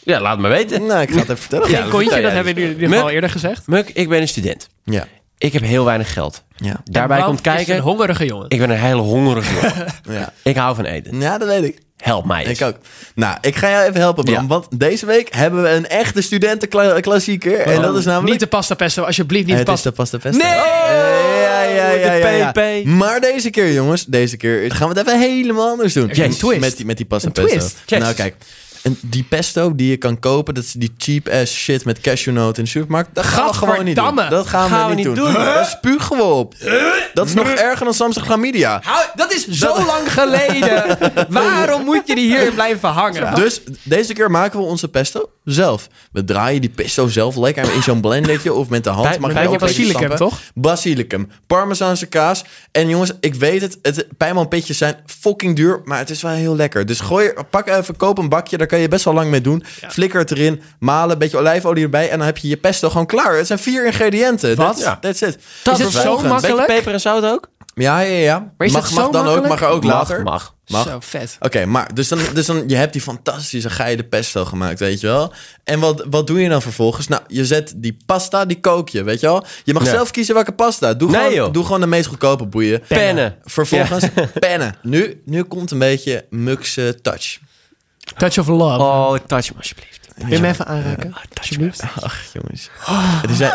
Ja, 0.04 0.20
laat 0.20 0.38
me 0.38 0.48
weten. 0.48 0.87
nou, 0.87 1.00
ik 1.00 1.08
ga 1.11 1.14
het 1.14 1.24
even 1.24 1.37
vertellen. 1.38 1.70
Ja, 1.70 1.80
Geen 1.80 1.90
kontje, 1.90 2.11
vertel 2.11 2.22
dat 2.22 2.32
hebben 2.44 2.54
dus. 2.54 2.64
jullie 2.78 2.96
al 2.98 3.04
Muk. 3.04 3.12
eerder 3.14 3.30
gezegd. 3.30 3.66
Muk, 3.66 3.88
ik 3.88 4.08
ben 4.08 4.20
een 4.20 4.28
student. 4.28 4.68
Ja. 4.85 5.06
Ik 5.38 5.52
heb 5.52 5.62
heel 5.62 5.85
weinig 5.85 6.12
geld. 6.12 6.42
Ja. 6.56 6.80
Daarbij 6.85 7.22
komt 7.22 7.40
kijken, 7.40 7.74
een 7.76 7.82
hongerige 7.82 8.24
jongen. 8.24 8.44
ik 8.48 8.58
ben 8.58 8.70
een 8.70 8.78
hele 8.78 9.00
hongerige 9.00 9.54
jongen. 9.54 9.87
Ja. 10.20 10.32
Ik 10.42 10.56
hou 10.56 10.74
van 10.74 10.85
eten. 10.85 11.20
ja, 11.20 11.38
dat 11.38 11.48
weet 11.48 11.64
ik. 11.64 11.78
Help 12.03 12.25
mij 12.25 12.47
eens. 12.47 12.61
Ik 12.61 12.67
ook. 12.67 12.77
Nou, 13.15 13.37
ik 13.41 13.57
ga 13.57 13.71
jou 13.71 13.83
even 13.88 14.01
helpen, 14.01 14.25
Bram. 14.25 14.43
Ja. 14.43 14.47
Want 14.47 14.67
deze 14.71 15.07
week 15.07 15.35
hebben 15.35 15.62
we 15.62 15.69
een 15.69 15.88
echte 15.88 16.23
studentenklassieker. 16.23 17.59
En 17.61 17.83
dat 17.83 17.97
is 17.97 18.05
namelijk... 18.05 18.31
Niet 18.31 18.41
de 18.41 18.47
pasta 18.47 18.75
pesto, 18.75 19.03
alsjeblieft 19.03 19.47
niet 19.47 19.55
de 19.55 19.61
het 19.61 19.69
is 19.69 19.75
pasta. 19.75 19.91
de 19.91 19.97
pasta 19.97 20.19
pesto. 20.19 20.38
Nee! 20.38 20.55
Ja, 20.57 21.62
ja, 21.62 21.91
ja, 21.91 22.12
ja, 22.12 22.29
ja. 22.29 22.51
PP. 22.53 22.85
Maar 22.85 23.21
deze 23.21 23.51
keer, 23.51 23.73
jongens, 23.73 24.05
deze 24.05 24.37
keer 24.37 24.73
gaan 24.75 24.88
we 24.88 24.99
het 24.99 25.07
even 25.09 25.21
helemaal 25.21 25.69
anders 25.69 25.93
doen. 25.93 26.11
Een 26.21 26.31
twist. 26.37 26.61
Met 26.61 26.77
die, 26.77 26.87
met 26.87 26.97
die 26.97 27.07
pasta 27.07 27.27
Een 27.27 27.33
pesto. 27.33 27.49
twist. 27.59 27.77
Yes. 27.87 27.99
Nou, 27.99 28.15
kijk. 28.15 28.35
En 28.83 28.99
die 29.01 29.23
pesto 29.29 29.75
die 29.75 29.90
je 29.90 29.97
kan 29.97 30.18
kopen, 30.18 30.55
dat 30.55 30.64
is 30.64 30.73
die 30.73 30.92
cheap 30.97 31.29
ass 31.29 31.55
shit 31.55 31.85
met 31.85 32.01
cashewnoten 32.01 32.57
in 32.57 32.64
de 32.64 32.71
supermarkt. 32.71 33.14
Dat 33.14 33.25
gaan 33.25 33.47
we 33.47 33.53
gewoon 33.55 33.85
niet 33.85 33.97
doen. 33.97 34.16
Dat 34.16 34.47
gaan, 34.47 34.68
Gaan 34.68 34.83
we 34.83 34.88
we 34.88 34.95
niet 34.95 35.05
doen. 35.05 35.14
doen. 35.14 35.33
Daar 35.35 35.64
spugen 35.66 36.16
we 36.16 36.23
op. 36.23 36.55
Dat 37.14 37.27
is 37.27 37.35
nog 37.35 37.49
erger 37.49 37.85
dan 37.85 37.95
Samsung 37.95 38.27
chlamydia. 38.27 38.81
Hou- 38.85 39.07
dat 39.14 39.33
is 39.33 39.49
zo 39.49 39.85
lang 39.85 40.12
geleden. 40.12 40.99
Waarom 41.29 41.85
moet 41.85 42.03
je 42.07 42.14
die 42.14 42.37
hier 42.38 42.53
blijven 42.53 42.88
hangen? 42.88 43.35
Dus 43.35 43.61
deze 43.83 44.12
keer 44.12 44.31
maken 44.31 44.59
we 44.59 44.64
onze 44.64 44.88
pesto 44.88 45.31
zelf. 45.44 45.88
We 46.12 46.24
draaien 46.24 46.61
die 46.61 46.70
pesto 46.70 47.09
zelf 47.09 47.37
lekker 47.37 47.74
in 47.74 47.83
zo'n 47.83 48.00
blendertje 48.00 48.52
of 48.52 48.68
met 48.68 48.85
de 48.85 48.90
hand. 48.90 49.09
Bij- 49.09 49.18
Mag 49.18 49.42
je 49.42 49.48
ook 49.48 49.59
basilicum, 49.59 49.94
stampen. 49.96 50.16
toch? 50.16 50.40
Basilicum. 50.55 51.28
Parmezaanse 51.46 52.07
kaas. 52.07 52.44
En 52.72 52.88
jongens, 52.88 53.12
ik 53.20 53.35
weet 53.35 53.61
het. 53.61 53.78
het 53.83 54.07
pijnmanpitjes 54.16 54.78
zijn 54.78 54.96
fucking 55.07 55.57
duur, 55.57 55.81
maar 55.85 55.98
het 55.98 56.11
is 56.11 56.22
wel 56.22 56.33
heel 56.33 56.57
lekker. 56.57 56.87
Dus 56.87 57.00
gooi, 57.00 57.33
pak 57.50 57.68
even, 57.68 57.96
koop 57.96 58.18
een 58.18 58.28
bakje. 58.28 58.57
Daar 58.59 58.66
kan 58.66 58.78
je 58.78 58.88
best 58.88 59.05
wel 59.05 59.14
lang 59.14 59.31
mee 59.31 59.40
doen. 59.40 59.64
Flikker 59.88 60.18
het 60.20 60.31
erin, 60.31 60.62
malen, 60.78 61.12
een 61.12 61.18
beetje 61.18 61.38
olijfolie 61.38 61.85
erbij. 61.85 62.11
En 62.11 62.16
dan 62.18 62.26
heb 62.26 62.37
je 62.38 62.48
je 62.48 62.57
pesto 62.57 62.88
gewoon 62.90 63.07
klaar. 63.07 63.37
Het 63.37 63.46
zijn 63.46 63.59
vier 63.59 63.87
ingrediënten. 63.87 64.57
Wat? 64.57 64.96
That's, 65.00 65.20
it. 65.20 65.38
Dat 65.62 65.78
is 65.78 65.85
Vervolgens- 65.87 66.22
zo 66.22 66.28
makkelijk. 66.28 66.57
Beetje 66.66 66.74
peper 66.76 66.92
en 66.92 67.00
zout 67.00 67.24
ook? 67.24 67.50
Ja, 67.74 68.00
ja, 68.00 68.16
ja. 68.18 68.52
Maar 68.56 68.66
is 68.66 68.72
mag, 68.72 68.90
mag 68.90 69.08
dan 69.11 69.26
ook, 69.26 69.48
mag 69.48 69.61
er 69.62 69.68
ook 69.68 69.85
later. 69.85 70.22
Mag. 70.22 70.54
Mag. 70.66 70.87
Zo 70.88 70.96
vet. 71.00 71.37
Oké, 71.40 71.64
maar 71.66 71.94
dus 71.94 72.08
dan, 72.08 72.18
dus 72.35 72.46
dan, 72.46 72.64
je 72.68 72.76
hebt 72.76 72.92
die 72.92 73.02
fantastische 73.02 73.70
geile 73.70 74.02
pesto 74.04 74.44
gemaakt, 74.44 74.78
weet 74.78 75.00
je 75.00 75.06
wel. 75.06 75.32
En 75.64 75.80
wat, 75.80 76.04
wat 76.11 76.26
doe 76.26 76.40
je 76.40 76.48
dan 76.48 76.62
vervolgens? 76.62 77.08
Nou, 77.08 77.22
je 77.26 77.44
zet 77.46 77.72
die 77.76 77.96
pasta, 78.06 78.44
die 78.44 78.61
kook 78.61 78.88
je, 78.88 79.02
weet 79.02 79.20
je 79.20 79.26
wel. 79.26 79.44
Je 79.64 79.72
mag 79.72 79.85
Ja. 79.85 79.90
zelf 79.90 80.11
kiezen 80.11 80.35
welke 80.35 80.52
pasta. 80.52 80.94
Doe, 80.94 81.11
Nee, 81.11 81.20
gewoon, 81.20 81.35
joh. 81.35 81.52
doe 81.52 81.64
gewoon 81.64 81.80
de 81.80 81.87
meest 81.87 82.06
goedkope 82.06 82.46
boeien. 82.46 82.82
Pennen. 82.88 83.37
Vervolgens 83.44 84.04
pennen. 84.40 84.74
Nu, 84.82 85.22
nu 85.24 85.42
komt 85.42 85.70
een 85.70 85.78
beetje 85.78 86.24
Mukse 86.30 86.98
touch. 87.02 87.38
Touch 88.16 88.38
of 88.38 88.46
love. 88.46 88.78
Oh, 88.82 89.14
touch 89.26 89.50
me 89.50 89.56
alsjeblieft. 89.56 90.08
Wil 90.16 90.28
je 90.28 90.38
me 90.40 90.48
even 90.48 90.66
aanraken? 90.66 91.14
Alsjeblieft. 91.38 91.82
Ach, 92.02 92.20
jongens. 92.32 92.68
Het 92.80 93.30
is, 93.30 93.38
dus, 93.38 93.48
ja, 93.48 93.54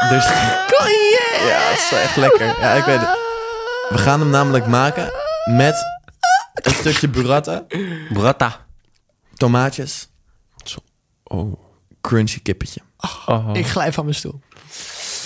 het 1.69 1.79
is 1.79 1.89
wel 1.89 1.99
echt 1.99 2.15
lekker. 2.15 2.45
Ja, 2.45 2.73
ik 2.73 2.83
weet 2.83 2.99
het. 2.99 3.25
We 3.89 3.97
gaan 3.97 4.19
hem 4.19 4.29
namelijk 4.29 4.67
maken 4.67 5.11
met 5.57 5.75
een 6.53 6.71
stukje 6.71 7.09
burrata, 7.09 7.65
Burrata. 8.09 8.65
tomaatjes, 9.33 10.09
Oh. 11.23 11.59
crunchy 12.01 12.41
kippetje. 12.41 12.81
oh. 13.25 13.49
Ik 13.53 13.67
glijf 13.67 13.93
van 13.93 14.03
mijn 14.03 14.15
stoel. 14.15 14.41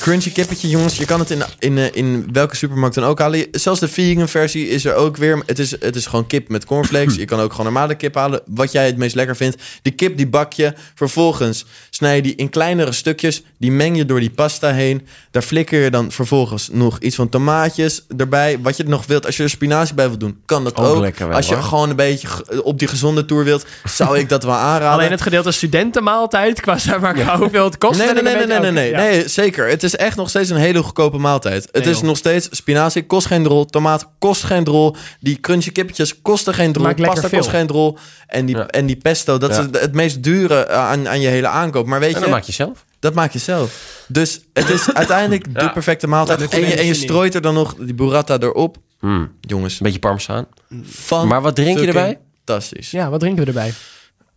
Crunchy 0.02 0.32
kippetje, 0.32 0.68
jongens. 0.70 0.98
Je 0.98 1.06
kan 1.06 1.20
het 1.20 1.30
in, 1.32 1.42
in, 1.60 1.78
eh, 1.78 1.86
in 1.92 2.30
welke 2.32 2.56
supermarkt 2.56 2.96
dan 2.96 3.04
ook 3.04 3.20
halen. 3.20 3.48
Zelfs 3.52 3.80
de 3.80 3.88
vegan 3.88 4.28
versie 4.30 4.68
is 4.70 4.86
er 4.86 4.96
ook 4.96 5.18
weer. 5.18 5.44
Het 5.46 5.60
is, 5.60 5.72
het 5.72 5.96
is 5.96 6.06
gewoon 6.06 6.28
kip 6.28 6.50
met 6.50 6.66
cornflakes. 6.66 7.16
Je 7.16 7.26
kan 7.26 7.40
ook 7.40 7.52
gewoon 7.52 7.66
normale 7.66 7.96
kip 7.96 8.16
halen. 8.16 8.42
Wat 8.46 8.72
jij 8.72 8.86
het 8.86 8.98
meest 8.98 9.16
lekker 9.16 9.36
vindt. 9.36 9.62
Die 9.82 9.92
kip, 9.94 10.18
die 10.18 10.28
bak 10.28 10.54
je. 10.54 10.74
Vervolgens 10.96 11.66
snij 11.90 12.16
je 12.16 12.22
die 12.22 12.36
in 12.36 12.50
kleinere 12.50 12.92
stukjes. 12.92 13.44
Die 13.58 13.72
meng 13.72 13.98
je 13.98 14.06
door 14.06 14.20
die 14.20 14.30
pasta 14.30 14.72
heen. 14.72 15.08
Daar 15.32 15.42
flikker 15.42 15.84
je 15.84 15.90
dan 15.92 16.12
vervolgens 16.12 16.70
nog 16.72 17.00
iets 17.00 17.16
van 17.16 17.30
tomaatjes 17.30 18.04
erbij. 18.18 18.60
Wat 18.62 18.78
je 18.78 18.84
nog 18.84 19.06
wilt. 19.06 19.26
Als 19.26 19.38
je 19.38 19.44
er 19.44 19.50
spinazie 19.50 19.96
bij 19.96 20.08
wilt 20.08 20.20
doen, 20.20 20.42
kan 20.46 20.64
dat 20.64 20.76
Ook 20.76 20.86
ook. 20.86 21.00
lekker 21.02 21.28
wel, 21.28 21.36
Als 21.38 21.48
je 21.48 21.54
hoor. 21.54 21.64
gewoon 21.64 21.90
een 21.90 21.96
beetje 21.96 22.28
op 22.64 22.80
die 22.80 22.88
gezonde 22.88 23.26
tour 23.26 23.44
wilt, 23.44 23.66
zou 23.84 24.20
ik 24.20 24.30
dat 24.30 24.44
wel 24.44 24.54
aanraden. 24.72 24.90
Alleen 24.90 25.12
het 25.12 25.22
gedeelte 25.22 25.52
studentenmaaltijd, 25.52 26.62
qua 26.62 26.78
zeg 26.78 27.00
maar 27.00 27.38
hoeveel 27.38 27.64
het 27.64 27.78
kost. 27.78 28.00
Nee, 28.00 28.14
nee, 28.14 28.24
nee, 28.24 28.46
nee, 28.46 28.60
nee, 28.60 28.72
nee, 28.72 28.90
Oké, 28.92 29.02
ja. 29.02 29.10
nee, 29.10 29.28
zeker. 29.28 29.68
Het 29.70 29.84
is 29.84 29.91
echt 29.96 30.18
nog 30.18 30.30
steeds 30.30 30.50
een 30.50 30.56
hele 30.58 30.84
goedkope 30.84 31.18
maaltijd. 31.18 31.64
Het 31.72 31.84
Nee, 31.84 31.94
is 31.94 31.98
joh. 32.00 32.08
nog 32.08 32.18
steeds 32.18 32.48
spinazie, 32.52 33.06
kost 33.06 33.28
geen 33.28 33.44
drol. 33.44 33.66
Tomaat 33.66 34.08
kost 34.20 34.44
geen 34.44 34.64
drol. 34.64 34.96
Die 35.20 35.40
crunchy 35.40 35.72
kippetjes 35.72 36.22
kosten 36.22 36.54
geen 36.54 36.72
drol. 36.74 36.94
Pasta 36.94 37.28
kost 37.28 37.50
geen 37.50 37.68
drol. 37.68 37.98
En 38.28 38.46
die, 38.46 38.56
Ja. 38.58 38.68
en 38.68 38.86
die 38.86 38.96
pesto, 38.96 39.38
dat 39.38 39.56
Ja. 39.56 39.60
is 39.62 39.80
het, 39.82 39.94
meest 39.94 40.24
dure 40.24 40.68
aan, 40.70 41.08
aan 41.08 41.20
je 41.22 41.28
hele 41.28 41.48
aankoop. 41.48 41.86
Maar 41.86 42.00
weet 42.00 42.10
En 42.14 42.16
je, 42.16 42.22
dat 42.22 42.30
maak 42.34 42.44
je 42.44 42.52
zelf. 42.52 42.86
dat 43.00 43.14
maak 43.14 43.32
je 43.32 43.40
zelf. 43.40 44.04
Dus 44.08 44.42
het 44.54 44.70
is 44.70 44.94
uiteindelijk 44.94 45.60
de 45.60 45.72
perfecte 45.72 46.08
maaltijd. 46.08 46.48
En 46.54 46.60
je, 46.60 46.66
is 46.66 46.80
en 46.80 46.86
je 46.86 46.94
strooit 46.94 47.36
er 47.36 47.42
dan 47.42 47.54
nog 47.54 47.76
die 47.76 47.94
burrata 47.94 48.38
erop. 48.40 48.78
Hmm. 49.00 49.32
Jongens, 49.42 49.74
Een 49.74 49.80
beetje 49.86 50.00
parmezaan. 50.00 50.46
van 50.84 51.28
Maar 51.28 51.42
wat 51.42 51.56
drink 51.56 51.80
je 51.80 51.88
erbij? 51.88 52.20
Fantastisch. 52.46 52.92
Ja, 52.92 53.10
wat 53.10 53.20
drinken 53.20 53.42
we 53.42 53.48
erbij? 53.48 53.74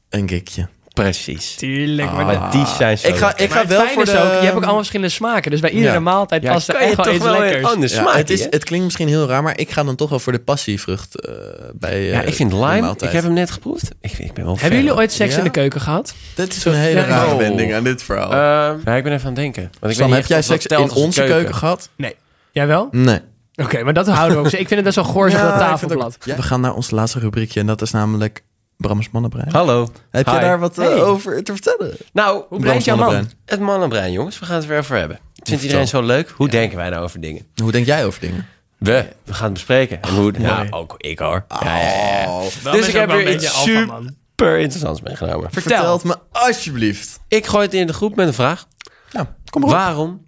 Een 0.08 0.28
gikje. 0.28 0.68
Precies. 0.94 1.54
Tuurlijk. 1.54 2.08
Ah. 2.08 2.14
maar 2.16 2.24
Maar 2.24 2.50
die 2.50 2.66
zijn 2.66 2.98
zo 2.98 3.08
Ik 3.08 3.16
ga, 3.16 3.26
lekker. 3.26 3.44
ik 3.44 3.50
ga 3.52 3.66
wel 3.66 3.86
voor 3.88 4.04
de... 4.04 4.10
ook, 4.10 4.16
je 4.16 4.20
hebt 4.44 4.48
ook 4.54 4.54
allemaal 4.62 4.76
verschillende 4.76 5.12
smaken. 5.12 5.50
Dus 5.50 5.60
bij 5.60 5.70
iedere 5.70 5.92
Ja. 5.92 6.00
maaltijd 6.00 6.42
Ja, 6.42 6.52
past 6.52 6.68
er 6.68 6.74
kan 6.74 6.82
je 6.82 6.88
echt 6.88 6.96
wel 6.96 7.04
toch 7.06 7.14
iets 7.14 7.24
wel 7.24 7.32
lekkers. 7.38 7.62
een 7.62 7.68
ander 7.68 7.88
Ja, 7.90 7.94
smaak, 8.02 8.16
het, 8.16 8.30
is, 8.30 8.42
het 8.50 8.64
klinkt 8.64 8.84
misschien 8.84 9.08
heel 9.08 9.26
raar, 9.28 9.42
maar 9.42 9.58
ik 9.58 9.70
ga 9.70 9.82
dan 9.84 9.94
toch 9.96 10.08
wel 10.10 10.18
voor 10.18 10.32
de 10.32 10.38
passievrucht 10.38 11.20
eh 11.20 11.32
bij 11.74 11.92
eh, 11.92 12.10
Ja, 12.12 12.20
ik 12.20 12.34
vind 12.34 12.50
de 12.50 12.56
lime. 12.64 12.90
Ik 13.00 13.10
heb 13.10 13.22
hem 13.22 13.32
net 13.32 13.50
geproefd. 13.50 13.88
Ik, 14.00 14.12
ik 14.18 14.32
ben 14.32 14.44
wel 14.44 14.52
fan. 14.54 14.62
Hebben 14.62 14.78
jullie 14.78 14.94
ooit 14.96 15.12
seks 15.12 15.32
Ja? 15.32 15.38
in 15.38 15.44
de 15.44 15.50
keuken 15.50 15.80
gehad? 15.80 16.14
Dit 16.34 16.56
is 16.56 16.64
een 16.64 16.74
hele 16.74 17.00
Ja, 17.00 17.06
rare 17.06 17.30
oh. 17.32 17.36
wending 17.38 17.74
aan 17.74 17.84
dit 17.84 18.02
verhaal. 18.02 18.30
Ehm, 18.32 18.78
ja, 18.84 18.94
ik 18.96 19.02
ben 19.02 19.12
even 19.12 19.20
aan 19.26 19.32
het 19.32 19.36
denken. 19.36 19.62
Want 19.62 19.74
ik 19.74 19.80
weet 19.80 19.96
heb 19.98 20.06
niet 20.08 20.08
jij 20.08 20.18
echt 20.18 20.30
of 20.30 20.36
dat 20.36 20.44
seks 20.44 20.66
telt 20.66 20.82
in 20.82 20.90
als 20.94 20.98
onze 21.04 21.24
keuken, 21.24 21.54
gehad? 21.54 21.88
Nee. 21.96 22.14
Jij 22.52 22.66
wel? 22.66 22.88
Nee. 22.90 23.20
Oké, 23.56 23.82
maar 23.82 23.92
dat 23.94 24.06
houden 24.08 24.36
we 24.42 24.46
ook. 24.46 24.52
Ik 24.52 24.56
vind 24.68 24.70
het 24.70 24.82
best 24.84 24.96
wel 24.96 25.04
goor 25.04 25.30
Ja, 25.30 25.34
op 25.36 25.40
dat 25.40 25.48
ik 25.50 25.58
vind 25.58 25.70
het 25.70 25.80
tafelblad. 25.80 26.16
ook- 26.28 26.36
We 26.36 26.42
gaan 26.42 26.60
naar 26.60 26.74
ons 26.74 26.90
laatste 26.90 27.18
rubriekje 27.18 27.60
en 27.60 27.66
dat 27.66 27.82
is 27.82 27.90
namelijk 27.90 28.42
Brams 28.76 29.10
Mannenbrein. 29.10 29.52
Hallo. 29.52 29.88
Heb 30.10 30.26
je 30.26 30.32
daar 30.32 30.58
wat 30.58 30.78
eh, 30.78 30.86
Hey. 30.86 31.02
over 31.02 31.42
te 31.42 31.52
vertellen? 31.52 31.96
Nou, 32.12 32.44
Hoe 32.48 32.60
breed 32.60 32.84
jouw 32.84 32.96
man? 32.96 33.30
Het 33.44 33.60
mannenbrein, 33.60 34.12
jongens. 34.12 34.38
We 34.38 34.44
gaan 34.44 34.54
het 34.54 34.64
er 34.64 34.70
weer 34.70 34.78
over 34.78 34.96
hebben. 34.96 35.18
Vindt 35.42 35.62
iedereen 35.62 35.88
zo 35.88 36.02
leuk? 36.02 36.28
Hoe 36.28 36.48
denken 36.48 36.76
wij 36.76 36.90
nou 36.90 37.02
over 37.02 37.20
dingen? 37.20 37.46
Hoe 37.62 37.72
denk 37.72 37.86
jij 37.86 38.06
over 38.06 38.20
dingen? 38.20 38.46
We. 38.78 39.08
We 39.24 39.34
gaan 39.34 39.44
het 39.44 39.52
bespreken. 39.52 40.02
En 40.02 40.14
hoe, 40.14 40.32
mooi. 40.38 40.66
ook 40.70 40.94
ik 40.96 41.18
hoor. 41.18 41.44
Ja, 41.48 41.78
ja, 41.78 42.20
ja, 42.64 42.72
Dus 42.72 42.88
ik 42.88 42.94
heb 42.94 43.10
weer 43.10 43.34
iets 43.34 43.62
super 43.62 44.58
interessants 44.58 45.00
meegenomen. 45.00 45.50
Vertel. 45.52 45.76
Vertel 45.76 45.92
het 45.92 46.04
me 46.04 46.16
alsjeblieft. 46.32 47.20
Ik 47.28 47.46
gooi 47.46 47.64
het 47.64 47.74
in 47.74 47.86
de 47.86 47.92
groep 47.92 48.16
met 48.16 48.26
een 48.26 48.34
vraag. 48.34 48.66
Nou, 49.12 49.26
kom 49.50 49.60
maar 49.60 49.70
op. 49.70 49.76
Waarom 49.76 50.26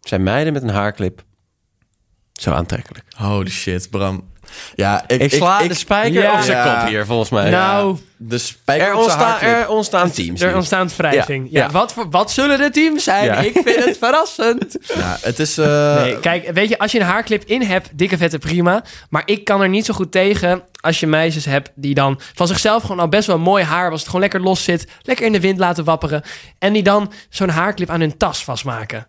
zijn 0.00 0.22
meiden 0.22 0.52
met 0.52 0.62
een 0.62 0.68
haarclip 0.68 1.22
zo 2.32 2.50
aantrekkelijk? 2.50 3.04
Holy 3.16 3.50
shit, 3.50 3.90
Bram. 3.90 4.32
Ja, 4.74 5.04
ik, 5.06 5.20
Ik 5.20 5.32
sla 5.32 5.60
ik- 5.60 5.68
de 5.68 5.74
spijker 5.74 6.22
Ja. 6.22 6.32
op 6.32 6.40
zijn 6.40 6.78
kop 6.78 6.88
hier, 6.88 7.06
volgens 7.06 7.30
mij. 7.30 7.50
Nou, 7.50 7.96
de 8.16 8.38
spijker 8.38 8.86
er, 8.86 8.94
ontstaan, 8.94 9.40
er 9.40 9.68
ontstaan 9.68 10.10
teams. 10.10 10.40
er 10.40 10.48
nu. 10.48 10.54
ontstaat 10.54 10.96
wrijving. 10.96 11.48
Ja. 11.50 11.64
Ja. 11.64 11.70
Wat, 11.70 11.92
voor, 11.92 12.10
wat 12.10 12.30
zullen 12.32 12.58
de 12.58 12.70
teams 12.70 13.04
zijn? 13.04 13.24
Ja. 13.24 13.34
Ik 13.36 13.52
vind 13.64 13.84
het 13.84 13.98
verrassend. 13.98 14.76
Ja, 14.98 15.16
het 15.20 15.38
is... 15.38 15.58
eh, 15.58 15.94
Nee, 16.02 16.20
kijk, 16.20 16.50
weet 16.52 16.68
je, 16.68 16.78
als 16.78 16.92
je 16.92 17.00
een 17.00 17.06
haarclip 17.06 17.44
in 17.44 17.62
hebt, 17.62 17.88
dikke 17.98 18.16
vette 18.16 18.38
prima. 18.38 18.82
Maar 19.10 19.22
ik 19.26 19.44
kan 19.44 19.62
er 19.62 19.68
niet 19.68 19.84
zo 19.84 19.94
goed 19.94 20.12
tegen 20.12 20.62
als 20.80 21.00
je 21.00 21.06
meisjes 21.06 21.44
hebt 21.44 21.70
die 21.74 21.94
dan 21.94 22.20
van 22.34 22.46
zichzelf 22.46 22.82
gewoon 22.82 22.98
al 23.00 23.08
best 23.08 23.26
wel 23.26 23.38
mooi 23.38 23.64
haar, 23.64 23.90
als 23.90 23.98
het 24.00 24.06
gewoon 24.06 24.20
lekker 24.22 24.40
los 24.40 24.64
zit, 24.64 24.86
lekker 25.02 25.26
in 25.26 25.32
de 25.32 25.40
wind 25.40 25.58
laten 25.58 25.84
wapperen. 25.84 26.22
En 26.58 26.72
die 26.72 26.82
dan 26.82 27.12
zo'n 27.28 27.48
haarclip 27.48 27.90
aan 27.90 28.00
hun 28.00 28.16
tas 28.16 28.44
vastmaken. 28.44 29.06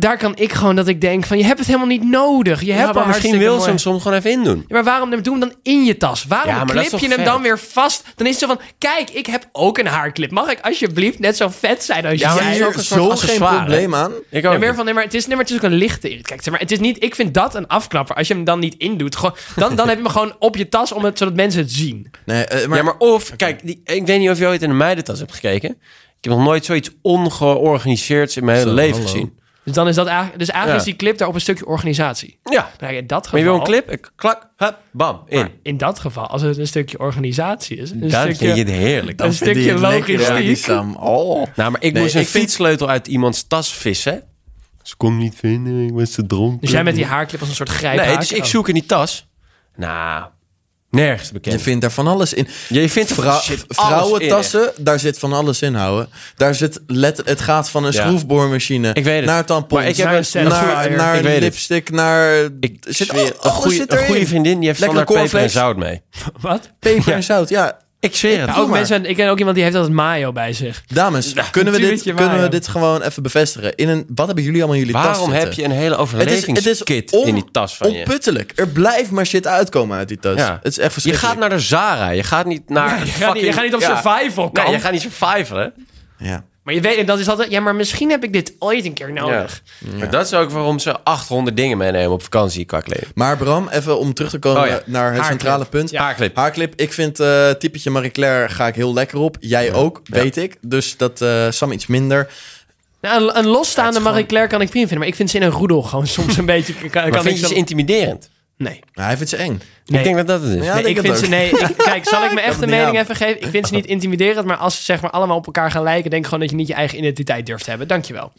Daar 0.00 0.18
kan 0.18 0.36
ik 0.36 0.52
gewoon 0.52 0.76
dat 0.76 0.88
ik 0.88 1.00
denk 1.00 1.24
van, 1.26 1.38
je 1.38 1.44
hebt 1.44 1.58
het 1.58 1.66
helemaal 1.66 1.88
niet 1.88 2.04
nodig. 2.04 2.60
Je 2.60 2.66
Ja, 2.66 2.74
hebt 2.74 2.92
maar 2.94 3.02
al 3.02 3.08
misschien 3.08 3.38
wil 3.38 3.60
ze 3.60 3.68
hem 3.68 3.78
soms 3.78 4.02
gewoon 4.02 4.18
even 4.18 4.30
indoen. 4.30 4.56
Ja, 4.58 4.64
maar 4.68 4.84
waarom 4.84 5.10
doen 5.22 5.40
hem 5.40 5.40
dan 5.48 5.54
in 5.62 5.84
je 5.84 5.96
tas? 5.96 6.24
Waarom 6.24 6.54
Ja, 6.54 6.62
is 6.82 6.88
clip 6.88 7.00
je 7.00 7.08
hem 7.16 7.24
dan 7.24 7.42
weer 7.42 7.58
vast? 7.58 8.04
Dan 8.16 8.26
is 8.26 8.32
het 8.40 8.40
zo 8.40 8.46
van, 8.56 8.60
kijk, 8.78 9.10
ik 9.10 9.26
heb 9.26 9.48
ook 9.52 9.78
een 9.78 9.86
haarclip. 9.86 10.30
Mag 10.30 10.50
ik 10.50 10.58
alsjeblieft 10.60 11.18
net 11.18 11.36
zo 11.36 11.48
vet 11.48 11.84
zijn 11.84 12.06
als 12.06 12.20
Ja, 12.20 12.34
jij? 12.34 12.44
hier- 12.44 12.52
hier 12.52 12.66
ook 12.66 13.18
geen 13.18 13.38
probleem 13.38 13.94
aan. 13.94 14.12
Ik 14.30 14.42
Ja, 14.42 14.52
ook. 14.52 14.58
meer 14.58 14.74
van, 14.74 14.84
nee, 14.84 14.94
maar 14.94 15.02
het 15.04 15.14
is, 15.14 15.26
nee, 15.26 15.36
maar 15.36 15.44
het 15.44 15.50
is 15.54 15.56
ook 15.60 15.70
een 15.70 15.76
lichte. 15.78 16.08
Kijk, 16.08 16.42
zeg 16.42 16.50
maar, 16.50 16.60
het 16.60 16.70
is 16.70 16.78
niet, 16.78 17.02
ik 17.04 17.14
vind 17.14 17.34
dat 17.34 17.54
een 17.54 17.66
afknapper. 17.66 18.16
Als 18.16 18.28
je 18.28 18.34
hem 18.34 18.44
dan 18.44 18.58
niet 18.58 18.74
indoet, 18.78 19.16
gewoon, 19.16 19.34
dan, 19.56 19.76
dan 19.76 19.88
heb 19.88 19.96
je 19.96 20.02
hem 20.02 20.12
gewoon 20.12 20.36
op 20.38 20.56
je 20.56 20.68
tas, 20.68 20.92
om 20.92 21.04
het, 21.04 21.18
zodat 21.18 21.34
mensen 21.34 21.60
het 21.60 21.72
zien. 21.72 22.10
Nee, 22.24 22.44
eh, 22.44 22.66
maar, 22.68 22.78
ja, 22.78 22.84
maar 22.84 22.96
of, 22.98 23.36
kijk, 23.36 23.60
die, 23.66 23.80
ik 23.84 24.06
weet 24.06 24.18
niet 24.18 24.30
of 24.30 24.38
je 24.38 24.46
ooit 24.46 24.62
in 24.62 24.70
een 24.70 24.76
meidentas 24.76 25.18
hebt 25.18 25.32
gekeken. 25.34 25.70
Ik 26.18 26.24
heb 26.24 26.32
nog 26.32 26.44
nooit 26.44 26.64
zoiets 26.64 26.90
ongeorganiseerds 27.02 28.36
in 28.36 28.44
mijn 28.44 28.56
hele 28.58 28.68
Zo, 28.70 28.74
leven 28.76 28.92
hallo. 28.96 29.08
gezien. 29.10 29.36
Dus 29.68 29.76
dan 29.76 29.88
is 29.88 29.94
dat 29.94 30.06
eigenlijk, 30.06 30.38
dus 30.38 30.48
eigenlijk 30.50 30.80
Ja. 30.84 30.86
is 30.86 30.96
die 30.96 31.06
clip 31.06 31.18
daar 31.18 31.28
op 31.28 31.34
een 31.34 31.40
stukje 31.40 31.66
organisatie. 31.66 32.38
Ja, 32.44 32.70
Nou, 32.80 32.94
in 32.94 33.06
dat 33.06 33.24
geval, 33.26 33.40
maar 33.40 33.48
je 33.48 33.54
wil 33.56 33.66
een 33.66 33.72
clip, 33.72 33.90
ik, 33.90 34.10
klak, 34.16 34.48
hup, 34.56 34.78
bam, 34.90 35.22
in. 35.26 35.38
maar 35.38 35.50
in 35.62 35.76
dat 35.76 35.98
geval, 35.98 36.26
als 36.26 36.42
het 36.42 36.58
een 36.58 36.66
stukje 36.66 36.98
organisatie 36.98 37.76
is, 37.76 37.90
een 37.90 38.10
stukje, 38.10 38.34
vind 38.34 38.56
je 38.56 38.62
het 38.62 38.70
heerlijk. 38.72 39.20
een 39.20 39.34
stukje 39.34 39.78
logistiek. 39.78 40.46
ja, 40.46 40.54
Sam. 40.54 40.96
Oh. 40.96 41.46
Nou, 41.56 41.70
maar 41.70 41.82
ik 41.82 41.92
Nee, 41.92 42.02
moest 42.02 42.14
een 42.14 42.20
ik 42.20 42.28
vind- 42.28 42.44
fietssleutel 42.44 42.88
uit 42.88 43.06
iemands 43.06 43.46
tas 43.46 43.72
vissen. 43.74 44.22
Ze 44.82 44.96
kon 44.96 45.16
niet 45.16 45.34
vinden, 45.36 45.84
ik 45.86 45.92
was 45.92 46.10
te 46.10 46.26
dronken. 46.26 46.60
Dus 46.60 46.70
jij 46.70 46.84
met 46.84 46.94
die 46.94 47.04
haarclip 47.04 47.40
als 47.40 47.48
een 47.48 47.54
soort 47.54 47.68
grijphaak. 47.68 48.06
Nee, 48.06 48.16
dus 48.18 48.32
ik 48.32 48.42
Oh. 48.42 48.44
zoek 48.48 48.68
in 48.68 48.74
die 48.74 48.86
tas. 48.86 49.28
Nou, 49.76 50.24
nergens 50.90 51.30
bekend. 51.32 51.54
Je 51.54 51.60
vindt 51.60 51.80
daar 51.80 51.90
van 51.90 52.06
alles 52.06 52.32
in. 52.34 52.48
Je 52.68 52.88
vindt 52.88 53.10
er 53.10 53.16
Vrou- 53.16 53.40
shit, 53.40 53.64
alles 53.76 53.88
vrouwentassen, 53.88 54.72
daar 54.78 54.98
zit 54.98 55.18
van 55.18 55.32
alles 55.32 55.62
in, 55.62 55.74
houden. 55.74 56.08
Daar 56.36 56.54
zit 56.54 56.80
let, 56.86 57.22
het 57.24 57.40
gaat 57.40 57.70
van 57.70 57.84
een 57.84 57.92
Ja. 57.92 58.06
schroefboormachine 58.06 58.90
Ik 58.94 59.04
weet 59.04 59.16
het. 59.16 59.24
naar 59.24 59.44
tampons, 59.44 59.80
Maar 59.80 59.90
ik 59.90 59.96
heb 59.96 60.06
Naar 60.06 60.16
een, 60.42 60.48
naar, 60.48 60.90
naar 60.90 61.16
Ik 61.16 61.22
weet 61.22 61.32
het. 61.34 61.42
lipstick, 61.42 61.90
naar 61.90 62.34
ik 62.60 62.84
zit 62.88 63.12
een, 63.14 63.32
goede, 63.42 64.26
vriendin 64.26 64.58
die 64.58 64.68
heeft 64.68 64.80
Lekker 64.80 64.98
standaard 65.02 65.30
peper 65.30 65.40
en 65.44 65.50
zout 65.50 65.76
mee. 65.76 66.02
Wat? 66.40 66.70
Peper 66.78 67.08
Ja. 67.08 67.14
en 67.16 67.22
zout, 67.22 67.48
ja. 67.48 67.78
Ik 68.00 68.16
zweer 68.16 68.40
het. 68.40 68.48
Ja, 68.48 68.56
ook 68.56 68.68
maar. 68.68 68.78
mensen, 68.78 69.04
ik 69.04 69.16
ken 69.16 69.28
ook 69.30 69.38
iemand 69.38 69.54
die 69.56 69.64
heeft 69.64 69.76
altijd 69.76 69.94
mayo 69.94 70.32
bij 70.32 70.52
zich. 70.52 70.82
Dames, 70.86 71.32
kunnen, 71.50 71.72
we 71.72 71.78
dit, 71.80 72.02
kunnen 72.02 72.40
we 72.42 72.48
dit 72.48 72.68
gewoon 72.68 73.02
even 73.02 73.22
bevestigen? 73.22 73.74
In 73.74 73.88
een, 73.88 74.06
wat 74.14 74.26
hebben 74.26 74.44
jullie 74.44 74.58
allemaal 74.62 74.80
in 74.80 74.86
jullie 74.86 75.00
tas 75.02 75.10
Waarom 75.10 75.30
zitten? 75.30 75.48
heb 75.48 75.58
je 75.58 75.64
een 75.64 75.70
hele 75.70 75.82
Het 75.82 75.90
is, 75.90 76.12
het 76.12 76.20
overlevingskit 76.48 77.12
is 77.12 77.18
on- 77.18 77.26
in 77.26 77.34
die 77.34 77.44
tas 77.52 77.76
van 77.76 77.92
je? 77.92 77.98
onputtelijk. 77.98 78.52
Er 78.56 78.68
blijft 78.68 79.10
maar 79.10 79.26
shit 79.26 79.46
uitkomen 79.46 79.98
uit 79.98 80.08
die 80.08 80.18
tas. 80.18 80.36
Ja. 80.38 80.58
Het 80.62 80.72
is 80.72 80.78
echt 80.78 80.86
Je 80.86 80.90
verschrikkelijk. 80.92 81.32
gaat 81.32 81.40
naar 81.48 81.58
de 81.58 81.64
Zara. 81.64 82.08
Je 82.10 82.22
gaat 82.22 82.46
niet 82.46 82.68
naar. 82.68 82.88
je, 82.88 82.94
gaat 82.96 83.04
niet, 83.04 83.12
fucking- 83.12 83.44
je 83.44 83.52
gaat 83.52 83.64
niet 83.64 83.74
op 83.74 83.80
Ja. 83.80 84.00
survival 84.02 84.50
kamp. 84.50 84.66
Nee, 84.66 84.76
je 84.76 84.82
gaat 84.82 84.92
niet 84.92 85.00
survivalen. 85.02 85.72
Ja. 86.18 86.44
Maar 86.68 86.76
je 86.76 86.82
weet, 86.82 86.96
en 86.96 87.06
dat 87.06 87.18
is 87.18 87.28
altijd, 87.28 87.50
ja, 87.50 87.60
maar 87.60 87.74
misschien 87.74 88.10
heb 88.10 88.24
ik 88.24 88.32
dit 88.32 88.52
ooit 88.58 88.84
een 88.84 88.92
keer 88.92 89.12
nodig. 89.12 89.62
Maar 89.98 90.10
dat 90.10 90.26
is 90.26 90.34
ook 90.34 90.50
waarom 90.50 90.78
ze 90.78 91.00
800 91.02 91.56
dingen 91.56 91.78
meenemen 91.78 92.10
op 92.12 92.22
vakantie 92.22 92.64
qua 92.64 92.80
kleding. 92.80 93.10
Maar 93.14 93.36
Bram, 93.36 93.68
even 93.68 93.98
om 93.98 94.14
terug 94.14 94.30
te 94.30 94.38
komen 94.38 94.62
Oh 94.62 94.68
ja. 94.68 94.80
naar 94.86 95.14
het 95.14 95.24
centrale 95.24 95.64
punt. 95.64 95.90
Ja. 95.90 96.02
Haarclip. 96.02 96.36
Haarclip, 96.36 96.72
ik 96.76 96.92
vind 96.92 97.20
eh 97.20 97.50
typetje 97.50 97.90
Marie 97.90 98.10
Claire 98.10 98.48
ga 98.48 98.66
ik 98.66 98.74
heel 98.74 98.92
lekker 98.92 99.18
op. 99.18 99.36
Jij 99.40 99.72
ook, 99.72 100.00
weet 100.04 100.36
ik. 100.36 100.56
Dus 100.60 100.96
dat 100.96 101.20
eh 101.20 101.46
Sam 101.50 101.72
iets 101.72 101.86
minder. 101.86 102.30
Nou, 103.00 103.22
een, 103.22 103.38
een 103.38 103.46
losstaande 103.46 104.00
Marie 104.00 104.26
Claire 104.26 104.48
kan 104.50 104.60
ik 104.60 104.68
prima 104.68 104.80
vinden, 104.86 104.98
maar 104.98 105.08
ik 105.08 105.14
vind 105.14 105.30
ze 105.30 105.36
in 105.36 105.42
een 105.42 105.50
roedel 105.50 105.82
gewoon 105.82 106.06
soms 106.06 106.36
een 106.36 106.46
beetje... 106.46 106.74
Kan, 106.80 106.90
kan 106.90 107.02
Maar 107.10 107.12
ik 107.18 107.22
vind 107.22 107.34
je 107.38 107.42
zo- 107.42 107.48
ze 107.48 107.54
intimiderend? 107.54 108.30
Nee. 108.58 108.80
Nou, 108.92 109.06
hij 109.08 109.16
vindt 109.16 109.30
ze 109.30 109.36
eng. 109.36 109.60
nee. 109.86 109.98
Ik 109.98 110.04
denk 110.04 110.16
dat 110.16 110.26
dat 110.26 110.42
het 110.42 110.50
is. 110.58 110.64
Ja, 110.64 110.74
Nee, 110.74 110.82
denk 110.82 110.96
ik 110.96 111.02
vind 111.02 111.18
ze, 111.18 111.26
nee, 111.28 111.50
ik, 111.50 111.74
kijk, 111.76 112.08
zal 112.08 112.24
ik 112.24 112.32
mijn 112.32 112.46
echte 112.50 112.66
mening 112.66 112.98
even 112.98 113.16
geven? 113.16 113.42
Ik 113.42 113.48
vind 113.50 113.66
ze 113.68 113.74
niet 113.74 113.86
intimiderend, 113.96 114.46
maar 114.46 114.56
als 114.56 114.76
ze 114.76 114.82
zeg 114.82 115.00
maar 115.00 115.10
allemaal 115.10 115.36
op 115.36 115.46
elkaar 115.46 115.70
gaan 115.70 115.82
lijken, 115.82 116.10
denk 116.10 116.22
ik 116.22 116.28
gewoon 116.28 116.40
dat 116.40 116.50
je 116.50 116.56
niet 116.56 116.68
je 116.68 116.74
eigen 116.74 116.98
identiteit 116.98 117.46
durft 117.46 117.64
te 117.64 117.70
hebben. 117.70 117.88
Dankjewel. 117.88 118.32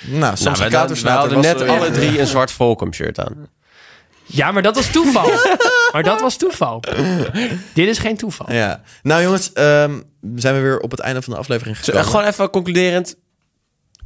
Nou, 0.00 0.36
soms 0.36 0.58
Nou, 0.58 0.70
kater 0.70 0.96
we 1.02 1.08
hadden 1.08 1.40
net 1.40 1.68
alle 1.68 1.90
drie 1.90 2.20
een 2.20 2.26
zwart 2.26 2.50
Volcom 2.52 2.92
shirt 2.92 3.18
aan. 3.20 3.48
Ja, 4.24 4.52
maar 4.52 4.62
dat 4.62 4.74
was 4.74 4.90
toeval. 4.90 5.30
maar 5.92 6.02
dat 6.02 6.20
was 6.20 6.36
toeval. 6.36 6.82
Dit 7.74 7.88
is 7.88 7.98
geen 7.98 8.16
toeval. 8.16 8.52
Ja. 8.52 8.82
Nou 9.02 9.22
jongens, 9.22 9.52
ehm, 9.52 10.00
zijn 10.34 10.54
we 10.54 10.60
weer 10.60 10.78
op 10.80 10.90
het 10.90 11.00
einde 11.00 11.22
van 11.22 11.32
de 11.32 11.38
aflevering 11.38 11.76
Zo, 11.76 11.82
gekomen. 11.82 12.06
gewoon 12.06 12.24
even 12.24 12.50
concluderend. 12.50 13.16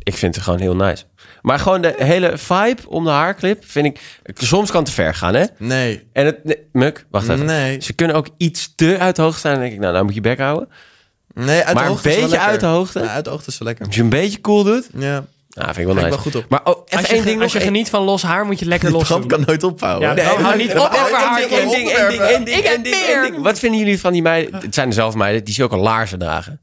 Ik 0.03 0.17
vind 0.17 0.35
het 0.35 0.45
gewoon 0.45 0.61
heel 0.61 0.77
nice. 0.77 1.05
Maar 1.43 1.59
gewoon 1.59 1.81
de 1.83 1.95
hele 1.99 2.39
vibe 2.39 2.89
om 2.89 3.05
de 3.05 3.11
haarclip 3.11 3.65
vind 3.67 3.87
ik... 3.87 4.01
Soms 4.35 4.71
kan 4.71 4.77
het 4.83 4.89
te 4.89 4.95
ver 4.95 5.15
gaan, 5.15 5.35
hè? 5.35 5.45
Nee. 5.59 6.07
En 6.13 6.27
het... 6.27 6.45
Nee, 6.45 6.57
Muk, 6.73 7.07
wacht 7.11 7.29
even. 7.29 7.45
Nee. 7.47 7.81
Ze 7.83 7.93
kunnen 7.93 8.17
ook 8.17 8.27
iets 8.37 8.73
te 8.77 8.97
uit 8.99 9.17
de 9.17 9.23
hoogte 9.23 9.39
staan. 9.39 9.53
Dan 9.53 9.61
denk 9.61 9.73
ik, 9.73 9.79
nou, 9.81 9.93
nou 9.93 10.05
moet 10.05 10.15
je 10.15 10.21
bek 10.21 10.39
houden. 10.39 10.69
Nee, 11.35 11.63
uit 11.63 11.65
Maar 11.65 11.75
de 11.75 11.81
een 11.81 11.87
hoogte 11.87 12.09
is 12.09 12.15
wel 12.15 12.25
beetje 12.25 12.31
lekker. 12.37 12.51
uit 12.51 12.61
de 12.61 12.67
hoogte? 12.67 12.99
Ja, 13.01 13.07
uit 13.09 13.25
de 13.25 13.31
hoogte 13.31 13.51
is 13.51 13.59
wel 13.59 13.69
lekker. 13.69 13.87
Als 13.87 13.95
je 13.95 14.03
een 14.03 14.09
beetje 14.09 14.41
cool 14.41 14.65
doet... 14.65 14.89
Ja. 14.97 15.25
Nou, 15.55 15.67
vind 15.75 15.79
ik 15.79 15.85
wel 15.87 15.95
ik 15.97 16.01
nice. 16.03 16.09
wel 16.09 16.19
goed 16.19 16.35
op. 16.35 16.45
Maar 16.49 16.61
oh, 16.65 16.83
even 16.85 16.99
Als 16.99 17.07
je, 17.09 17.15
één 17.15 17.25
ding 17.25 17.43
als 17.43 17.53
je 17.53 17.59
nog. 17.59 17.67
geniet 17.67 17.89
van 17.91 18.03
los 18.03 18.23
haar, 18.23 18.45
moet 18.47 18.59
je 18.59 18.67
lekker 18.67 18.91
los 18.91 19.09
doen. 19.09 19.27
kan 19.27 19.43
nooit 19.47 19.63
ophouden. 19.63 20.09
Ja, 20.09 20.15
Nee, 20.15 20.25
hou 20.25 20.57
niet 20.57 20.71
op 20.71 20.77
over 20.77 21.17
haar. 21.17 21.37
ding, 21.41 21.51
één 21.51 21.69
ding, 21.71 21.89
één 21.91 22.09
ding, 22.09 22.21
één 22.21 22.45
ding, 22.45 22.57
Ik 22.57 22.65
heb 22.65 22.73
één 22.75 22.83
ding, 22.83 22.95
één 22.95 23.21
meer. 23.21 23.31
ding. 23.31 23.43
Wat 23.43 23.59
vinden 23.59 23.79
jullie 23.79 24.01
van 24.01 24.13
die 24.13 24.23
meiden? 24.23 24.61
Het 24.61 24.75
zijn 24.75 24.89
dezelfde 24.89 25.19
meiden 25.19 25.45
die 25.45 25.55
ze 25.55 25.63
ook 25.63 25.73
al 25.73 25.79
laarzen 25.81 26.19
dragen. 26.19 26.61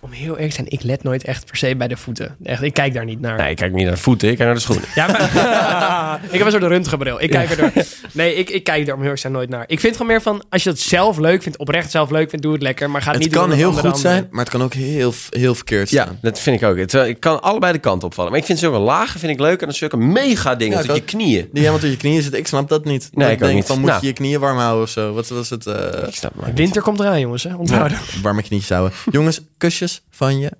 Ja, 0.00 0.08
om 0.08 0.10
heel 0.12 0.32
eerlijk 0.32 0.48
te 0.48 0.54
zijn, 0.54 0.66
ik 0.70 0.82
let 0.82 1.02
nooit 1.02 1.24
echt 1.24 1.46
per 1.46 1.56
se 1.56 1.76
bij 1.76 1.88
de 1.88 1.96
voeten. 1.96 2.36
Echt, 2.42 2.62
ik 2.62 2.72
kijk 2.74 2.94
daar 2.94 3.04
niet 3.04 3.20
naar. 3.20 3.36
Nee, 3.38 3.50
ik 3.50 3.56
kijk 3.56 3.72
niet 3.72 3.84
naar 3.84 3.94
de 3.94 4.00
voeten, 4.00 4.28
ik 4.28 4.36
kijk 4.36 4.46
naar 4.48 4.56
de 4.58 4.62
schoenen. 4.64 4.84
Ja, 4.94 5.06
maar, 5.06 6.20
ik 6.32 6.38
heb 6.38 6.44
een 6.46 6.50
soort 6.52 6.62
röntgenbril. 6.62 7.22
Ik 7.22 7.30
kijk 7.30 7.50
er 7.50 7.56
door. 7.56 7.72
Nee, 8.12 8.34
ik, 8.34 8.50
ik 8.50 8.64
kijk 8.64 8.88
er 8.88 8.94
om 8.94 9.00
heel 9.00 9.10
erg 9.10 9.18
zijn 9.18 9.32
nooit 9.32 9.48
naar. 9.48 9.64
Ik 9.66 9.80
vind 9.80 9.92
gewoon 9.96 10.08
meer 10.12 10.22
van, 10.22 10.42
als 10.50 10.62
je 10.62 10.68
dat 10.70 10.78
zelf 10.78 11.18
leuk 11.18 11.42
vindt, 11.42 11.58
oprecht 11.58 11.90
zelf 11.90 12.10
leuk 12.10 12.28
vindt, 12.30 12.44
doe 12.44 12.52
het 12.52 12.62
lekker. 12.62 12.90
Maar 12.90 13.02
ga 13.02 13.10
het 13.12 13.16
Het 13.22 13.26
niet 13.32 13.38
kan 13.40 13.52
heel 13.52 13.72
goed 13.72 13.98
zijn, 13.98 14.26
maar 14.30 14.40
het 14.40 14.48
kan 14.52 14.62
ook 14.62 14.74
heel, 14.74 15.12
heel 15.30 15.54
verkeerd 15.54 15.90
Ja, 15.90 16.04
zijn. 16.04 16.18
dat 16.22 16.40
vind 16.40 16.62
ik 16.62 16.68
ook. 16.68 16.76
Het, 16.78 16.94
eh, 16.94 17.06
ik 17.08 17.20
kan 17.20 17.42
allebei 17.42 17.72
de 17.72 17.78
kant 17.78 18.04
opvallen. 18.04 18.30
Maar 18.30 18.40
ik 18.40 18.46
vind 18.46 18.58
zulke 18.58 18.78
lagen 18.78 19.20
vind 19.20 19.32
ik 19.32 19.40
leuk 19.40 19.60
en 19.60 19.66
dan 19.66 19.74
zulke 19.74 19.96
mega 19.96 20.54
dingen 20.54 20.78
Ja, 20.78 20.84
tot 20.84 20.96
je 20.96 21.02
knieën. 21.02 21.42
Die 21.52 21.60
helemaal 21.60 21.78
tot 21.80 21.90
je 21.90 21.96
knieën 21.96 22.22
zit, 22.22 22.34
ik 22.34 22.46
snap 22.46 22.68
dat 22.68 22.84
niet. 22.84 23.08
Nee, 23.12 23.24
Dat 23.26 23.28
ik 23.28 23.32
ook 23.34 23.42
denk 23.44 23.54
niet. 23.54 23.66
Van, 23.66 23.78
moet 23.78 23.88
Nou. 23.88 24.00
je 24.00 24.06
je 24.06 24.12
knieën 24.12 24.40
warm 24.40 24.58
houden 24.58 24.82
of 24.82 24.88
zo? 24.90 25.12
Wat 25.12 25.28
was 25.28 25.50
het? 25.50 25.66
eh 25.66 25.74
Ik 26.08 26.14
snap 26.14 26.32
het 26.32 26.40
maar. 26.40 26.54
Winter 26.54 26.82
komt 26.82 27.00
eraan, 27.00 27.20
jongens. 27.20 27.42
Hè? 27.42 27.54
Onthouden. 27.54 27.98
warme 28.22 28.42
knietjes 28.42 28.70
houden. 28.70 28.96
Jongens, 29.10 29.40
kusjes 29.58 29.87
van 30.10 30.38
je. 30.38 30.50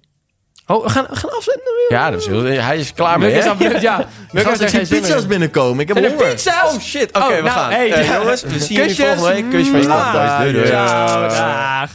Oh, 0.67 0.85
we 0.85 0.91
gaan, 0.91 1.07
we 1.11 1.17
gaan 1.17 1.31
afzetten. 1.31 1.63
Ja, 1.89 2.11
dat 2.11 2.21
is 2.21 2.27
heel, 2.27 2.43
hij 2.43 2.79
is 2.79 2.93
klaar 2.93 3.19
mee. 3.19 3.33
Is 3.33 3.45
abrupt, 3.45 3.81
ja. 3.81 4.07
Gast, 4.33 4.61
ik 4.61 4.69
zie 4.69 4.85
zin 4.85 5.01
pizza's 5.01 5.19
meer. 5.19 5.27
binnenkomen. 5.29 5.81
Ik 5.81 5.89
heb 5.89 5.97
En 5.97 6.03
de 6.03 6.09
honger. 6.09 6.33
pizza's! 6.33 6.75
Oh 6.75 6.81
shit, 6.81 7.09
oké, 7.09 7.19
Oh, 7.19 7.27
we 7.29 7.35
nou, 7.43 7.49
gaan. 7.49 7.71
hey, 7.71 7.89
ja. 7.89 8.03
jongens, 8.21 8.43
we 8.43 8.59
zien 8.59 8.77
jullie 8.77 8.87
Kusjes. 8.97 9.07
volgende 9.07 9.43
week. 9.43 9.51
Kusje 9.51 9.71
van 9.71 9.81
je 9.81 9.87
Mwah. 9.87 10.41
Doei, 10.41 10.53
doei. 10.53 10.67
Ciao, 10.67 11.29
dag. 11.29 11.91